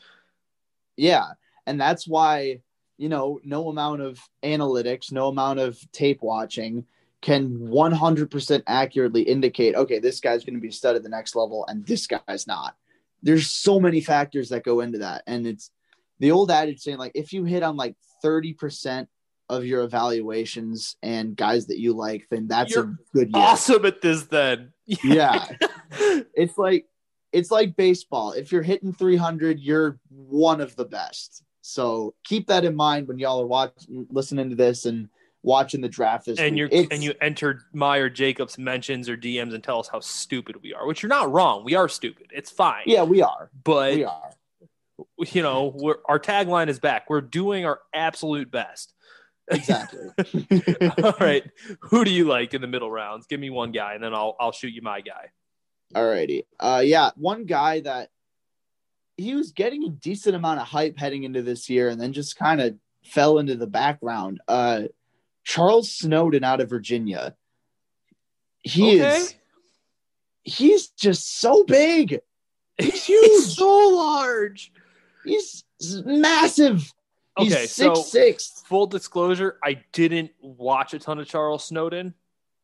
Yeah, 0.96 1.28
and 1.68 1.80
that's 1.80 2.08
why 2.08 2.62
you 2.98 3.10
know 3.10 3.40
no 3.44 3.70
amount 3.70 4.02
of 4.02 4.20
analytics, 4.44 5.12
no 5.12 5.28
amount 5.28 5.60
of 5.60 5.80
tape 5.92 6.22
watching 6.22 6.86
can 7.20 7.58
100% 7.58 8.64
accurately 8.68 9.24
indicate 9.24 9.76
okay 9.76 9.98
this 9.98 10.20
guy's 10.20 10.44
going 10.44 10.54
to 10.54 10.62
be 10.62 10.70
stud 10.70 10.96
at 10.96 11.02
the 11.02 11.10
next 11.10 11.36
level 11.36 11.66
and 11.68 11.84
this 11.88 12.06
guy's 12.06 12.46
not 12.46 12.76
there's 13.24 13.52
so 13.52 13.80
many 13.80 14.02
factors 14.02 14.50
that 14.50 14.64
go 14.64 14.82
into 14.82 15.00
that 15.00 15.24
and 15.26 15.48
it's 15.48 15.72
the 16.20 16.30
old 16.30 16.52
adage 16.52 16.80
saying 16.80 17.00
like 17.00 17.12
if 17.16 17.34
you 17.34 17.44
hit 17.44 17.64
on 17.64 17.76
like 17.76 17.96
30% 18.24 19.08
of 19.50 19.66
your 19.66 19.84
evaluations 19.84 20.98
and 21.02 21.36
guys 21.36 21.68
that 21.68 21.80
you 21.80 21.94
like, 21.94 22.28
then 22.30 22.48
that's 22.48 22.74
You're 22.74 22.84
a 22.84 22.98
good 23.14 23.30
year. 23.34 23.44
Awesome 23.44 23.86
at 23.86 24.02
this 24.02 24.24
then. 24.24 24.74
yeah. 24.86 25.48
it's 25.92 26.58
like 26.58 26.86
it's 27.32 27.52
like 27.52 27.76
baseball. 27.76 28.32
If 28.32 28.52
you're 28.52 28.64
hitting 28.64 28.94
300, 28.94 29.60
you're 29.60 30.00
one 30.10 30.62
of 30.62 30.76
the 30.76 30.86
best. 30.86 31.44
So 31.68 32.14
keep 32.24 32.48
that 32.48 32.66
in 32.66 32.76
mind 32.76 33.08
when 33.08 33.20
y'all 33.20 33.42
are 33.42 33.48
watching, 33.48 34.08
listening 34.10 34.50
to 34.50 34.56
this 34.56 34.86
and 34.86 35.10
watching 35.44 35.82
the 35.82 35.90
draft 35.90 36.26
this 36.26 36.40
and 36.40 36.58
you 36.58 36.68
and 36.68 37.04
you 37.04 37.14
enter 37.22 37.62
Meyer 37.74 38.10
Jacobs 38.10 38.58
mentions 38.58 39.08
or 39.08 39.16
DMs 39.16 39.54
and 39.54 39.64
tell 39.64 39.80
us 39.80 39.88
how 39.88 40.00
stupid 40.00 40.62
we 40.62 40.74
are, 40.74 40.88
which 40.88 41.04
you're 41.04 41.10
not 41.10 41.32
wrong. 41.32 41.64
We 41.64 41.76
are 41.76 41.90
stupid. 41.90 42.28
It's 42.34 42.50
fine. 42.50 42.84
Yeah, 42.86 43.04
we 43.04 43.22
are. 43.22 43.50
But 43.64 43.96
we 43.96 44.04
are 44.06 44.32
you 45.32 45.42
know, 45.42 45.74
we're, 45.76 45.98
our 46.06 46.20
tagline 46.20 46.70
is 46.70 46.80
back. 46.80 47.10
We're 47.10 47.22
doing 47.22 47.66
our 47.66 47.80
absolute 47.94 48.50
best. 48.52 48.94
Exactly. 49.50 50.10
All 51.04 51.14
right. 51.20 51.44
Who 51.82 52.04
do 52.04 52.12
you 52.12 52.26
like 52.26 52.54
in 52.54 52.62
the 52.62 52.68
middle 52.68 52.92
rounds? 52.92 53.28
Give 53.28 53.40
me 53.40 53.50
one 53.50 53.72
guy, 53.72 53.94
and 53.94 54.04
then 54.04 54.14
I'll 54.14 54.36
I'll 54.40 54.52
shoot 54.52 54.74
you 54.74 54.82
my 54.82 55.00
guy. 55.00 55.30
All 55.96 56.06
righty. 56.06 56.46
Uh, 56.60 56.82
yeah, 56.84 57.12
one 57.16 57.46
guy 57.46 57.80
that 57.82 58.10
he 59.18 59.34
was 59.34 59.52
getting 59.52 59.84
a 59.84 59.90
decent 59.90 60.36
amount 60.36 60.62
of 60.62 60.68
hype 60.68 60.98
heading 60.98 61.24
into 61.24 61.42
this 61.42 61.70
year, 61.70 61.90
and 61.90 62.00
then 62.00 62.14
just 62.14 62.38
kind 62.38 62.62
of 62.62 62.76
fell 63.04 63.40
into 63.40 63.56
the 63.56 63.68
background. 63.68 64.42
Uh, 64.48 64.84
Charles 65.44 65.92
Snowden 65.92 66.44
out 66.44 66.62
of 66.62 66.70
Virginia. 66.70 67.36
He 68.62 69.02
okay. 69.02 69.18
is. 69.18 69.36
He's 70.44 70.88
just 70.90 71.40
so 71.40 71.64
big. 71.64 72.20
He's 72.78 73.04
huge. 73.06 73.26
he's 73.26 73.56
so 73.56 73.90
large. 73.90 74.72
He's 75.26 75.64
massive. 76.06 76.94
He's 77.38 77.54
okay, 77.54 77.66
six 77.66 77.76
so 77.76 77.96
six. 77.96 78.64
Full 78.68 78.88
disclosure, 78.88 79.58
I 79.64 79.82
didn't 79.92 80.32
watch 80.42 80.94
a 80.94 81.00
ton 81.00 81.20
of 81.20 81.28
Charles 81.28 81.66
Snowden. 81.66 82.14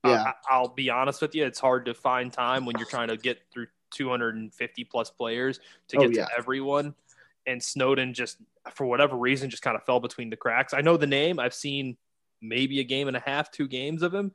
Yeah, 0.06 0.22
uh, 0.22 0.32
I'll 0.50 0.68
be 0.68 0.90
honest 0.90 1.22
with 1.22 1.36
you. 1.36 1.46
It's 1.46 1.60
hard 1.60 1.86
to 1.86 1.94
find 1.94 2.32
time 2.32 2.66
when 2.66 2.78
you're 2.78 2.88
trying 2.88 3.08
to 3.08 3.18
get 3.18 3.40
through 3.54 3.68
250 3.94 4.84
plus 4.86 5.10
players 5.10 5.60
to 5.90 5.98
oh, 5.98 6.02
get 6.02 6.10
oh, 6.10 6.14
yeah. 6.14 6.26
to 6.26 6.32
everyone. 6.38 6.96
And 7.46 7.62
Snowden 7.62 8.14
just, 8.14 8.38
for 8.74 8.86
whatever 8.86 9.18
reason, 9.18 9.50
just 9.50 9.64
kind 9.64 9.76
of 9.76 9.84
fell 9.84 10.00
between 10.00 10.30
the 10.30 10.38
cracks. 10.38 10.74
I 10.74 10.82
know 10.82 10.98
the 10.98 11.08
name. 11.08 11.40
I've 11.40 11.54
seen 11.54 11.98
maybe 12.42 12.80
a 12.80 12.84
game 12.84 13.08
and 13.08 13.18
a 13.18 13.20
half, 13.20 13.52
two 13.52 13.68
games 13.68 14.02
of 14.02 14.14
him, 14.14 14.32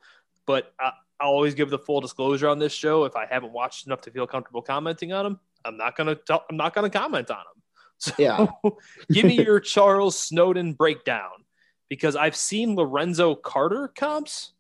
but 0.47 0.73
I, 0.79 0.93
I'll 1.21 1.31
always 1.31 1.55
give 1.55 1.71
the 1.71 1.79
full 1.79 2.01
disclosure 2.01 2.49
on 2.49 2.59
this 2.59 2.73
show. 2.73 3.05
If 3.05 3.17
I 3.17 3.27
haven't 3.27 3.53
watched 3.53 3.87
enough 3.87 4.01
to 4.03 4.11
feel 4.11 4.27
comfortable 4.27 4.63
commenting 4.63 5.13
on 5.13 5.27
him, 5.27 5.41
I'm 5.65 5.77
not 5.77 5.97
gonna 5.97 6.15
tell, 6.15 6.45
I'm 6.49 6.57
not 6.57 6.75
gonna 6.75 6.91
comment 6.91 7.31
on 7.31 7.39
him. 7.39 7.45
So 8.01 8.13
Yeah. 8.17 8.47
give 9.13 9.25
me 9.25 9.43
your 9.45 9.59
Charles 9.59 10.17
Snowden 10.17 10.73
breakdown 10.75 11.45
because 11.89 12.15
I've 12.15 12.37
seen 12.37 12.77
Lorenzo 12.77 13.35
Carter 13.35 13.89
comps 13.89 14.53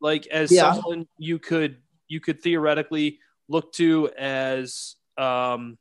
like 0.00 0.28
as 0.28 0.52
Yeah. 0.52 0.72
someone 0.74 1.08
you 1.18 1.40
could 1.40 1.78
you 2.06 2.20
could 2.20 2.40
theoretically 2.40 3.18
look 3.48 3.72
to 3.74 4.08
as 4.18 4.96
um, 5.18 5.78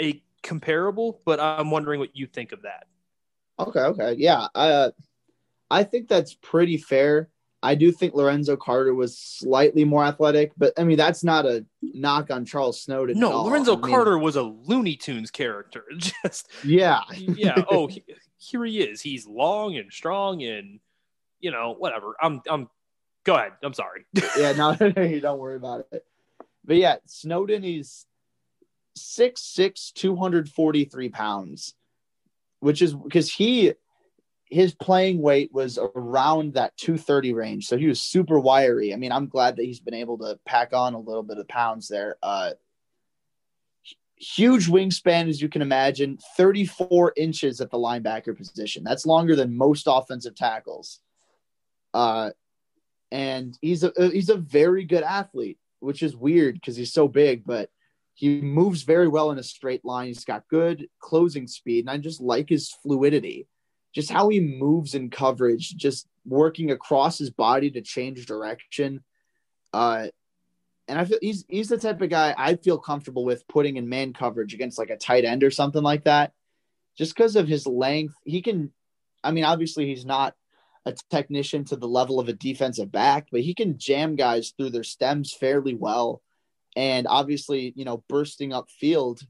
a 0.00 0.22
comparable, 0.42 1.20
but 1.24 1.40
I'm 1.40 1.70
wondering 1.70 2.00
what 2.00 2.16
you 2.16 2.26
think 2.26 2.52
of 2.52 2.62
that. 2.62 2.86
Okay, 3.58 3.80
okay. 3.80 4.14
Yeah. 4.16 4.46
Uh 4.54 4.90
I 5.70 5.84
think 5.84 6.08
that's 6.08 6.34
pretty 6.34 6.78
fair. 6.78 7.28
I 7.62 7.74
do 7.74 7.92
think 7.92 8.14
Lorenzo 8.14 8.56
Carter 8.56 8.94
was 8.94 9.18
slightly 9.18 9.84
more 9.84 10.02
athletic, 10.02 10.52
but 10.56 10.72
I 10.78 10.84
mean 10.84 10.96
that's 10.96 11.22
not 11.22 11.44
a 11.44 11.66
knock 11.82 12.30
on 12.30 12.46
Charles 12.46 12.80
Snowden. 12.80 13.16
at 13.16 13.20
No. 13.20 13.42
Lorenzo 13.42 13.76
I 13.76 13.80
mean, 13.82 13.90
Carter 13.90 14.18
was 14.18 14.36
a 14.36 14.42
Looney 14.42 14.96
Tunes 14.96 15.30
character. 15.30 15.84
Just 15.98 16.48
Yeah. 16.64 17.00
yeah. 17.10 17.62
Oh, 17.70 17.86
he- 17.86 18.04
here 18.38 18.64
he 18.64 18.80
is. 18.80 19.02
He's 19.02 19.26
long 19.26 19.76
and 19.76 19.92
strong, 19.92 20.42
and 20.42 20.80
you 21.40 21.50
know 21.50 21.74
whatever. 21.76 22.14
I'm 22.22 22.40
I'm. 22.48 22.70
Go 23.24 23.34
ahead. 23.34 23.52
I'm 23.62 23.74
sorry. 23.74 24.06
yeah, 24.38 24.52
no, 24.52 24.74
don't 24.74 25.38
worry 25.38 25.56
about 25.56 25.86
it. 25.92 26.06
But 26.64 26.76
yeah, 26.76 26.96
Snowden 27.06 27.64
is 27.64 28.06
6'6, 28.98 29.92
243 29.94 31.08
pounds, 31.08 31.74
which 32.60 32.82
is 32.82 32.94
because 32.94 33.32
he 33.32 33.74
his 34.50 34.74
playing 34.74 35.22
weight 35.22 35.50
was 35.52 35.78
around 35.78 36.54
that 36.54 36.76
230 36.76 37.32
range. 37.34 37.68
So 37.68 37.78
he 37.78 37.86
was 37.86 38.02
super 38.02 38.38
wiry. 38.38 38.92
I 38.92 38.96
mean, 38.96 39.12
I'm 39.12 39.28
glad 39.28 39.56
that 39.56 39.64
he's 39.64 39.78
been 39.78 39.94
able 39.94 40.18
to 40.18 40.40
pack 40.44 40.72
on 40.72 40.94
a 40.94 40.98
little 40.98 41.22
bit 41.22 41.38
of 41.38 41.46
pounds 41.48 41.88
there. 41.88 42.16
Uh 42.22 42.52
huge 44.16 44.66
wingspan 44.66 45.30
as 45.30 45.40
you 45.40 45.48
can 45.48 45.62
imagine, 45.62 46.18
34 46.36 47.14
inches 47.16 47.60
at 47.62 47.70
the 47.70 47.78
linebacker 47.78 48.36
position. 48.36 48.84
That's 48.84 49.06
longer 49.06 49.34
than 49.34 49.56
most 49.56 49.86
offensive 49.88 50.34
tackles. 50.34 51.00
Uh 51.94 52.30
and 53.12 53.56
he's 53.60 53.82
a 53.84 53.92
he's 53.96 54.28
a 54.28 54.36
very 54.36 54.84
good 54.84 55.02
athlete, 55.02 55.58
which 55.80 56.02
is 56.02 56.16
weird 56.16 56.54
because 56.54 56.76
he's 56.76 56.92
so 56.92 57.08
big, 57.08 57.44
but 57.44 57.70
he 58.14 58.40
moves 58.40 58.82
very 58.82 59.08
well 59.08 59.30
in 59.30 59.38
a 59.38 59.42
straight 59.42 59.84
line. 59.84 60.08
He's 60.08 60.24
got 60.24 60.48
good 60.48 60.88
closing 61.00 61.46
speed, 61.46 61.80
and 61.80 61.90
I 61.90 61.96
just 61.96 62.20
like 62.20 62.48
his 62.48 62.72
fluidity, 62.82 63.48
just 63.94 64.10
how 64.10 64.28
he 64.28 64.40
moves 64.40 64.94
in 64.94 65.10
coverage, 65.10 65.74
just 65.76 66.06
working 66.26 66.70
across 66.70 67.18
his 67.18 67.30
body 67.30 67.70
to 67.70 67.80
change 67.80 68.26
direction. 68.26 69.02
Uh, 69.72 70.08
and 70.86 70.98
I 70.98 71.04
feel 71.04 71.18
he's 71.22 71.44
he's 71.48 71.68
the 71.68 71.78
type 71.78 72.02
of 72.02 72.10
guy 72.10 72.34
I 72.36 72.56
feel 72.56 72.78
comfortable 72.78 73.24
with 73.24 73.46
putting 73.48 73.76
in 73.76 73.88
man 73.88 74.12
coverage 74.12 74.54
against 74.54 74.78
like 74.78 74.90
a 74.90 74.96
tight 74.96 75.24
end 75.24 75.42
or 75.42 75.50
something 75.50 75.82
like 75.82 76.04
that, 76.04 76.32
just 76.98 77.14
because 77.14 77.36
of 77.36 77.48
his 77.48 77.66
length. 77.66 78.14
He 78.24 78.42
can, 78.42 78.72
I 79.24 79.30
mean, 79.30 79.44
obviously 79.44 79.86
he's 79.86 80.04
not 80.04 80.34
a 80.86 80.94
technician 81.10 81.64
to 81.66 81.76
the 81.76 81.88
level 81.88 82.18
of 82.18 82.28
a 82.28 82.32
defensive 82.32 82.90
back, 82.90 83.28
but 83.30 83.42
he 83.42 83.54
can 83.54 83.78
jam 83.78 84.16
guys 84.16 84.52
through 84.56 84.70
their 84.70 84.84
stems 84.84 85.32
fairly 85.32 85.74
well. 85.74 86.22
And 86.76 87.06
obviously, 87.06 87.72
you 87.76 87.84
know, 87.84 88.02
bursting 88.08 88.52
up 88.52 88.70
field, 88.70 89.20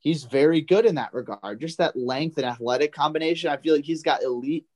he's 0.00 0.24
very 0.24 0.60
good 0.60 0.86
in 0.86 0.96
that 0.96 1.14
regard. 1.14 1.60
Just 1.60 1.78
that 1.78 1.96
length 1.96 2.36
and 2.38 2.46
athletic 2.46 2.92
combination. 2.92 3.50
I 3.50 3.58
feel 3.58 3.76
like 3.76 3.84
he's 3.84 4.02
got 4.02 4.22
elite 4.22 4.66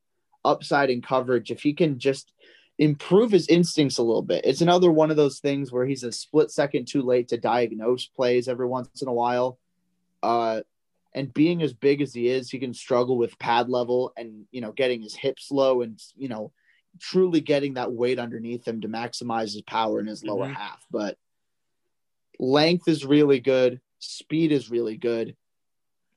upside 0.44 0.90
in 0.90 1.02
coverage. 1.02 1.50
If 1.50 1.62
he 1.62 1.72
can 1.72 1.98
just 1.98 2.32
improve 2.78 3.30
his 3.30 3.48
instincts 3.48 3.98
a 3.98 4.02
little 4.02 4.22
bit, 4.22 4.44
it's 4.44 4.60
another 4.60 4.90
one 4.92 5.10
of 5.10 5.16
those 5.16 5.40
things 5.40 5.72
where 5.72 5.86
he's 5.86 6.04
a 6.04 6.12
split 6.12 6.50
second 6.50 6.86
too 6.86 7.02
late 7.02 7.28
to 7.28 7.36
diagnose 7.36 8.06
plays 8.06 8.48
every 8.48 8.66
once 8.66 9.02
in 9.02 9.08
a 9.08 9.12
while. 9.12 9.58
Uh, 10.22 10.60
and 11.14 11.32
being 11.34 11.62
as 11.62 11.72
big 11.72 12.00
as 12.00 12.14
he 12.14 12.28
is, 12.28 12.50
he 12.50 12.58
can 12.58 12.74
struggle 12.74 13.16
with 13.18 13.38
pad 13.38 13.68
level 13.68 14.12
and 14.16 14.46
you 14.50 14.60
know 14.60 14.72
getting 14.72 15.02
his 15.02 15.14
hips 15.14 15.50
low 15.50 15.82
and 15.82 16.00
you 16.16 16.28
know 16.28 16.52
truly 17.00 17.40
getting 17.40 17.74
that 17.74 17.92
weight 17.92 18.18
underneath 18.18 18.66
him 18.66 18.80
to 18.80 18.88
maximize 18.88 19.52
his 19.52 19.62
power 19.62 20.00
in 20.00 20.06
his 20.06 20.24
lower 20.24 20.46
Mhm. 20.46 20.54
half. 20.54 20.84
But 20.90 21.16
length 22.38 22.88
is 22.88 23.04
really 23.04 23.40
good, 23.40 23.80
speed 23.98 24.52
is 24.52 24.70
really 24.70 24.96
good, 24.96 25.36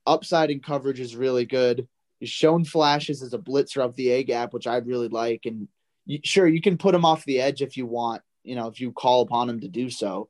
upside 0.06 0.52
in 0.52 0.60
coverage 0.60 1.00
is 1.00 1.16
really 1.16 1.46
good. 1.46 1.88
He's 2.20 2.30
shown 2.30 2.64
flashes 2.66 3.22
as 3.22 3.34
a 3.34 3.38
blitzer 3.40 3.82
up 3.82 3.96
the 3.96 4.10
A 4.10 4.24
gap, 4.24 4.54
which 4.54 4.68
I 4.68 4.78
really 4.78 5.10
like. 5.10 5.46
And 5.46 5.68
you, 6.06 6.20
sure, 6.24 6.48
you 6.48 6.62
can 6.62 6.78
put 6.78 6.96
him 6.96 7.06
off 7.06 7.26
the 7.26 7.42
edge 7.42 7.62
if 7.62 7.78
you 7.78 7.86
want, 7.86 8.22
you 8.44 8.56
know, 8.56 8.68
if 8.68 8.80
you 8.80 8.92
call 8.92 9.22
upon 9.22 9.50
him 9.50 9.60
to 9.62 9.68
do 9.68 9.90
so. 9.90 10.30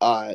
Uh, 0.00 0.34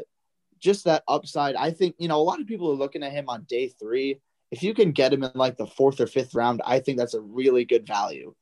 just 0.64 0.86
that 0.86 1.04
upside. 1.08 1.56
I 1.56 1.72
think, 1.72 1.96
you 2.00 2.08
know, 2.08 2.20
a 2.20 2.24
lot 2.24 2.40
of 2.40 2.48
people 2.48 2.72
are 2.72 2.76
looking 2.76 3.04
at 3.04 3.12
him 3.12 3.26
on 3.28 3.44
day 3.44 3.68
three. 3.68 4.22
If 4.50 4.64
you 4.64 4.74
can 4.74 4.94
get 4.94 5.12
him 5.12 5.24
in 5.24 5.32
like 5.36 5.58
the 5.58 5.68
fourth 5.68 6.00
or 6.00 6.08
fifth 6.08 6.34
round, 6.34 6.62
I 6.66 6.80
think 6.80 6.98
that's 6.98 7.14
a 7.14 7.22
really 7.22 7.66
good 7.66 7.86
value. 7.86 8.34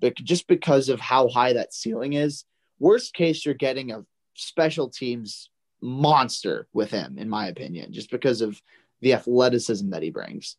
But 0.00 0.16
just 0.16 0.48
because 0.48 0.88
of 0.88 0.98
how 0.98 1.28
high 1.28 1.52
that 1.52 1.72
ceiling 1.72 2.14
is, 2.14 2.44
worst 2.78 3.14
case, 3.14 3.44
you're 3.44 3.54
getting 3.54 3.92
a 3.92 4.04
special 4.34 4.88
teams 4.88 5.50
monster 5.80 6.66
with 6.72 6.90
him, 6.90 7.16
in 7.16 7.28
my 7.28 7.46
opinion, 7.46 7.92
just 7.92 8.10
because 8.10 8.40
of 8.40 8.60
the 9.00 9.14
athleticism 9.14 9.90
that 9.90 10.02
he 10.02 10.10
brings. 10.10 10.56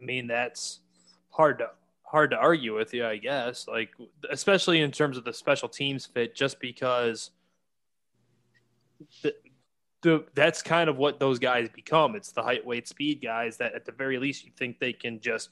I 0.00 0.04
mean, 0.04 0.28
that's 0.28 0.80
hard 1.30 1.58
to 1.58 1.70
hard 2.04 2.30
to 2.30 2.36
argue 2.36 2.76
with 2.76 2.92
you, 2.92 3.06
I 3.06 3.16
guess. 3.16 3.66
Like, 3.66 3.90
especially 4.30 4.80
in 4.80 4.92
terms 4.92 5.16
of 5.16 5.24
the 5.24 5.32
special 5.32 5.68
teams 5.68 6.06
fit, 6.06 6.34
just 6.34 6.60
because 6.60 7.30
the, 9.22 9.34
the 10.02 10.24
that's 10.34 10.62
kind 10.62 10.90
of 10.90 10.98
what 10.98 11.18
those 11.18 11.38
guys 11.38 11.68
become. 11.68 12.14
It's 12.14 12.32
the 12.32 12.42
height, 12.42 12.64
weight, 12.66 12.86
speed 12.86 13.22
guys 13.22 13.56
that, 13.58 13.74
at 13.74 13.84
the 13.84 13.92
very 13.92 14.18
least, 14.18 14.44
you 14.44 14.52
think 14.56 14.78
they 14.78 14.92
can 14.92 15.20
just 15.20 15.50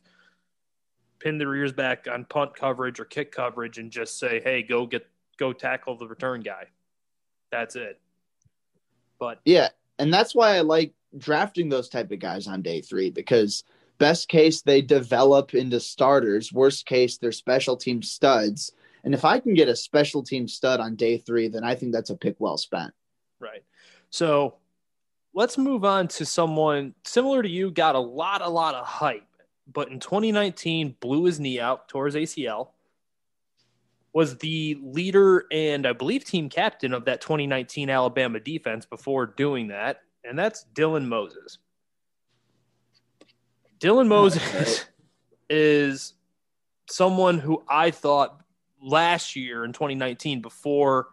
pin 1.20 1.38
their 1.38 1.54
ears 1.54 1.72
back 1.72 2.06
on 2.10 2.24
punt 2.24 2.54
coverage 2.54 2.98
or 3.00 3.04
kick 3.04 3.32
coverage 3.32 3.78
and 3.78 3.90
just 3.90 4.18
say, 4.18 4.40
"Hey, 4.40 4.62
go 4.62 4.86
get 4.86 5.08
go 5.38 5.52
tackle 5.52 5.96
the 5.96 6.06
return 6.06 6.40
guy." 6.42 6.66
That's 7.50 7.76
it. 7.76 8.00
But 9.18 9.40
Yeah, 9.44 9.68
and 9.98 10.12
that's 10.12 10.34
why 10.34 10.56
I 10.56 10.60
like 10.60 10.94
drafting 11.16 11.68
those 11.68 11.88
type 11.88 12.10
of 12.10 12.18
guys 12.18 12.46
on 12.46 12.62
day 12.62 12.80
three 12.80 13.10
because 13.10 13.64
best 13.98 14.28
case 14.28 14.62
they 14.62 14.82
develop 14.82 15.54
into 15.54 15.78
starters. 15.78 16.52
Worst 16.52 16.86
case 16.86 17.18
they're 17.18 17.32
special 17.32 17.76
team 17.76 18.02
studs. 18.02 18.72
And 19.04 19.14
if 19.14 19.24
I 19.24 19.40
can 19.40 19.54
get 19.54 19.68
a 19.68 19.76
special 19.76 20.22
team 20.22 20.46
stud 20.46 20.80
on 20.80 20.94
day 20.96 21.18
three, 21.18 21.48
then 21.48 21.64
I 21.64 21.74
think 21.74 21.92
that's 21.92 22.10
a 22.10 22.16
pick 22.16 22.36
well 22.38 22.56
spent. 22.56 22.92
Right. 23.38 23.62
So 24.10 24.56
let's 25.32 25.56
move 25.56 25.84
on 25.84 26.08
to 26.08 26.26
someone 26.26 26.94
similar 27.04 27.42
to 27.42 27.48
you, 27.48 27.70
got 27.70 27.94
a 27.94 28.00
lot, 28.00 28.42
a 28.42 28.48
lot 28.48 28.74
of 28.74 28.86
hype, 28.86 29.26
but 29.72 29.88
in 29.88 30.00
2019 30.00 30.96
blew 31.00 31.24
his 31.24 31.40
knee 31.40 31.60
out, 31.60 31.88
tore 31.88 32.06
his 32.06 32.16
ACL, 32.16 32.70
was 34.12 34.38
the 34.38 34.76
leader 34.82 35.46
and 35.52 35.86
I 35.86 35.92
believe 35.92 36.24
team 36.24 36.48
captain 36.48 36.92
of 36.92 37.04
that 37.04 37.20
2019 37.20 37.88
Alabama 37.88 38.40
defense 38.40 38.84
before 38.84 39.26
doing 39.26 39.68
that, 39.68 40.02
and 40.24 40.38
that's 40.38 40.66
Dylan 40.74 41.06
Moses. 41.06 41.58
Dylan 43.78 44.08
Moses 44.08 44.84
is 45.48 46.14
someone 46.88 47.38
who 47.38 47.62
I 47.68 47.92
thought 47.92 48.42
last 48.82 49.36
year 49.36 49.64
in 49.64 49.72
2019 49.72 50.42
before 50.42 51.08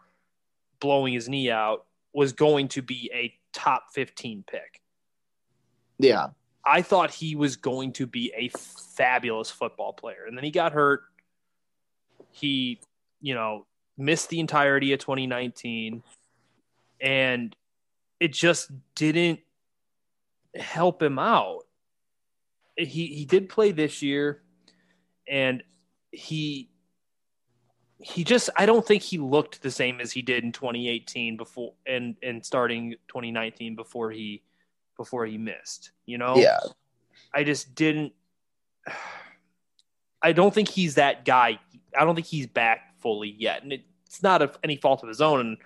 blowing 0.80 1.14
his 1.14 1.30
knee 1.30 1.52
out 1.52 1.87
was 2.14 2.34
going 2.34 2.68
to 2.70 2.82
be 2.82 3.12
a 3.14 3.34
top 3.54 3.86
15 3.94 4.44
pick. 4.50 4.82
Yeah. 6.00 6.28
I 6.66 6.82
thought 6.82 7.12
he 7.12 7.36
was 7.36 7.56
going 7.56 7.94
to 7.94 8.06
be 8.06 8.34
a 8.36 8.50
fabulous 8.50 9.50
football 9.50 9.94
player. 9.94 10.26
And 10.28 10.38
then 10.38 10.44
he 10.44 10.52
got 10.52 10.74
hurt. 10.74 11.02
He, 12.32 12.82
you 13.22 13.34
know, 13.34 13.66
missed 13.98 14.30
the 14.30 14.40
entirety 14.40 14.94
of 14.94 15.00
2019 15.00 16.04
and 17.02 17.56
it 18.20 18.34
just 18.34 18.72
didn't 18.96 19.40
help 20.56 21.02
him 21.02 21.20
out. 21.20 21.64
He 22.76 23.08
he 23.08 23.26
did 23.26 23.50
play 23.50 23.72
this 23.72 24.02
year 24.02 24.44
and 25.28 25.64
he 26.12 26.70
he 28.00 28.24
just 28.24 28.50
I 28.56 28.66
don't 28.66 28.86
think 28.86 29.02
he 29.04 29.18
looked 29.18 29.62
the 29.62 29.72
same 29.72 30.00
as 30.00 30.12
he 30.12 30.22
did 30.22 30.44
in 30.44 30.52
2018 30.52 31.36
before 31.38 31.74
and 31.86 32.16
and 32.22 32.46
starting 32.46 32.92
2019 33.08 33.76
before 33.76 34.12
he 34.12 34.44
before 34.98 35.26
he 35.26 35.38
missed. 35.38 35.92
You 36.06 36.18
know, 36.18 36.36
Yeah. 36.38 36.60
I 37.34 37.44
just 37.44 37.76
didn't. 37.76 38.14
I 40.22 40.32
don't 40.32 40.54
think 40.54 40.70
he's 40.70 40.96
that 40.96 41.26
guy. 41.26 41.60
I 41.98 42.04
don't 42.04 42.16
think 42.16 42.28
he's 42.28 42.48
back 42.48 43.00
fully 43.00 43.30
yet, 43.38 43.64
and 43.64 43.74
it's 43.74 44.24
not 44.24 44.42
of 44.42 44.58
any 44.64 44.76
fault 44.78 45.04
of 45.04 45.10
his 45.10 45.22
own. 45.22 45.40
And 45.40 45.58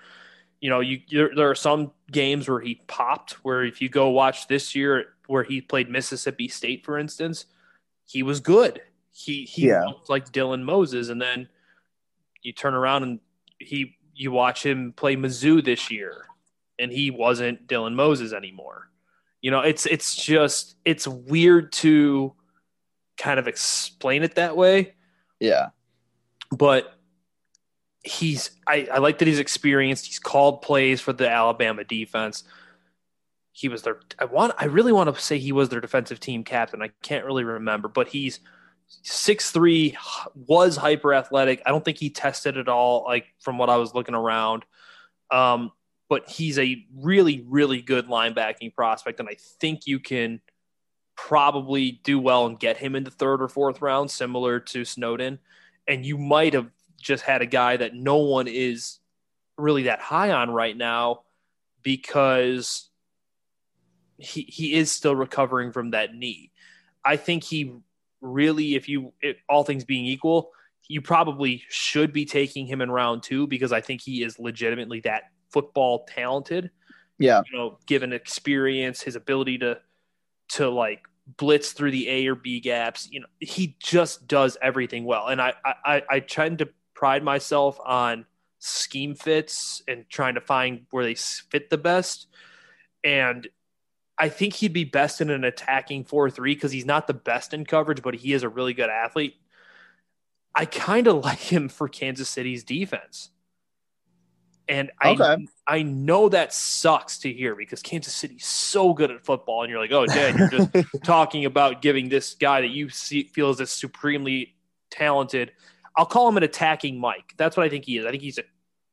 you 0.59 0.69
know, 0.69 0.79
you 0.79 1.01
there, 1.09 1.31
there 1.35 1.49
are 1.49 1.55
some 1.55 1.91
games 2.11 2.49
where 2.49 2.59
he 2.59 2.81
popped. 2.87 3.33
Where 3.45 3.63
if 3.63 3.81
you 3.81 3.89
go 3.89 4.09
watch 4.09 4.47
this 4.47 4.75
year, 4.75 5.13
where 5.27 5.43
he 5.43 5.61
played 5.61 5.89
Mississippi 5.89 6.47
State, 6.47 6.83
for 6.85 6.97
instance, 6.97 7.45
he 8.05 8.23
was 8.23 8.39
good. 8.39 8.81
He 9.11 9.45
he 9.45 9.67
Yeah. 9.67 9.85
looked 9.85 10.09
like 10.09 10.31
Dylan 10.31 10.63
Moses, 10.63 11.09
and 11.09 11.21
then 11.21 11.47
you 12.41 12.53
turn 12.53 12.73
around 12.73 13.03
and 13.03 13.19
he 13.59 13.97
you 14.13 14.31
watch 14.31 14.65
him 14.65 14.93
play 14.93 15.15
Mizzou 15.15 15.63
this 15.63 15.89
year, 15.89 16.25
and 16.79 16.91
he 16.91 17.11
wasn't 17.11 17.67
Dylan 17.67 17.93
Moses 17.93 18.33
anymore. 18.33 18.89
You 19.41 19.51
know, 19.51 19.61
it's 19.61 19.85
it's 19.85 20.15
just 20.15 20.75
it's 20.85 21.07
weird 21.07 21.71
to 21.73 22.35
kind 23.17 23.39
of 23.39 23.47
explain 23.47 24.23
it 24.23 24.35
that 24.35 24.55
way. 24.55 24.93
Yeah. 25.39 25.69
But 26.51 26.93
he's 28.03 28.51
I, 28.67 28.87
I 28.91 28.97
like 28.97 29.19
that 29.19 29.27
he's 29.27 29.39
experienced. 29.39 30.05
He's 30.05 30.19
called 30.19 30.61
plays 30.61 31.01
for 31.01 31.13
the 31.13 31.29
Alabama 31.29 31.83
defense. 31.83 32.43
He 33.51 33.67
was 33.67 33.83
their 33.83 33.99
I 34.19 34.25
want 34.25 34.53
I 34.57 34.65
really 34.65 34.91
want 34.91 35.13
to 35.13 35.21
say 35.21 35.37
he 35.37 35.51
was 35.51 35.69
their 35.69 35.81
defensive 35.81 36.19
team 36.19 36.43
captain. 36.43 36.81
I 36.81 36.91
can't 37.01 37.25
really 37.25 37.43
remember, 37.43 37.87
but 37.87 38.09
he's 38.09 38.39
six 39.01 39.51
three 39.51 39.97
was 40.35 40.77
hyper 40.77 41.13
athletic. 41.13 41.61
I 41.65 41.69
don't 41.69 41.83
think 41.83 41.97
he 41.97 42.09
tested 42.09 42.57
at 42.57 42.67
all, 42.67 43.03
like 43.05 43.25
from 43.39 43.57
what 43.57 43.69
I 43.69 43.77
was 43.77 43.93
looking 43.93 44.15
around. 44.15 44.65
Um, 45.29 45.71
but 46.09 46.29
he's 46.29 46.59
a 46.59 46.85
really, 46.95 47.45
really 47.47 47.81
good 47.81 48.07
linebacking 48.07 48.75
prospect, 48.75 49.19
and 49.19 49.29
I 49.29 49.37
think 49.59 49.87
you 49.87 49.99
can 49.99 50.41
probably 51.15 52.01
do 52.03 52.19
well 52.19 52.47
and 52.47 52.59
get 52.59 52.77
him 52.77 52.95
in 52.95 53.03
the 53.03 53.11
third 53.11 53.41
or 53.41 53.47
fourth 53.47 53.81
round, 53.81 54.11
similar 54.11 54.59
to 54.59 54.83
Snowden. 54.83 55.39
And 55.87 56.05
you 56.05 56.17
might 56.17 56.53
have 56.53 56.69
just 56.99 57.23
had 57.23 57.41
a 57.41 57.45
guy 57.45 57.77
that 57.77 57.93
no 57.93 58.17
one 58.17 58.47
is 58.47 58.99
really 59.57 59.83
that 59.83 59.99
high 59.99 60.31
on 60.31 60.51
right 60.51 60.75
now 60.75 61.21
because 61.83 62.89
he 64.17 64.41
he 64.43 64.73
is 64.73 64.91
still 64.91 65.15
recovering 65.15 65.71
from 65.71 65.91
that 65.91 66.13
knee. 66.13 66.51
I 67.03 67.17
think 67.17 67.43
he 67.43 67.75
really, 68.21 68.75
if 68.75 68.87
you 68.87 69.13
if 69.21 69.37
all 69.49 69.63
things 69.63 69.83
being 69.83 70.05
equal, 70.05 70.51
you 70.87 71.01
probably 71.01 71.63
should 71.69 72.13
be 72.13 72.25
taking 72.25 72.65
him 72.65 72.81
in 72.81 72.91
round 72.91 73.23
two 73.23 73.47
because 73.47 73.71
I 73.71 73.81
think 73.81 74.01
he 74.01 74.23
is 74.23 74.39
legitimately 74.39 75.01
that 75.01 75.23
football 75.49 76.05
talented. 76.05 76.71
Yeah, 77.17 77.41
you 77.51 77.57
know, 77.57 77.77
given 77.85 78.13
experience, 78.13 79.01
his 79.01 79.15
ability 79.15 79.59
to 79.59 79.79
to 80.49 80.69
like 80.69 81.01
blitz 81.37 81.71
through 81.71 81.91
the 81.91 82.09
A 82.09 82.27
or 82.27 82.35
B 82.35 82.59
gaps, 82.59 83.07
you 83.11 83.19
know, 83.19 83.27
he 83.39 83.75
just 83.79 84.27
does 84.27 84.57
everything 84.61 85.05
well. 85.05 85.27
And 85.27 85.41
I 85.41 85.53
I 85.63 86.03
I 86.09 86.19
tend 86.19 86.59
to 86.59 86.69
pride 86.93 87.23
myself 87.23 87.79
on 87.85 88.25
scheme 88.59 89.15
fits 89.15 89.81
and 89.87 90.05
trying 90.09 90.35
to 90.35 90.41
find 90.41 90.85
where 90.91 91.03
they 91.03 91.15
fit 91.15 91.69
the 91.69 91.77
best. 91.77 92.27
And 93.03 93.47
I 94.21 94.29
think 94.29 94.53
he'd 94.53 94.71
be 94.71 94.83
best 94.83 95.19
in 95.19 95.31
an 95.31 95.43
attacking 95.43 96.03
4 96.03 96.29
3 96.29 96.53
because 96.53 96.71
he's 96.71 96.85
not 96.85 97.07
the 97.07 97.13
best 97.13 97.55
in 97.55 97.65
coverage, 97.65 98.03
but 98.03 98.13
he 98.13 98.33
is 98.33 98.43
a 98.43 98.49
really 98.49 98.75
good 98.75 98.89
athlete. 98.89 99.35
I 100.53 100.65
kind 100.65 101.07
of 101.07 101.15
like 101.25 101.39
him 101.39 101.69
for 101.69 101.89
Kansas 101.89 102.29
City's 102.29 102.63
defense. 102.63 103.31
And 104.69 104.91
I 105.01 105.09
okay. 105.09 105.47
I 105.67 105.81
know 105.81 106.29
that 106.29 106.53
sucks 106.53 107.17
to 107.19 107.33
hear 107.33 107.55
because 107.55 107.81
Kansas 107.81 108.13
City's 108.13 108.45
so 108.45 108.93
good 108.93 109.09
at 109.09 109.25
football, 109.25 109.63
and 109.63 109.71
you're 109.71 109.81
like, 109.81 109.91
oh, 109.91 110.05
Dan, 110.05 110.37
you're 110.37 110.49
just 110.49 110.69
talking 111.03 111.45
about 111.45 111.81
giving 111.81 112.07
this 112.07 112.35
guy 112.35 112.61
that 112.61 112.69
you 112.69 112.89
see 112.89 113.23
feels 113.23 113.59
as 113.59 113.71
supremely 113.71 114.55
talented. 114.91 115.51
I'll 115.97 116.05
call 116.05 116.29
him 116.29 116.37
an 116.37 116.43
attacking 116.43 116.99
Mike. 116.99 117.33
That's 117.37 117.57
what 117.57 117.65
I 117.65 117.69
think 117.69 117.85
he 117.85 117.97
is. 117.97 118.05
I 118.05 118.11
think 118.11 118.21
he's 118.21 118.37
a, 118.37 118.43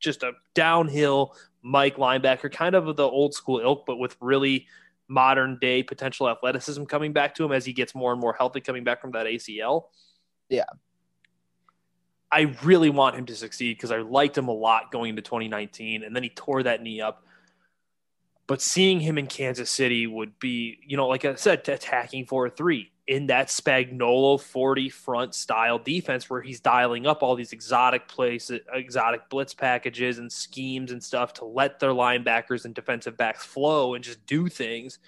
just 0.00 0.22
a 0.22 0.32
downhill 0.54 1.36
Mike 1.62 1.96
linebacker, 1.96 2.50
kind 2.50 2.74
of 2.74 2.96
the 2.96 3.04
old 3.06 3.34
school 3.34 3.60
ilk, 3.60 3.84
but 3.86 3.98
with 3.98 4.16
really 4.20 4.66
modern 5.08 5.58
day 5.60 5.82
potential 5.82 6.28
athleticism 6.28 6.84
coming 6.84 7.12
back 7.12 7.34
to 7.34 7.44
him 7.44 7.52
as 7.52 7.64
he 7.64 7.72
gets 7.72 7.94
more 7.94 8.12
and 8.12 8.20
more 8.20 8.34
healthy 8.34 8.60
coming 8.60 8.84
back 8.84 9.00
from 9.00 9.12
that 9.12 9.26
ACL. 9.26 9.84
Yeah. 10.48 10.64
I 12.30 12.54
really 12.62 12.90
want 12.90 13.16
him 13.16 13.24
to 13.26 13.34
succeed 13.34 13.76
because 13.76 13.90
I 13.90 13.98
liked 13.98 14.36
him 14.36 14.48
a 14.48 14.52
lot 14.52 14.92
going 14.92 15.10
into 15.10 15.22
2019 15.22 16.04
and 16.04 16.14
then 16.14 16.22
he 16.22 16.28
tore 16.28 16.62
that 16.62 16.82
knee 16.82 17.00
up. 17.00 17.24
But 18.46 18.60
seeing 18.62 19.00
him 19.00 19.18
in 19.18 19.26
Kansas 19.26 19.70
City 19.70 20.06
would 20.06 20.38
be, 20.38 20.78
you 20.86 20.96
know, 20.96 21.06
like 21.06 21.24
I 21.24 21.34
said, 21.34 21.66
attacking 21.68 22.26
4 22.26 22.50
3 22.50 22.90
in 23.08 23.28
that 23.28 23.48
Spagnuolo 23.48 24.38
40 24.38 24.90
front 24.90 25.34
style 25.34 25.78
defense 25.78 26.28
where 26.28 26.42
he's 26.42 26.60
dialing 26.60 27.06
up 27.06 27.22
all 27.22 27.34
these 27.34 27.54
exotic 27.54 28.06
plays, 28.06 28.52
exotic 28.70 29.30
blitz 29.30 29.54
packages 29.54 30.18
and 30.18 30.30
schemes 30.30 30.92
and 30.92 31.02
stuff 31.02 31.32
to 31.32 31.46
let 31.46 31.80
their 31.80 31.92
linebackers 31.92 32.66
and 32.66 32.74
defensive 32.74 33.16
backs 33.16 33.46
flow 33.46 33.94
and 33.94 34.04
just 34.04 34.24
do 34.26 34.46
things. 34.48 34.98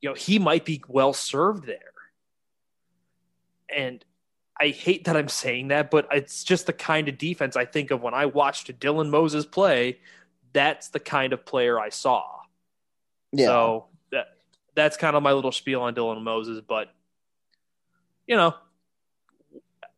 You 0.00 0.08
know, 0.08 0.14
he 0.14 0.38
might 0.38 0.64
be 0.64 0.82
well 0.88 1.12
served 1.12 1.66
there. 1.66 1.92
And 3.68 4.02
I 4.58 4.68
hate 4.68 5.04
that 5.04 5.14
I'm 5.14 5.28
saying 5.28 5.68
that, 5.68 5.90
but 5.90 6.08
it's 6.12 6.42
just 6.42 6.64
the 6.64 6.72
kind 6.72 7.06
of 7.06 7.18
defense 7.18 7.54
I 7.54 7.66
think 7.66 7.90
of 7.90 8.00
when 8.00 8.14
I 8.14 8.24
watched 8.24 8.80
Dylan 8.80 9.10
Moses 9.10 9.44
play. 9.44 9.98
That's 10.54 10.88
the 10.88 11.00
kind 11.00 11.34
of 11.34 11.44
player 11.44 11.78
I 11.78 11.90
saw. 11.90 12.24
Yeah. 13.32 13.46
So 13.46 13.86
that 14.10 14.28
that's 14.74 14.96
kind 14.96 15.16
of 15.16 15.22
my 15.22 15.34
little 15.34 15.52
spiel 15.52 15.82
on 15.82 15.94
Dylan 15.94 16.22
Moses, 16.22 16.62
but 16.66 16.94
you 18.26 18.36
know, 18.36 18.54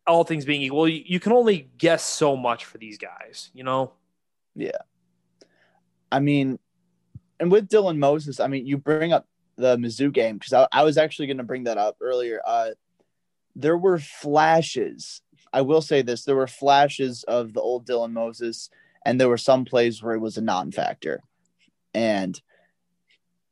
all 0.07 0.23
things 0.23 0.45
being 0.45 0.61
equal, 0.61 0.87
you, 0.87 1.03
you 1.05 1.19
can 1.19 1.31
only 1.31 1.69
guess 1.77 2.03
so 2.03 2.35
much 2.35 2.65
for 2.65 2.77
these 2.77 2.97
guys, 2.97 3.51
you 3.53 3.63
know? 3.63 3.93
Yeah. 4.55 4.77
I 6.11 6.19
mean, 6.19 6.59
and 7.39 7.51
with 7.51 7.69
Dylan 7.69 7.97
Moses, 7.97 8.39
I 8.39 8.47
mean, 8.47 8.65
you 8.65 8.77
bring 8.77 9.13
up 9.13 9.27
the 9.55 9.77
Mizzou 9.77 10.11
game 10.11 10.37
because 10.37 10.53
I, 10.53 10.67
I, 10.71 10.83
was 10.83 10.97
actually 10.97 11.27
going 11.27 11.37
to 11.37 11.43
bring 11.43 11.65
that 11.65 11.77
up 11.77 11.97
earlier. 12.01 12.41
Uh, 12.45 12.71
there 13.55 13.77
were 13.77 13.99
flashes. 13.99 15.21
I 15.53 15.61
will 15.61 15.81
say 15.81 16.01
this: 16.01 16.23
there 16.23 16.35
were 16.35 16.47
flashes 16.47 17.23
of 17.23 17.53
the 17.53 17.61
old 17.61 17.85
Dylan 17.85 18.11
Moses, 18.13 18.69
and 19.05 19.19
there 19.19 19.29
were 19.29 19.37
some 19.37 19.65
plays 19.65 20.01
where 20.01 20.15
it 20.15 20.19
was 20.19 20.37
a 20.37 20.41
non-factor. 20.41 21.21
And 21.93 22.39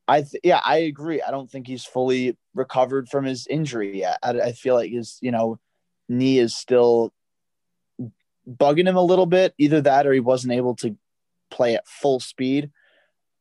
I 0.08 0.22
th- 0.22 0.42
yeah, 0.44 0.62
I 0.64 0.78
agree. 0.78 1.22
I 1.22 1.32
don't 1.32 1.50
think 1.50 1.68
he's 1.68 1.84
fully 1.84 2.38
recovered 2.56 3.10
from 3.10 3.26
his 3.26 3.46
injury 3.48 4.00
yet. 4.00 4.20
I, 4.24 4.30
I 4.40 4.52
feel 4.54 4.76
like 4.76 4.92
his 4.92 5.18
you 5.22 5.32
know 5.32 5.60
knee 6.08 6.40
is 6.40 6.56
still 6.56 7.14
bugging 8.48 8.88
him 8.88 8.96
a 8.96 9.04
little 9.04 9.26
bit. 9.26 9.54
Either 9.58 9.82
that 9.82 10.08
or 10.08 10.14
he 10.14 10.20
wasn't 10.20 10.54
able 10.54 10.76
to 10.78 10.96
play 11.52 11.76
at 11.76 11.88
full 11.88 12.20
speed. 12.20 12.72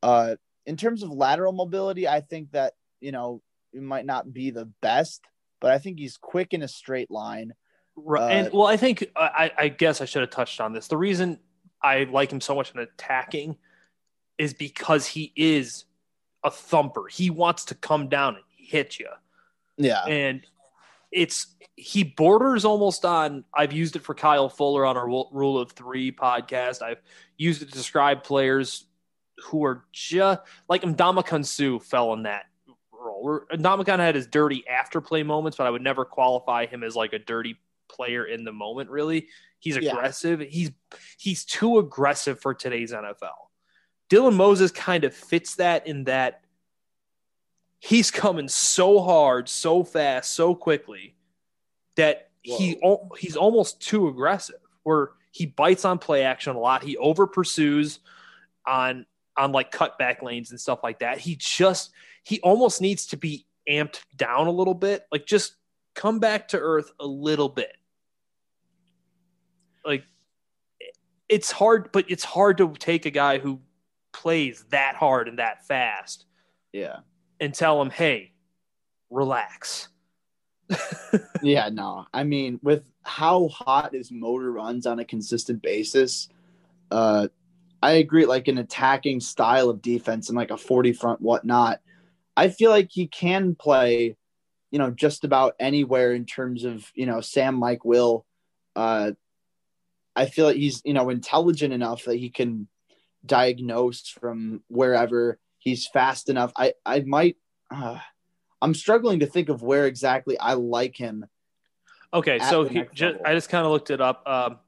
Uh, 0.03 0.37
in 0.67 0.77
terms 0.77 1.03
of 1.03 1.11
lateral 1.11 1.53
mobility, 1.53 2.09
I 2.09 2.21
think 2.21 2.53
that 2.53 2.75
you 3.01 3.13
know 3.13 3.43
it 3.73 3.83
might 3.83 4.07
not 4.07 4.33
be 4.33 4.51
the 4.51 4.67
best, 4.83 5.23
but 5.61 5.71
I 5.71 5.79
think 5.79 5.99
he's 5.99 6.17
quick 6.17 6.53
in 6.53 6.63
a 6.63 6.69
straight 6.69 7.11
line. 7.11 7.53
Right. 7.95 8.23
Uh, 8.23 8.29
and 8.29 8.53
well, 8.53 8.67
I 8.67 8.77
think 8.77 9.07
I, 9.17 9.51
I 9.57 9.69
guess 9.69 10.01
I 10.01 10.05
should 10.05 10.21
have 10.21 10.31
touched 10.31 10.61
on 10.61 10.73
this. 10.73 10.89
The 10.89 10.99
reason 10.99 11.39
I 11.83 12.05
like 12.05 12.31
him 12.31 12.41
so 12.41 12.55
much 12.55 12.73
in 12.75 12.81
attacking 12.81 13.57
is 14.39 14.53
because 14.53 15.07
he 15.07 15.33
is 15.35 15.86
a 16.47 16.51
thumper. 16.51 17.09
He 17.09 17.29
wants 17.29 17.67
to 17.67 17.75
come 17.75 18.09
down 18.09 18.37
and 18.37 18.45
hit 18.57 18.99
you. 18.99 19.09
Yeah. 19.77 20.05
And 20.05 20.47
it's 21.13 21.49
he 21.75 22.05
borders 22.05 22.65
almost 22.65 23.05
on 23.05 23.45
I've 23.53 23.73
used 23.73 23.97
it 23.97 24.03
for 24.03 24.15
Kyle 24.15 24.49
Fuller 24.49 24.87
on 24.87 24.97
our 24.97 25.07
rule 25.07 25.59
of 25.59 25.73
3 25.73 26.13
podcast. 26.13 26.81
I've 26.81 27.03
used 27.37 27.61
it 27.61 27.67
to 27.67 27.73
describe 27.73 28.23
players 28.23 28.87
who 29.45 29.65
are 29.65 29.85
just 29.93 30.41
like 30.69 30.83
Ndamukong 30.83 31.45
Suh 31.45 31.79
fell 31.79 32.15
in 32.15 32.23
that 32.23 32.47
role. 32.93 33.41
Ndamukong 33.53 33.99
had 33.99 34.15
his 34.15 34.29
dirty 34.29 34.67
after 34.69 35.01
play 35.01 35.23
moments, 35.23 35.59
but 35.59 35.67
I 35.67 35.71
would 35.71 35.83
never 35.83 36.05
qualify 36.05 36.67
him 36.67 36.83
as 36.83 36.97
like 36.97 37.13
a 37.13 37.19
dirty 37.19 37.57
player 37.89 38.25
in 38.25 38.45
the 38.45 38.53
moment 38.53 38.89
really. 38.89 39.29
He's 39.59 39.77
aggressive. 39.77 40.41
Yeah. 40.41 40.49
He's 40.49 40.71
he's 41.19 41.45
too 41.45 41.79
aggressive 41.79 42.41
for 42.41 42.55
today's 42.55 42.93
NFL. 42.93 43.46
Dylan 44.09 44.35
Moses 44.35 44.71
kind 44.71 45.05
of 45.05 45.15
fits 45.15 45.57
that 45.57 45.87
in 45.87 46.05
that 46.05 46.43
he's 47.81 48.11
coming 48.11 48.49
so 48.49 49.01
hard, 49.01 49.49
so 49.49 49.85
fast, 49.85 50.33
so 50.33 50.55
quickly 50.55 51.17
that 51.97 52.31
Whoa. 52.45 52.57
he 52.57 52.81
he's 53.19 53.37
almost 53.37 53.81
too 53.81 54.09
aggressive. 54.09 54.57
Where 54.83 55.11
he 55.33 55.47
bites 55.47 55.85
on 55.85 55.99
play 55.99 56.23
action 56.23 56.55
a 56.55 56.59
lot. 56.59 56.83
He 56.83 56.97
over 56.97 57.27
pursues 57.27 58.01
on 58.67 59.07
on 59.37 59.53
like 59.53 59.71
cutback 59.71 60.23
lanes 60.23 60.51
and 60.51 60.61
stuff 60.61 60.81
like 60.83 61.01
that. 61.01 61.19
He 61.19 61.37
just 61.37 61.91
he 62.23 62.41
almost 62.41 62.81
needs 62.81 63.07
to 63.07 63.17
be 63.17 63.47
amped 63.69 64.01
down 64.17 64.47
a 64.47 64.51
little 64.51 64.75
bit. 64.75 65.07
Like 65.11 65.27
just 65.27 65.57
come 65.95 66.21
back 66.21 66.49
to 66.49 66.59
earth 66.59 66.91
a 67.01 67.07
little 67.07 67.49
bit. 67.49 67.77
Like 69.85 70.05
it's 71.29 71.51
hard, 71.51 71.91
but 71.93 72.05
it's 72.09 72.25
hard 72.25 72.59
to 72.59 72.73
take 72.79 73.07
a 73.07 73.11
guy 73.11 73.39
who 73.39 73.61
plays 74.17 74.65
that 74.71 74.97
hard 74.97 75.29
and 75.29 75.39
that 75.39 75.67
fast. 75.67 76.25
Yeah. 76.73 77.01
And 77.39 77.53
tell 77.53 77.81
him, 77.81 77.91
hey, 77.91 78.33
relax. 79.11 79.89
yeah, 81.43 81.69
no. 81.69 82.07
I 82.15 82.25
mean, 82.25 82.59
with 82.63 82.85
how 83.03 83.49
hot 83.49 83.93
his 83.93 84.11
motor 84.11 84.51
runs 84.51 84.87
on 84.87 84.99
a 84.99 85.05
consistent 85.05 85.63
basis, 85.63 86.29
uh, 86.91 87.29
I 87.83 87.93
agree. 87.93 88.25
Like 88.25 88.49
an 88.49 88.59
attacking 88.59 89.21
style 89.21 89.69
of 89.69 89.83
defense 89.83 90.31
and 90.31 90.37
like 90.37 90.51
a 90.51 90.57
40 90.57 90.95
front, 90.95 91.21
whatnot. 91.21 91.81
I 92.37 92.49
feel 92.49 92.71
like 92.71 92.89
he 92.91 93.07
can 93.07 93.55
play, 93.55 94.17
you 94.71 94.79
know, 94.79 94.91
just 94.91 95.25
about 95.25 95.57
anywhere 95.61 96.15
in 96.15 96.25
terms 96.25 96.65
of, 96.65 96.91
you 96.95 97.05
know, 97.05 97.21
Sam 97.21 97.55
Mike 97.55 97.85
Will. 97.85 98.25
Uh, 98.75 99.13
I 100.15 100.25
feel 100.25 100.47
like 100.47 100.57
he's, 100.57 100.81
you 100.87 100.95
know, 100.95 101.11
intelligent 101.11 101.75
enough 101.75 102.05
that 102.05 102.17
he 102.17 102.31
can 102.31 102.67
diagnosed 103.27 104.19
from 104.19 104.63
wherever. 104.69 105.39
He's 105.59 105.87
fast 105.87 106.29
enough. 106.29 106.53
I 106.57 106.75
I 106.85 107.01
might. 107.01 107.37
Uh, 107.71 107.99
I'm 108.63 108.75
struggling 108.75 109.21
to 109.21 109.27
think 109.27 109.49
of 109.49 109.63
where 109.63 109.87
exactly 109.87 110.39
I 110.39 110.55
like 110.55 110.97
him. 110.97 111.27
Okay, 112.15 112.39
so 112.39 112.65
he 112.65 112.85
just, 112.95 113.17
I 113.25 113.35
just 113.35 113.49
kind 113.49 113.67
of 113.67 113.73
looked 113.73 113.91
it 113.91 114.01
up. 114.01 114.23
Um, 114.27 114.59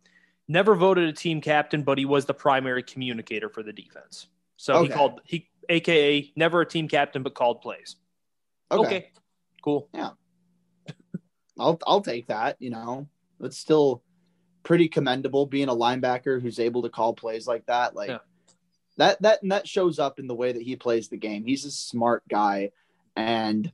never 0.48 0.74
voted 0.74 1.08
a 1.08 1.12
team 1.12 1.40
captain, 1.40 1.82
but 1.82 1.98
he 1.98 2.04
was 2.04 2.26
the 2.26 2.34
primary 2.34 2.82
communicator 2.82 3.48
for 3.48 3.62
the 3.62 3.72
defense. 3.72 4.26
So 4.56 4.74
okay. 4.74 4.88
he 4.88 4.92
called 4.92 5.20
he, 5.24 5.48
aka 5.68 6.32
never 6.36 6.60
a 6.60 6.66
team 6.66 6.88
captain, 6.88 7.22
but 7.22 7.34
called 7.34 7.60
plays. 7.60 7.96
Okay, 8.70 8.86
okay. 8.86 9.12
cool. 9.62 9.88
Yeah, 9.94 10.10
I'll 11.58 11.78
I'll 11.86 12.00
take 12.00 12.26
that. 12.26 12.56
You 12.58 12.70
know, 12.70 13.08
it's 13.40 13.56
still 13.58 14.02
pretty 14.64 14.88
commendable 14.88 15.46
being 15.46 15.68
a 15.68 15.74
linebacker 15.74 16.42
who's 16.42 16.58
able 16.58 16.82
to 16.82 16.90
call 16.90 17.14
plays 17.14 17.46
like 17.46 17.64
that. 17.66 17.94
Like 17.94 18.10
yeah. 18.10 18.18
That 18.98 19.22
that 19.22 19.42
and 19.42 19.52
that 19.52 19.66
shows 19.66 19.98
up 19.98 20.18
in 20.18 20.26
the 20.26 20.34
way 20.34 20.52
that 20.52 20.62
he 20.62 20.76
plays 20.76 21.08
the 21.08 21.16
game. 21.16 21.44
He's 21.44 21.64
a 21.64 21.70
smart 21.70 22.22
guy, 22.28 22.70
and 23.16 23.72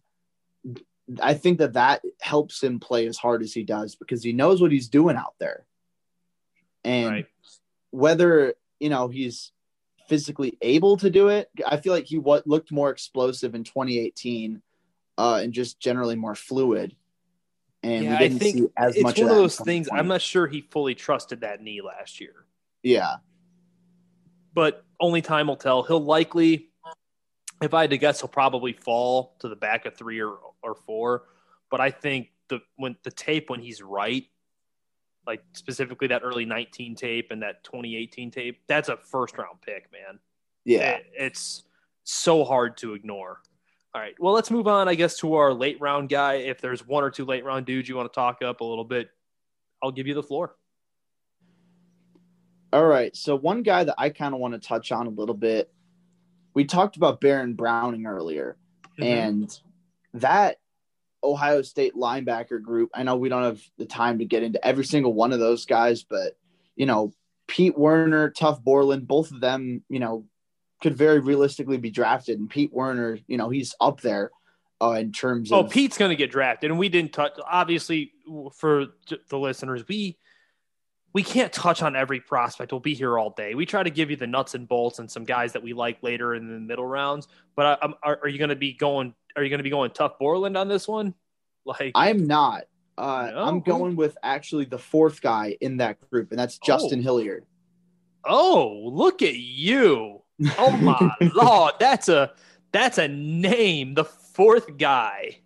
I 1.20 1.34
think 1.34 1.58
that 1.58 1.74
that 1.74 2.02
helps 2.20 2.62
him 2.62 2.80
play 2.80 3.06
as 3.06 3.16
hard 3.16 3.42
as 3.42 3.52
he 3.52 3.62
does 3.62 3.94
because 3.94 4.22
he 4.22 4.32
knows 4.32 4.60
what 4.60 4.72
he's 4.72 4.88
doing 4.88 5.16
out 5.16 5.34
there. 5.38 5.66
And 6.82 7.10
right. 7.10 7.26
whether, 7.90 8.54
you 8.80 8.88
know, 8.88 9.08
he's 9.08 9.52
physically 10.08 10.56
able 10.62 10.96
to 10.98 11.10
do 11.10 11.28
it, 11.28 11.50
I 11.66 11.78
feel 11.78 11.92
like 11.92 12.06
he 12.06 12.18
what 12.18 12.46
looked 12.46 12.72
more 12.72 12.90
explosive 12.90 13.54
in 13.54 13.64
2018 13.64 14.62
uh, 15.18 15.40
and 15.42 15.52
just 15.52 15.78
generally 15.78 16.16
more 16.16 16.34
fluid. 16.34 16.96
And 17.82 18.04
yeah, 18.04 18.16
I 18.18 18.30
think 18.30 18.72
as 18.76 18.94
it's 18.94 19.02
much 19.02 19.18
one 19.18 19.26
of, 19.26 19.32
of 19.32 19.36
those 19.36 19.58
things. 19.58 19.88
I'm 19.92 20.08
not 20.08 20.22
sure 20.22 20.46
he 20.46 20.62
fully 20.62 20.94
trusted 20.94 21.42
that 21.42 21.60
knee 21.60 21.82
last 21.82 22.18
year. 22.18 22.46
Yeah. 22.82 23.16
But 24.54 24.83
only 25.00 25.22
time 25.22 25.46
will 25.46 25.56
tell. 25.56 25.82
He'll 25.82 26.04
likely 26.04 26.70
if 27.62 27.74
I 27.74 27.82
had 27.82 27.90
to 27.90 27.98
guess, 27.98 28.20
he'll 28.20 28.28
probably 28.28 28.72
fall 28.72 29.36
to 29.40 29.48
the 29.48 29.56
back 29.56 29.86
of 29.86 29.94
three 29.94 30.20
or, 30.20 30.36
or 30.62 30.74
four. 30.74 31.24
But 31.70 31.80
I 31.80 31.90
think 31.90 32.28
the 32.48 32.60
when 32.76 32.96
the 33.02 33.10
tape 33.10 33.50
when 33.50 33.60
he's 33.60 33.82
right, 33.82 34.24
like 35.26 35.42
specifically 35.52 36.08
that 36.08 36.22
early 36.22 36.44
19 36.44 36.94
tape 36.94 37.30
and 37.30 37.42
that 37.42 37.64
2018 37.64 38.30
tape, 38.30 38.60
that's 38.66 38.88
a 38.88 38.96
first 38.96 39.36
round 39.38 39.60
pick, 39.62 39.90
man. 39.92 40.18
Yeah. 40.64 40.96
It, 40.96 41.06
it's 41.14 41.64
so 42.04 42.44
hard 42.44 42.76
to 42.78 42.94
ignore. 42.94 43.40
All 43.94 44.00
right. 44.00 44.14
Well, 44.18 44.34
let's 44.34 44.50
move 44.50 44.66
on, 44.66 44.88
I 44.88 44.94
guess, 44.94 45.18
to 45.18 45.34
our 45.34 45.52
late 45.52 45.80
round 45.80 46.08
guy. 46.08 46.34
If 46.34 46.60
there's 46.60 46.86
one 46.86 47.04
or 47.04 47.10
two 47.10 47.24
late 47.24 47.44
round 47.44 47.64
dudes 47.64 47.88
you 47.88 47.96
want 47.96 48.12
to 48.12 48.14
talk 48.14 48.42
up 48.42 48.60
a 48.60 48.64
little 48.64 48.84
bit, 48.84 49.10
I'll 49.82 49.92
give 49.92 50.06
you 50.06 50.14
the 50.14 50.22
floor. 50.22 50.56
All 52.74 52.84
right. 52.84 53.16
So, 53.16 53.36
one 53.36 53.62
guy 53.62 53.84
that 53.84 53.94
I 53.96 54.10
kind 54.10 54.34
of 54.34 54.40
want 54.40 54.54
to 54.54 54.60
touch 54.60 54.92
on 54.92 55.06
a 55.06 55.10
little 55.10 55.34
bit 55.34 55.70
we 56.54 56.64
talked 56.64 56.96
about 56.96 57.20
Baron 57.20 57.54
Browning 57.54 58.06
earlier, 58.06 58.56
mm-hmm. 58.98 59.02
and 59.02 59.60
that 60.14 60.58
Ohio 61.22 61.62
State 61.62 61.94
linebacker 61.94 62.62
group. 62.62 62.90
I 62.94 63.02
know 63.02 63.16
we 63.16 63.28
don't 63.28 63.42
have 63.42 63.60
the 63.76 63.86
time 63.86 64.20
to 64.20 64.24
get 64.24 64.42
into 64.42 64.64
every 64.64 64.84
single 64.84 65.12
one 65.12 65.32
of 65.32 65.40
those 65.40 65.66
guys, 65.66 66.04
but 66.04 66.36
you 66.76 66.86
know, 66.86 67.12
Pete 67.48 67.76
Werner, 67.76 68.30
Tuf 68.30 68.62
Borland, 68.62 69.06
both 69.06 69.32
of 69.32 69.40
them, 69.40 69.82
you 69.88 69.98
know, 69.98 70.24
could 70.80 70.96
very 70.96 71.18
realistically 71.18 71.76
be 71.76 71.90
drafted. 71.90 72.38
And 72.38 72.48
Pete 72.48 72.72
Werner, 72.72 73.18
you 73.26 73.36
know, 73.36 73.50
he's 73.50 73.74
up 73.80 74.00
there 74.00 74.30
uh, 74.80 74.92
in 74.92 75.12
terms 75.12 75.50
oh, 75.50 75.60
of. 75.60 75.66
Oh, 75.66 75.68
Pete's 75.68 75.98
going 75.98 76.10
to 76.10 76.16
get 76.16 76.30
drafted, 76.30 76.70
and 76.70 76.78
we 76.78 76.88
didn't 76.88 77.12
touch. 77.12 77.32
Obviously, 77.50 78.12
for 78.56 78.86
the 79.28 79.38
listeners, 79.38 79.84
we 79.88 80.16
we 81.14 81.22
can't 81.22 81.52
touch 81.52 81.80
on 81.80 81.94
every 81.94 82.20
prospect. 82.20 82.72
We'll 82.72 82.80
be 82.80 82.92
here 82.92 83.18
all 83.18 83.30
day. 83.30 83.54
We 83.54 83.64
try 83.64 83.84
to 83.84 83.90
give 83.90 84.10
you 84.10 84.16
the 84.16 84.26
nuts 84.26 84.54
and 84.54 84.68
bolts 84.68 84.98
and 84.98 85.10
some 85.10 85.24
guys 85.24 85.52
that 85.52 85.62
we 85.62 85.72
like 85.72 86.02
later 86.02 86.34
in 86.34 86.48
the 86.48 86.58
middle 86.58 86.86
rounds. 86.86 87.28
But 87.54 87.78
I, 87.80 87.94
are, 88.02 88.18
are, 88.22 88.28
you 88.28 88.36
going 88.36 88.50
to 88.50 88.56
be 88.56 88.72
going? 88.72 89.14
Are 89.36 89.42
you 89.42 89.48
going 89.48 89.60
to 89.60 89.64
be 89.64 89.70
going 89.70 89.92
Tuf 89.92 90.18
Borland 90.18 90.56
on 90.56 90.68
this 90.68 90.86
one? 90.86 91.14
Like 91.66 91.92
I'm 91.94 92.26
not. 92.26 92.64
Uh, 92.98 93.30
no? 93.32 93.38
I'm 93.38 93.60
going 93.60 93.96
with 93.96 94.18
actually 94.22 94.66
the 94.66 94.76
fourth 94.76 95.22
guy 95.22 95.56
in 95.62 95.78
that 95.78 95.96
group, 96.10 96.30
and 96.30 96.38
that's 96.38 96.58
Justin 96.58 96.98
oh. 96.98 97.02
Hilliard. 97.02 97.46
Oh, 98.22 98.90
look 98.92 99.22
at 99.22 99.34
you! 99.34 100.20
Oh 100.58 100.76
my 100.82 101.10
lord, 101.34 101.72
that's 101.80 102.10
a 102.10 102.32
that's 102.70 102.98
a 102.98 103.08
name. 103.08 103.94
The 103.94 104.04
fourth 104.04 104.76
guy. 104.76 105.38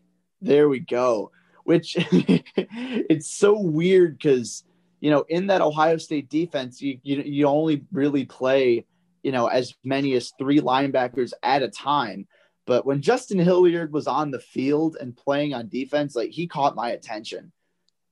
There 0.43 0.69
we 0.69 0.81
go. 0.81 1.31
Which 1.63 1.95
it's 2.57 3.31
so 3.31 3.57
weird 3.61 4.19
because 4.19 4.65
you 5.01 5.11
know, 5.11 5.25
in 5.29 5.47
that 5.49 5.61
Ohio 5.61 5.97
State 5.97 6.29
defense, 6.29 6.83
you, 6.83 6.99
you, 7.03 7.23
you 7.23 7.47
only 7.47 7.85
really 7.93 8.25
play, 8.25 8.85
you 9.23 9.33
know, 9.33 9.47
as 9.47 9.75
many 9.85 10.15
as 10.15 10.33
three 10.39 10.61
linebackers 10.61 11.33
at 11.43 11.63
a 11.63 11.69
time. 11.69 12.27
But 12.67 12.85
when 12.85 13.01
Justin 13.01 13.39
Hilliard 13.39 13.93
was 13.93 14.07
on 14.07 14.31
the 14.31 14.41
field 14.41 14.97
and 15.01 15.17
playing 15.17 15.55
on 15.55 15.69
defense, 15.69 16.15
like 16.15 16.31
he 16.31 16.47
caught 16.47 16.77
my 16.77 16.91
attention. 16.91 17.53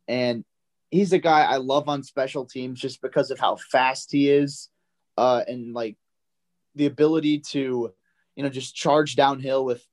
And 0.08 0.44
he's 0.90 1.12
a 1.12 1.18
guy 1.18 1.42
I 1.42 1.56
love 1.56 1.88
on 1.88 2.02
special 2.02 2.46
teams 2.46 2.80
just 2.80 3.02
because 3.02 3.30
of 3.30 3.38
how 3.38 3.56
fast 3.56 4.12
he 4.12 4.30
is 4.30 4.68
uh, 5.18 5.42
and 5.46 5.74
like 5.74 5.96
the 6.74 6.86
ability 6.86 7.40
to, 7.40 7.92
you 8.36 8.42
know, 8.42 8.48
just 8.48 8.74
charge 8.74 9.16
downhill 9.16 9.64
with, 9.64 9.84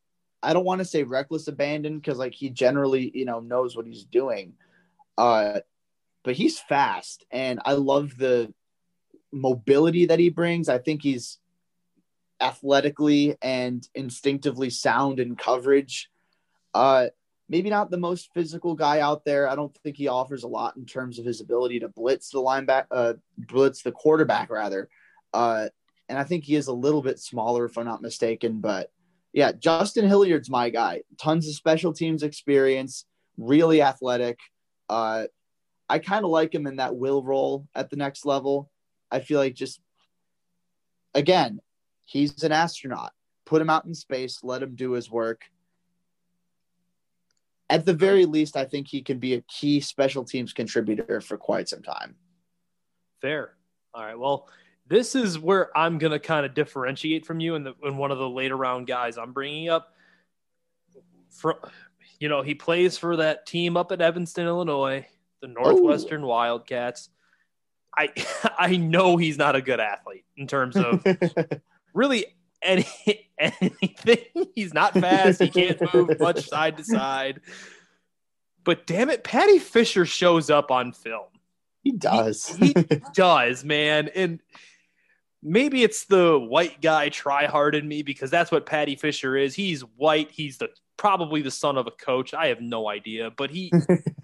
I 0.41 0.53
don't 0.53 0.65
want 0.65 0.79
to 0.79 0.85
say 0.85 1.03
reckless 1.03 1.47
abandon 1.47 1.97
because 1.97 2.17
like 2.17 2.33
he 2.33 2.49
generally, 2.49 3.11
you 3.13 3.25
know, 3.25 3.39
knows 3.39 3.75
what 3.75 3.87
he's 3.87 4.05
doing. 4.05 4.53
Uh, 5.17 5.59
but 6.23 6.35
he's 6.35 6.59
fast 6.59 7.25
and 7.31 7.59
I 7.65 7.73
love 7.73 8.17
the 8.17 8.53
mobility 9.31 10.05
that 10.05 10.19
he 10.19 10.29
brings. 10.29 10.69
I 10.69 10.77
think 10.77 11.01
he's 11.01 11.39
athletically 12.39 13.35
and 13.41 13.87
instinctively 13.95 14.69
sound 14.69 15.19
in 15.19 15.35
coverage. 15.35 16.09
Uh, 16.73 17.07
maybe 17.49 17.69
not 17.69 17.91
the 17.91 17.97
most 17.97 18.29
physical 18.33 18.75
guy 18.75 18.99
out 18.99 19.25
there. 19.25 19.49
I 19.49 19.55
don't 19.55 19.75
think 19.83 19.97
he 19.97 20.07
offers 20.07 20.43
a 20.43 20.47
lot 20.47 20.75
in 20.75 20.85
terms 20.85 21.19
of 21.19 21.25
his 21.25 21.41
ability 21.41 21.79
to 21.81 21.87
blitz 21.87 22.29
the 22.29 22.39
linebacker, 22.39 22.85
uh, 22.91 23.13
blitz 23.37 23.81
the 23.81 23.91
quarterback 23.91 24.49
rather. 24.49 24.89
Uh, 25.33 25.69
and 26.09 26.17
I 26.17 26.23
think 26.23 26.43
he 26.43 26.55
is 26.55 26.67
a 26.67 26.73
little 26.73 27.01
bit 27.01 27.19
smaller, 27.19 27.65
if 27.65 27.77
I'm 27.77 27.85
not 27.85 28.01
mistaken. 28.01 28.59
But 28.59 28.91
yeah, 29.31 29.51
Justin 29.51 30.07
Hilliard's 30.07 30.49
my 30.49 30.69
guy. 30.69 31.01
Tons 31.19 31.47
of 31.47 31.55
special 31.55 31.93
teams 31.93 32.23
experience, 32.23 33.05
really 33.37 33.81
athletic. 33.81 34.39
Uh, 34.89 35.25
I 35.93 35.99
kind 35.99 36.25
of 36.25 36.31
like 36.31 36.55
him 36.55 36.65
in 36.65 36.77
that 36.77 36.95
will 36.95 37.21
role 37.21 37.67
at 37.75 37.91
the 37.91 37.97
next 37.97 38.25
level. 38.25 38.71
I 39.11 39.19
feel 39.19 39.37
like 39.37 39.53
just 39.53 39.79
again, 41.13 41.59
he's 42.05 42.41
an 42.41 42.51
astronaut. 42.51 43.11
Put 43.45 43.61
him 43.61 43.69
out 43.69 43.85
in 43.85 43.93
space, 43.93 44.39
let 44.41 44.63
him 44.63 44.73
do 44.73 44.93
his 44.93 45.11
work. 45.11 45.43
At 47.69 47.85
the 47.85 47.93
very 47.93 48.25
least, 48.25 48.57
I 48.57 48.65
think 48.65 48.87
he 48.87 49.03
can 49.03 49.19
be 49.19 49.35
a 49.35 49.41
key 49.41 49.81
special 49.81 50.23
teams 50.23 50.51
contributor 50.51 51.21
for 51.21 51.37
quite 51.37 51.69
some 51.69 51.83
time. 51.83 52.15
Fair. 53.21 53.53
All 53.93 54.03
right. 54.03 54.17
Well, 54.17 54.49
this 54.87 55.13
is 55.13 55.37
where 55.37 55.77
I'm 55.77 55.99
going 55.99 56.11
to 56.11 56.19
kind 56.19 56.43
of 56.43 56.55
differentiate 56.55 57.23
from 57.23 57.39
you 57.39 57.53
and 57.53 57.67
one 57.99 58.09
of 58.09 58.17
the 58.17 58.27
later 58.27 58.57
round 58.57 58.87
guys 58.87 59.19
I'm 59.19 59.31
bringing 59.31 59.69
up. 59.69 59.93
For 61.29 61.59
you 62.19 62.29
know, 62.29 62.41
he 62.41 62.55
plays 62.55 62.97
for 62.97 63.17
that 63.17 63.45
team 63.45 63.77
up 63.77 63.91
at 63.91 64.01
Evanston, 64.01 64.47
Illinois 64.47 65.05
the 65.43 65.49
Northwestern. 65.49 66.25
Wildcats. 66.25 67.09
I 67.95 68.09
I 68.57 68.77
know 68.77 69.17
he's 69.17 69.37
not 69.37 69.55
a 69.55 69.61
good 69.61 69.79
athlete 69.79 70.25
in 70.35 70.47
terms 70.47 70.75
of 70.75 71.05
really 71.93 72.25
any 72.63 72.87
anything. 73.37 74.47
He's 74.55 74.73
not 74.73 74.93
fast. 74.93 75.41
He 75.41 75.49
can't 75.49 75.93
move 75.93 76.19
much 76.19 76.47
side 76.47 76.77
to 76.77 76.83
side. 76.83 77.41
But 78.63 78.87
damn 78.87 79.09
it, 79.09 79.25
Paddy 79.25 79.59
Fisher 79.59 80.05
shows 80.05 80.49
up 80.49 80.71
on 80.71 80.93
film. 80.93 81.27
He 81.83 81.91
does. 81.91 82.47
He, 82.47 82.67
he 82.67 83.01
does, 83.13 83.65
man. 83.65 84.09
And 84.15 84.39
maybe 85.41 85.83
it's 85.83 86.05
the 86.05 86.39
white 86.39 86.81
guy 86.81 87.09
try 87.09 87.45
hard 87.45 87.75
in 87.75 87.85
me 87.85 88.03
because 88.03 88.31
that's 88.31 88.51
what 88.51 88.65
Paddy 88.65 88.95
Fisher 88.95 89.35
is. 89.35 89.53
He's 89.53 89.81
white. 89.81 90.31
He's 90.31 90.59
the 90.59 90.69
probably 90.97 91.41
the 91.41 91.51
son 91.51 91.77
of 91.77 91.87
a 91.87 91.91
coach. 91.91 92.33
I 92.33 92.47
have 92.47 92.61
no 92.61 92.89
idea, 92.89 93.31
but 93.31 93.49
he 93.51 93.71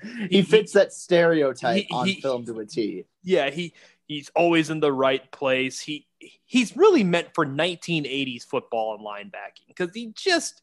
he, 0.04 0.28
he, 0.30 0.42
fits 0.42 0.74
that 0.74 0.94
stereotype 0.94 1.86
he, 1.90 1.94
on 1.94 2.08
he, 2.08 2.22
film 2.22 2.46
to 2.46 2.60
a 2.60 2.66
T. 2.66 3.06
Yeah, 3.24 3.50
he 3.50 3.74
he's 4.08 4.30
always 4.36 4.70
in 4.70 4.80
the 4.80 4.92
right 4.92 5.30
place. 5.32 5.80
He 5.80 6.08
he's 6.46 6.76
really 6.76 7.04
meant 7.04 7.30
for 7.34 7.46
1980s 7.46 8.46
football 8.46 8.96
and 8.96 9.06
linebacking 9.06 9.68
because 9.68 9.94
he 9.94 10.12
just 10.16 10.62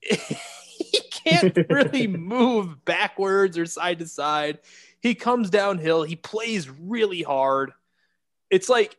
he 0.00 1.00
can't 1.10 1.56
really 1.70 2.06
move 2.06 2.84
backwards 2.84 3.58
or 3.58 3.66
side 3.66 3.98
to 3.98 4.06
side. 4.06 4.58
He 5.00 5.14
comes 5.14 5.50
downhill. 5.50 6.02
He 6.02 6.16
plays 6.16 6.68
really 6.68 7.22
hard. 7.22 7.72
It's 8.50 8.68
like 8.68 8.96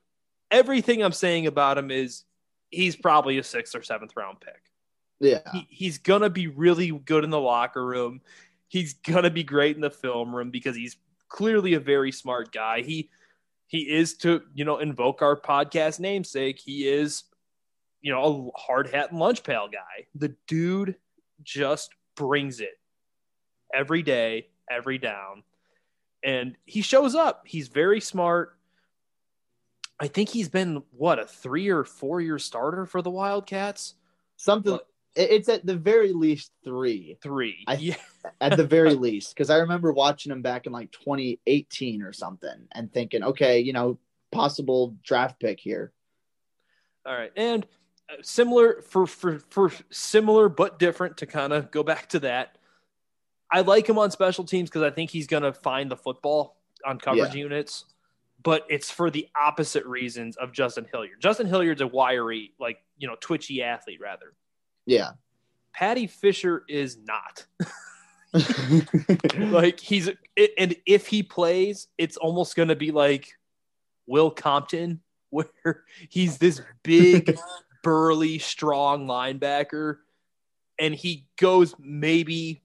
everything 0.51 1.03
I'm 1.03 1.12
saying 1.12 1.47
about 1.47 1.78
him 1.78 1.91
is 1.91 2.24
he's 2.70 2.95
probably 2.95 3.38
a 3.38 3.43
sixth 3.43 3.76
or 3.76 3.84
seventh 3.84 4.16
round 4.16 4.39
pick. 4.39 4.62
Yeah. 5.20 5.39
He, 5.51 5.68
he's 5.70 5.97
going 5.97 6.22
to 6.22 6.30
be 6.30 6.47
really 6.47 6.91
good 6.91 7.24
in 7.24 7.30
the 7.30 7.39
locker 7.39 7.86
room. 7.86 8.22
He's 8.68 8.93
going 8.93 9.24
to 9.24 9.30
be 9.30 9.43
great 9.43 9.76
in 9.76 9.82
the 9.82 9.89
film 9.89 10.36
room 10.36 10.51
because 10.51 10.76
he's 10.76 10.97
clearly 11.30 11.74
a 11.74 11.80
very 11.80 12.11
smart 12.11 12.51
guy. 12.51 12.82
He 12.82 13.09
he 13.68 13.80
is 13.80 14.15
to 14.18 14.41
you 14.53 14.65
know 14.65 14.78
invoke 14.78 15.22
our 15.22 15.39
podcast 15.39 15.99
namesake. 15.99 16.59
He 16.59 16.88
is 16.88 17.24
you 18.01 18.13
know 18.13 18.51
a 18.55 18.59
hard 18.59 18.89
hat 18.89 19.11
and 19.11 19.20
lunch 19.20 19.43
pail 19.43 19.68
guy. 19.68 20.07
The 20.15 20.36
dude 20.47 20.95
just 21.43 21.91
brings 22.15 22.59
it 22.59 22.80
every 23.74 24.03
day, 24.03 24.47
every 24.70 24.97
down, 24.97 25.43
and 26.24 26.55
he 26.65 26.82
shows 26.82 27.15
up. 27.15 27.43
He's 27.45 27.68
very 27.68 28.01
smart. 28.01 28.57
I 29.99 30.07
think 30.07 30.30
he's 30.30 30.49
been 30.49 30.84
what 30.91 31.20
a 31.20 31.26
three 31.26 31.70
or 31.70 31.84
four 31.84 32.22
year 32.22 32.39
starter 32.39 32.86
for 32.86 33.01
the 33.01 33.09
Wildcats. 33.09 33.95
Something. 34.38 34.80
It's 35.16 35.49
at 35.49 35.66
the 35.66 35.76
very 35.76 36.14
least 36.14 36.51
three. 36.64 37.18
Three. 37.22 37.64
I, 37.68 37.76
yeah. 37.76 37.95
at 38.41 38.58
the 38.58 38.66
very 38.66 38.93
least, 38.95 39.34
because 39.34 39.49
I 39.49 39.58
remember 39.58 39.91
watching 39.91 40.32
him 40.32 40.41
back 40.41 40.66
in 40.66 40.72
like 40.72 40.91
2018 40.91 42.01
or 42.01 42.14
something, 42.14 42.68
and 42.74 42.91
thinking, 42.91 43.24
okay, 43.24 43.60
you 43.60 43.74
know, 43.74 43.97
possible 44.32 44.95
draft 45.03 45.39
pick 45.39 45.60
here. 45.60 45.91
All 47.05 47.14
right, 47.14 47.32
and 47.36 47.66
uh, 48.10 48.16
similar 48.22 48.82
for 48.82 49.08
for 49.08 49.39
for 49.49 49.72
similar 49.89 50.49
but 50.49 50.78
different 50.78 51.18
to 51.18 51.26
kind 51.26 51.53
of 51.53 51.72
go 51.72 51.84
back 51.84 52.10
to 52.10 52.20
that. 52.20 52.58
I 53.51 53.62
like 53.62 53.88
him 53.88 53.97
on 53.97 54.12
special 54.12 54.43
teams 54.43 54.70
because 54.70 54.84
I 54.84 54.89
think 54.89 55.10
he's 55.10 55.28
going 55.28 55.43
to 55.43 55.53
find 55.53 55.89
the 55.89 55.95
football 55.95 56.58
on 56.86 56.99
coverage 56.99 57.34
yeah. 57.34 57.43
units 57.43 57.86
but 58.43 58.66
it's 58.70 58.89
for 58.89 59.10
the 59.10 59.28
opposite 59.39 59.86
reasons 59.86 60.38
of 60.38 60.51
Justin 60.51 60.86
Hilliard. 60.91 61.20
Justin 61.20 61.47
Hilliard's 61.47 61.82
a 61.82 61.88
wiry, 61.88 62.53
like, 62.60 62.78
you 62.97 63.08
know, 63.08 63.16
twitchy 63.20 63.64
athlete 63.64 63.99
rather. 64.01 64.34
Yeah. 64.88 65.11
Paddy 65.73 66.07
Fisher 66.07 66.63
is 66.67 66.97
not. 66.97 67.45
like 69.38 69.79
he's 69.79 70.09
and 70.57 70.75
if 70.85 71.07
he 71.07 71.23
plays, 71.23 71.88
it's 71.97 72.17
almost 72.17 72.55
going 72.55 72.69
to 72.69 72.75
be 72.75 72.91
like 72.91 73.29
Will 74.05 74.31
Compton 74.31 75.01
where 75.29 75.83
he's 76.09 76.38
this 76.38 76.61
big 76.83 77.38
burly 77.83 78.39
strong 78.39 79.07
linebacker 79.07 79.97
and 80.79 80.95
he 80.95 81.27
goes 81.38 81.75
maybe 81.79 82.61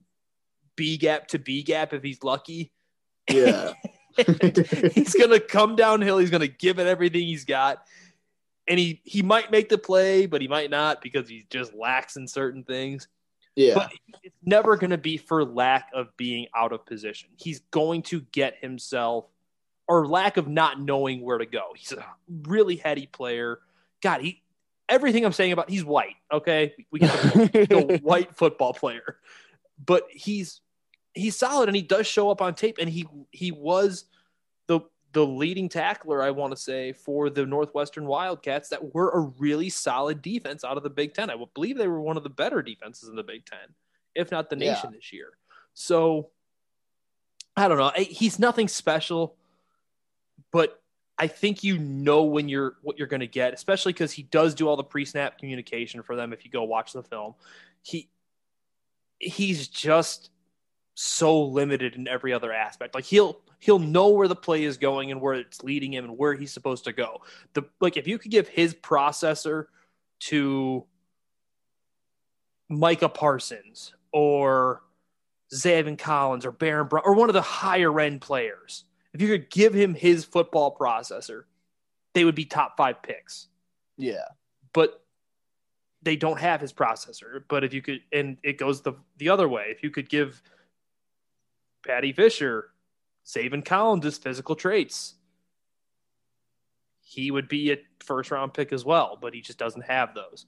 B 0.76 0.96
gap 0.96 1.28
to 1.28 1.38
B 1.38 1.62
gap 1.62 1.92
if 1.92 2.02
he's 2.02 2.22
lucky. 2.22 2.72
Yeah. 3.28 3.72
he's 4.16 5.14
gonna 5.14 5.40
come 5.40 5.74
downhill. 5.74 6.18
He's 6.18 6.30
gonna 6.30 6.46
give 6.46 6.78
it 6.78 6.86
everything 6.86 7.22
he's 7.22 7.44
got, 7.44 7.86
and 8.68 8.78
he 8.78 9.00
he 9.04 9.22
might 9.22 9.50
make 9.50 9.68
the 9.68 9.78
play, 9.78 10.26
but 10.26 10.40
he 10.40 10.48
might 10.48 10.70
not 10.70 11.02
because 11.02 11.28
he 11.28 11.46
just 11.50 11.74
lacks 11.74 12.16
in 12.16 12.26
certain 12.26 12.64
things. 12.64 13.08
Yeah, 13.56 13.74
but 13.74 13.92
it's 14.22 14.36
never 14.44 14.76
gonna 14.76 14.98
be 14.98 15.16
for 15.16 15.44
lack 15.44 15.88
of 15.94 16.16
being 16.16 16.46
out 16.54 16.72
of 16.72 16.86
position. 16.86 17.30
He's 17.36 17.60
going 17.70 18.02
to 18.02 18.20
get 18.32 18.56
himself 18.60 19.26
or 19.88 20.06
lack 20.06 20.36
of 20.36 20.48
not 20.48 20.80
knowing 20.80 21.20
where 21.20 21.38
to 21.38 21.46
go. 21.46 21.72
He's 21.76 21.92
a 21.92 22.04
really 22.44 22.76
heady 22.76 23.06
player. 23.06 23.58
God, 24.00 24.22
he 24.22 24.42
everything 24.88 25.24
I'm 25.24 25.32
saying 25.32 25.52
about 25.52 25.70
he's 25.70 25.84
white. 25.84 26.16
Okay, 26.32 26.74
we 26.90 27.00
get 27.00 27.10
the 27.10 28.00
white 28.02 28.34
football 28.36 28.72
player, 28.72 29.16
but 29.84 30.06
he's 30.10 30.60
he's 31.14 31.36
solid 31.36 31.68
and 31.68 31.76
he 31.76 31.82
does 31.82 32.06
show 32.06 32.30
up 32.30 32.40
on 32.40 32.54
tape 32.54 32.78
and 32.80 32.88
he 32.88 33.06
he 33.30 33.52
was 33.52 34.04
the 35.12 35.24
leading 35.24 35.68
tackler 35.68 36.22
I 36.22 36.30
want 36.30 36.52
to 36.52 36.60
say 36.60 36.92
for 36.92 37.30
the 37.30 37.44
Northwestern 37.46 38.06
Wildcats 38.06 38.70
that 38.70 38.94
were 38.94 39.10
a 39.10 39.20
really 39.20 39.68
solid 39.68 40.22
defense 40.22 40.64
out 40.64 40.76
of 40.76 40.82
the 40.82 40.90
Big 40.90 41.14
10. 41.14 41.30
I 41.30 41.36
believe 41.54 41.76
they 41.76 41.88
were 41.88 42.00
one 42.00 42.16
of 42.16 42.22
the 42.22 42.30
better 42.30 42.62
defenses 42.62 43.08
in 43.08 43.16
the 43.16 43.22
Big 43.22 43.44
10 43.44 43.58
if 44.14 44.30
not 44.30 44.50
the 44.50 44.56
nation 44.56 44.90
yeah. 44.90 44.96
this 44.96 45.12
year. 45.12 45.30
So 45.74 46.30
I 47.56 47.68
don't 47.68 47.78
know. 47.78 47.92
He's 47.96 48.38
nothing 48.38 48.68
special, 48.68 49.36
but 50.50 50.80
I 51.18 51.26
think 51.26 51.62
you 51.62 51.78
know 51.78 52.24
when 52.24 52.48
you're 52.48 52.76
what 52.82 52.98
you're 52.98 53.06
going 53.06 53.20
to 53.20 53.26
get, 53.26 53.54
especially 53.54 53.92
because 53.92 54.12
he 54.12 54.22
does 54.24 54.54
do 54.54 54.68
all 54.68 54.76
the 54.76 54.84
pre-snap 54.84 55.38
communication 55.38 56.02
for 56.02 56.16
them. 56.16 56.32
If 56.32 56.44
you 56.44 56.50
go 56.50 56.64
watch 56.64 56.92
the 56.92 57.02
film, 57.02 57.34
he 57.82 58.08
he's 59.18 59.68
just 59.68 60.30
so 60.95 61.43
limited 61.43 61.95
in 61.95 62.07
every 62.09 62.32
other 62.32 62.53
aspect. 62.53 62.95
Like 62.95 63.05
he'll 63.05 63.40
he'll 63.59 63.78
know 63.78 64.09
where 64.09 64.28
the 64.28 64.36
play 64.36 64.64
is 64.64 64.76
going 64.76 65.11
and 65.11 65.20
where 65.20 65.34
it's 65.34 65.62
leading 65.62 65.93
him 65.93 66.05
and 66.05 66.18
where 66.18 66.34
he's 66.34 66.53
supposed 66.53 66.84
to 66.84 66.93
go. 66.93 67.22
The 67.55 67.62
like 67.80 67.97
if 67.97 68.07
you 68.07 68.18
could 68.18 68.30
give 68.30 68.49
his 68.49 68.74
processor 68.74 69.66
to 70.20 70.84
Micah 72.68 73.09
Parsons 73.09 73.95
or 74.12 74.82
Zaven 75.55 75.99
Collins 75.99 76.47
or 76.47 76.53
Baron 76.53 76.88
Brown 76.88 77.03
or 77.05 77.14
one 77.14 77.28
of 77.28 77.34
the 77.34 77.43
higher 77.43 77.99
end 78.01 78.20
players, 78.20 78.84
if 79.14 79.20
you 79.20 79.28
could 79.28 79.51
give 79.51 79.74
him 79.74 79.95
his 79.95 80.24
football 80.24 80.76
processor, 80.78 81.45
they 82.14 82.24
would 82.24 82.34
be 82.34 82.45
top 82.45 82.76
five 82.76 83.03
picks. 83.03 83.49
Yeah. 83.97 84.24
But 84.72 85.03
they 86.03 86.16
don't 86.16 86.40
have 86.40 86.61
his 86.61 86.72
processor. 86.72 87.45
But 87.49 87.64
if 87.64 87.72
you 87.72 87.82
could, 87.82 88.01
and 88.12 88.36
it 88.43 88.59
goes 88.59 88.82
the 88.82 88.95
the 89.18 89.28
other 89.28 89.49
way, 89.49 89.66
if 89.68 89.82
you 89.82 89.90
could 89.90 90.09
give 90.09 90.43
Paddy 91.86 92.12
Fisher, 92.12 92.70
Zaven 93.26 93.64
Collins' 93.64 94.18
physical 94.18 94.54
traits. 94.54 95.14
He 97.00 97.30
would 97.30 97.48
be 97.48 97.72
a 97.72 97.78
first 98.00 98.30
round 98.30 98.54
pick 98.54 98.72
as 98.72 98.84
well, 98.84 99.18
but 99.20 99.34
he 99.34 99.40
just 99.40 99.58
doesn't 99.58 99.84
have 99.84 100.14
those. 100.14 100.46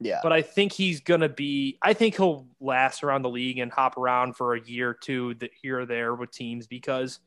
Yeah. 0.00 0.20
But 0.22 0.32
I 0.32 0.42
think 0.42 0.72
he's 0.72 1.00
going 1.00 1.20
to 1.20 1.28
be, 1.28 1.78
I 1.82 1.92
think 1.92 2.16
he'll 2.16 2.46
last 2.58 3.04
around 3.04 3.22
the 3.22 3.28
league 3.28 3.58
and 3.58 3.70
hop 3.70 3.98
around 3.98 4.34
for 4.34 4.54
a 4.54 4.60
year 4.60 4.90
or 4.90 4.94
two 4.94 5.34
that 5.34 5.50
here 5.60 5.80
or 5.80 5.86
there 5.86 6.14
with 6.14 6.30
teams 6.30 6.66
because 6.66 7.20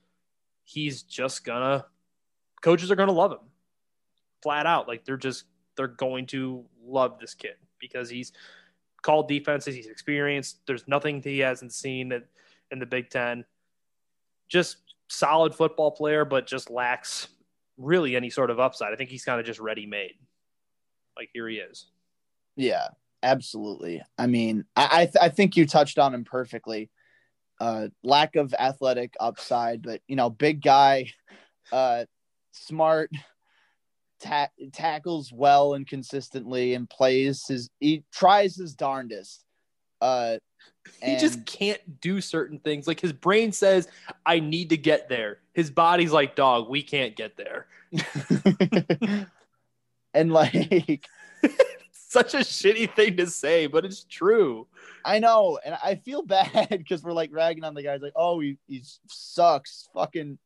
he's 0.63 1.03
just 1.03 1.45
going 1.45 1.61
to, 1.61 1.85
coaches 2.61 2.89
are 2.89 2.95
going 2.95 3.07
to 3.07 3.13
love 3.13 3.31
him 3.31 3.39
flat 4.41 4.65
out. 4.65 4.87
Like 4.87 5.05
they're 5.05 5.17
just, 5.17 5.45
they're 5.77 5.87
going 5.87 6.25
to 6.27 6.65
love 6.83 7.19
this 7.19 7.35
kid 7.35 7.55
because 7.79 8.09
he's 8.09 8.31
called 9.03 9.27
defenses, 9.27 9.75
he's 9.75 9.87
experienced. 9.87 10.57
There's 10.65 10.87
nothing 10.87 11.21
he 11.21 11.39
hasn't 11.39 11.73
seen 11.73 12.09
that 12.09 12.23
in 12.73 12.79
the 12.79 12.85
Big 12.85 13.09
Ten. 13.09 13.45
Just 14.49 14.77
solid 15.07 15.55
football 15.55 15.91
player, 15.91 16.25
but 16.25 16.45
just 16.45 16.69
lacks 16.69 17.29
really 17.77 18.15
any 18.15 18.29
sort 18.29 18.49
of 18.49 18.59
upside. 18.59 18.91
I 18.91 18.97
think 18.97 19.09
he's 19.09 19.23
kind 19.23 19.39
of 19.39 19.45
just 19.45 19.59
ready 19.59 19.85
made. 19.85 20.15
Like 21.15 21.29
here 21.33 21.47
he 21.47 21.57
is. 21.57 21.85
Yeah, 22.55 22.87
absolutely. 23.21 24.01
I 24.17 24.27
mean, 24.27 24.65
I 24.75 25.05
th- 25.05 25.17
I 25.21 25.29
think 25.29 25.55
you 25.55 25.65
touched 25.65 25.97
on 25.97 26.13
him 26.13 26.25
perfectly. 26.25 26.89
Uh, 27.61 27.87
lack 28.03 28.35
of 28.35 28.53
athletic 28.59 29.13
upside, 29.19 29.81
but 29.83 30.01
you 30.07 30.15
know, 30.15 30.29
big 30.29 30.61
guy, 30.61 31.11
uh, 31.71 32.03
smart, 32.51 33.11
ta- 34.19 34.49
tackles 34.73 35.31
well 35.31 35.75
and 35.75 35.87
consistently, 35.87 36.73
and 36.73 36.89
plays 36.89 37.45
his. 37.47 37.69
He 37.79 38.03
tries 38.11 38.55
his 38.55 38.73
darndest. 38.73 39.45
Uh, 40.01 40.37
he 41.01 41.17
just 41.17 41.45
can't 41.45 42.01
do 42.01 42.21
certain 42.21 42.59
things. 42.59 42.87
Like 42.87 42.99
his 42.99 43.13
brain 43.13 43.51
says, 43.51 43.87
I 44.25 44.39
need 44.39 44.69
to 44.69 44.77
get 44.77 45.09
there. 45.09 45.39
His 45.53 45.69
body's 45.69 46.11
like, 46.11 46.35
dog, 46.35 46.69
we 46.69 46.81
can't 46.81 47.15
get 47.15 47.37
there. 47.37 47.67
and 50.13 50.31
like, 50.31 51.07
such 51.91 52.33
a 52.33 52.39
shitty 52.39 52.95
thing 52.95 53.17
to 53.17 53.27
say, 53.27 53.67
but 53.67 53.85
it's 53.85 54.03
true. 54.03 54.67
I 55.05 55.19
know. 55.19 55.59
And 55.63 55.77
I 55.83 55.95
feel 55.95 56.21
bad 56.21 56.67
because 56.69 57.03
we're 57.03 57.13
like 57.13 57.31
ragging 57.33 57.63
on 57.63 57.73
the 57.73 57.83
guys, 57.83 58.01
like, 58.01 58.13
oh, 58.15 58.39
he, 58.39 58.57
he 58.67 58.83
sucks. 59.07 59.89
Fucking. 59.93 60.37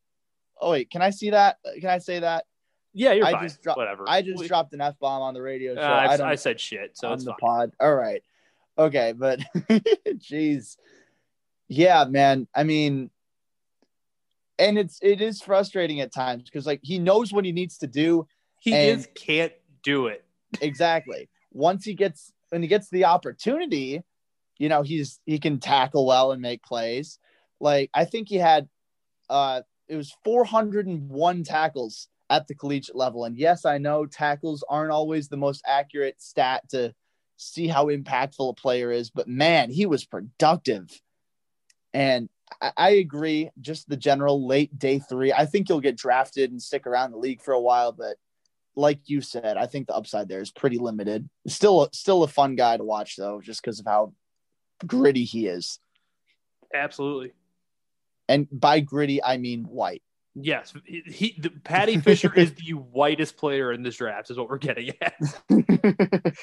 Oh, 0.60 0.72
wait, 0.72 0.90
can 0.90 1.02
I 1.02 1.12
see 1.12 1.30
that? 1.32 1.58
Can 1.80 1.90
I 1.90 2.00
say 2.00 2.20
that? 2.20 2.46
Yeah, 2.94 3.12
you're 3.12 3.26
I 3.26 3.34
fine. 3.34 3.44
Just 3.44 3.62
dro- 3.62 3.76
Whatever. 3.76 4.06
I 4.08 4.24
just 4.24 4.40
we... 4.40 4.48
dropped 4.48 4.74
an 4.74 4.82
F 4.82 4.98
bomb 5.00 5.22
on 5.22 5.36
the 5.36 5.42
radio 5.42 5.76
show. 5.76 5.82
Uh, 5.82 6.18
I, 6.20 6.32
I, 6.32 6.36
said 6.36 6.60
shit. 6.60 6.98
So 6.98 7.10
on 7.10 7.14
it's 7.14 7.26
the 7.26 7.36
fine. 7.40 7.40
pod. 7.40 7.72
All 7.80 7.94
right. 7.94 8.24
Okay, 8.78 9.14
but 9.14 9.40
jeez. 10.08 10.78
Yeah, 11.68 12.06
man. 12.06 12.48
I 12.56 12.64
mean, 12.64 13.10
and 14.60 14.78
it's 14.78 15.00
it 15.02 15.22
is 15.22 15.42
frustrating 15.42 16.02
at 16.02 16.14
times 16.14 16.44
because 16.44 16.66
like 16.66 16.80
he 16.84 17.00
knows 17.00 17.32
what 17.32 17.46
he 17.46 17.52
needs 17.52 17.78
to 17.80 17.88
do. 17.88 18.28
He 18.60 18.72
just 18.72 19.14
can't 19.16 19.54
do 19.84 20.08
it. 20.08 20.26
exactly. 20.62 21.30
Once 21.52 21.86
he 21.86 21.94
gets 21.94 22.32
when 22.50 22.62
he 22.62 22.68
gets 22.68 22.90
the 22.90 23.06
opportunity, 23.06 24.04
you 24.58 24.70
know, 24.70 24.82
he's 24.82 25.20
he 25.26 25.40
can 25.40 25.60
tackle 25.60 26.06
well 26.06 26.32
and 26.32 26.42
make 26.42 26.64
plays. 26.64 27.20
Like 27.60 27.90
I 27.94 28.06
think 28.06 28.30
he 28.30 28.38
had 28.38 28.68
uh 29.30 29.62
it 29.88 29.96
was 29.96 30.16
401 30.24 31.44
tackles 31.44 32.10
at 32.30 32.48
the 32.48 32.56
collegiate 32.56 32.96
level. 32.96 33.24
And 33.26 33.38
yes, 33.38 33.66
I 33.66 33.78
know 33.78 34.06
tackles 34.06 34.64
aren't 34.70 34.92
always 34.92 35.30
the 35.30 35.38
most 35.38 35.64
accurate 35.66 36.22
stat 36.22 36.68
to 36.70 36.94
see 37.38 37.68
how 37.68 37.86
impactful 37.86 38.50
a 38.50 38.54
player 38.54 38.92
is. 38.92 39.10
But 39.10 39.28
man, 39.28 39.70
he 39.70 39.86
was 39.86 40.06
productive. 40.06 40.90
And 41.94 42.30
I, 42.62 42.72
I 42.76 42.90
agree, 42.92 43.50
just 43.62 43.88
the 43.88 43.98
general 43.98 44.46
late 44.46 44.78
day 44.78 45.00
three. 45.00 45.32
I 45.32 45.46
think 45.46 45.68
he'll 45.68 45.80
get 45.80 45.96
drafted 45.96 46.52
and 46.52 46.62
stick 46.62 46.86
around 46.86 47.12
the 47.12 47.18
league 47.18 47.42
for 47.42 47.54
a 47.54 47.62
while, 47.62 47.92
but 47.92 48.18
like 48.76 49.00
you 49.06 49.22
said, 49.22 49.58
I 49.58 49.66
think 49.66 49.88
the 49.88 49.96
upside 49.96 50.30
there 50.30 50.42
is 50.42 50.52
pretty 50.52 50.78
limited. 50.78 51.28
Still, 51.48 51.90
still 51.94 52.24
a 52.24 52.28
fun 52.28 52.56
guy 52.56 52.78
to 52.78 52.84
watch 52.84 53.16
though, 53.16 53.42
just 53.42 53.62
because 53.62 53.80
of 53.80 53.88
how 53.88 54.14
gritty 54.86 55.24
he 55.24 55.48
is. 55.48 55.80
Absolutely. 56.74 57.34
And 58.30 58.48
by 58.52 58.82
gritty, 58.82 59.24
I 59.24 59.38
mean 59.38 59.64
white. 59.64 60.04
Yes, 60.40 60.72
he, 60.86 61.02
he 61.06 61.36
the, 61.40 61.50
Paddy 61.50 61.98
Fisher 61.98 62.32
is 62.34 62.54
the 62.54 62.74
whitest 62.92 63.38
player 63.38 63.72
in 63.72 63.82
this 63.82 63.96
draft. 63.96 64.30
Is 64.30 64.38
what 64.38 64.50
we're 64.50 64.60
getting 64.60 64.92
at. 65.02 65.16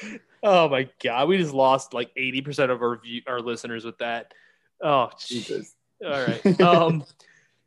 oh 0.43 0.69
my 0.69 0.89
god, 1.03 1.29
we 1.29 1.39
just 1.39 1.55
lost 1.55 1.95
like 1.95 2.11
eighty 2.17 2.41
percent 2.41 2.73
of 2.73 2.83
our 2.83 2.97
view, 3.01 3.23
our 3.29 3.41
listeners 3.41 3.85
with 3.85 3.97
that. 3.99 4.35
Oh 4.83 5.11
Jesus. 5.19 5.75
All 6.05 6.11
right. 6.11 6.61
Um, 6.61 7.05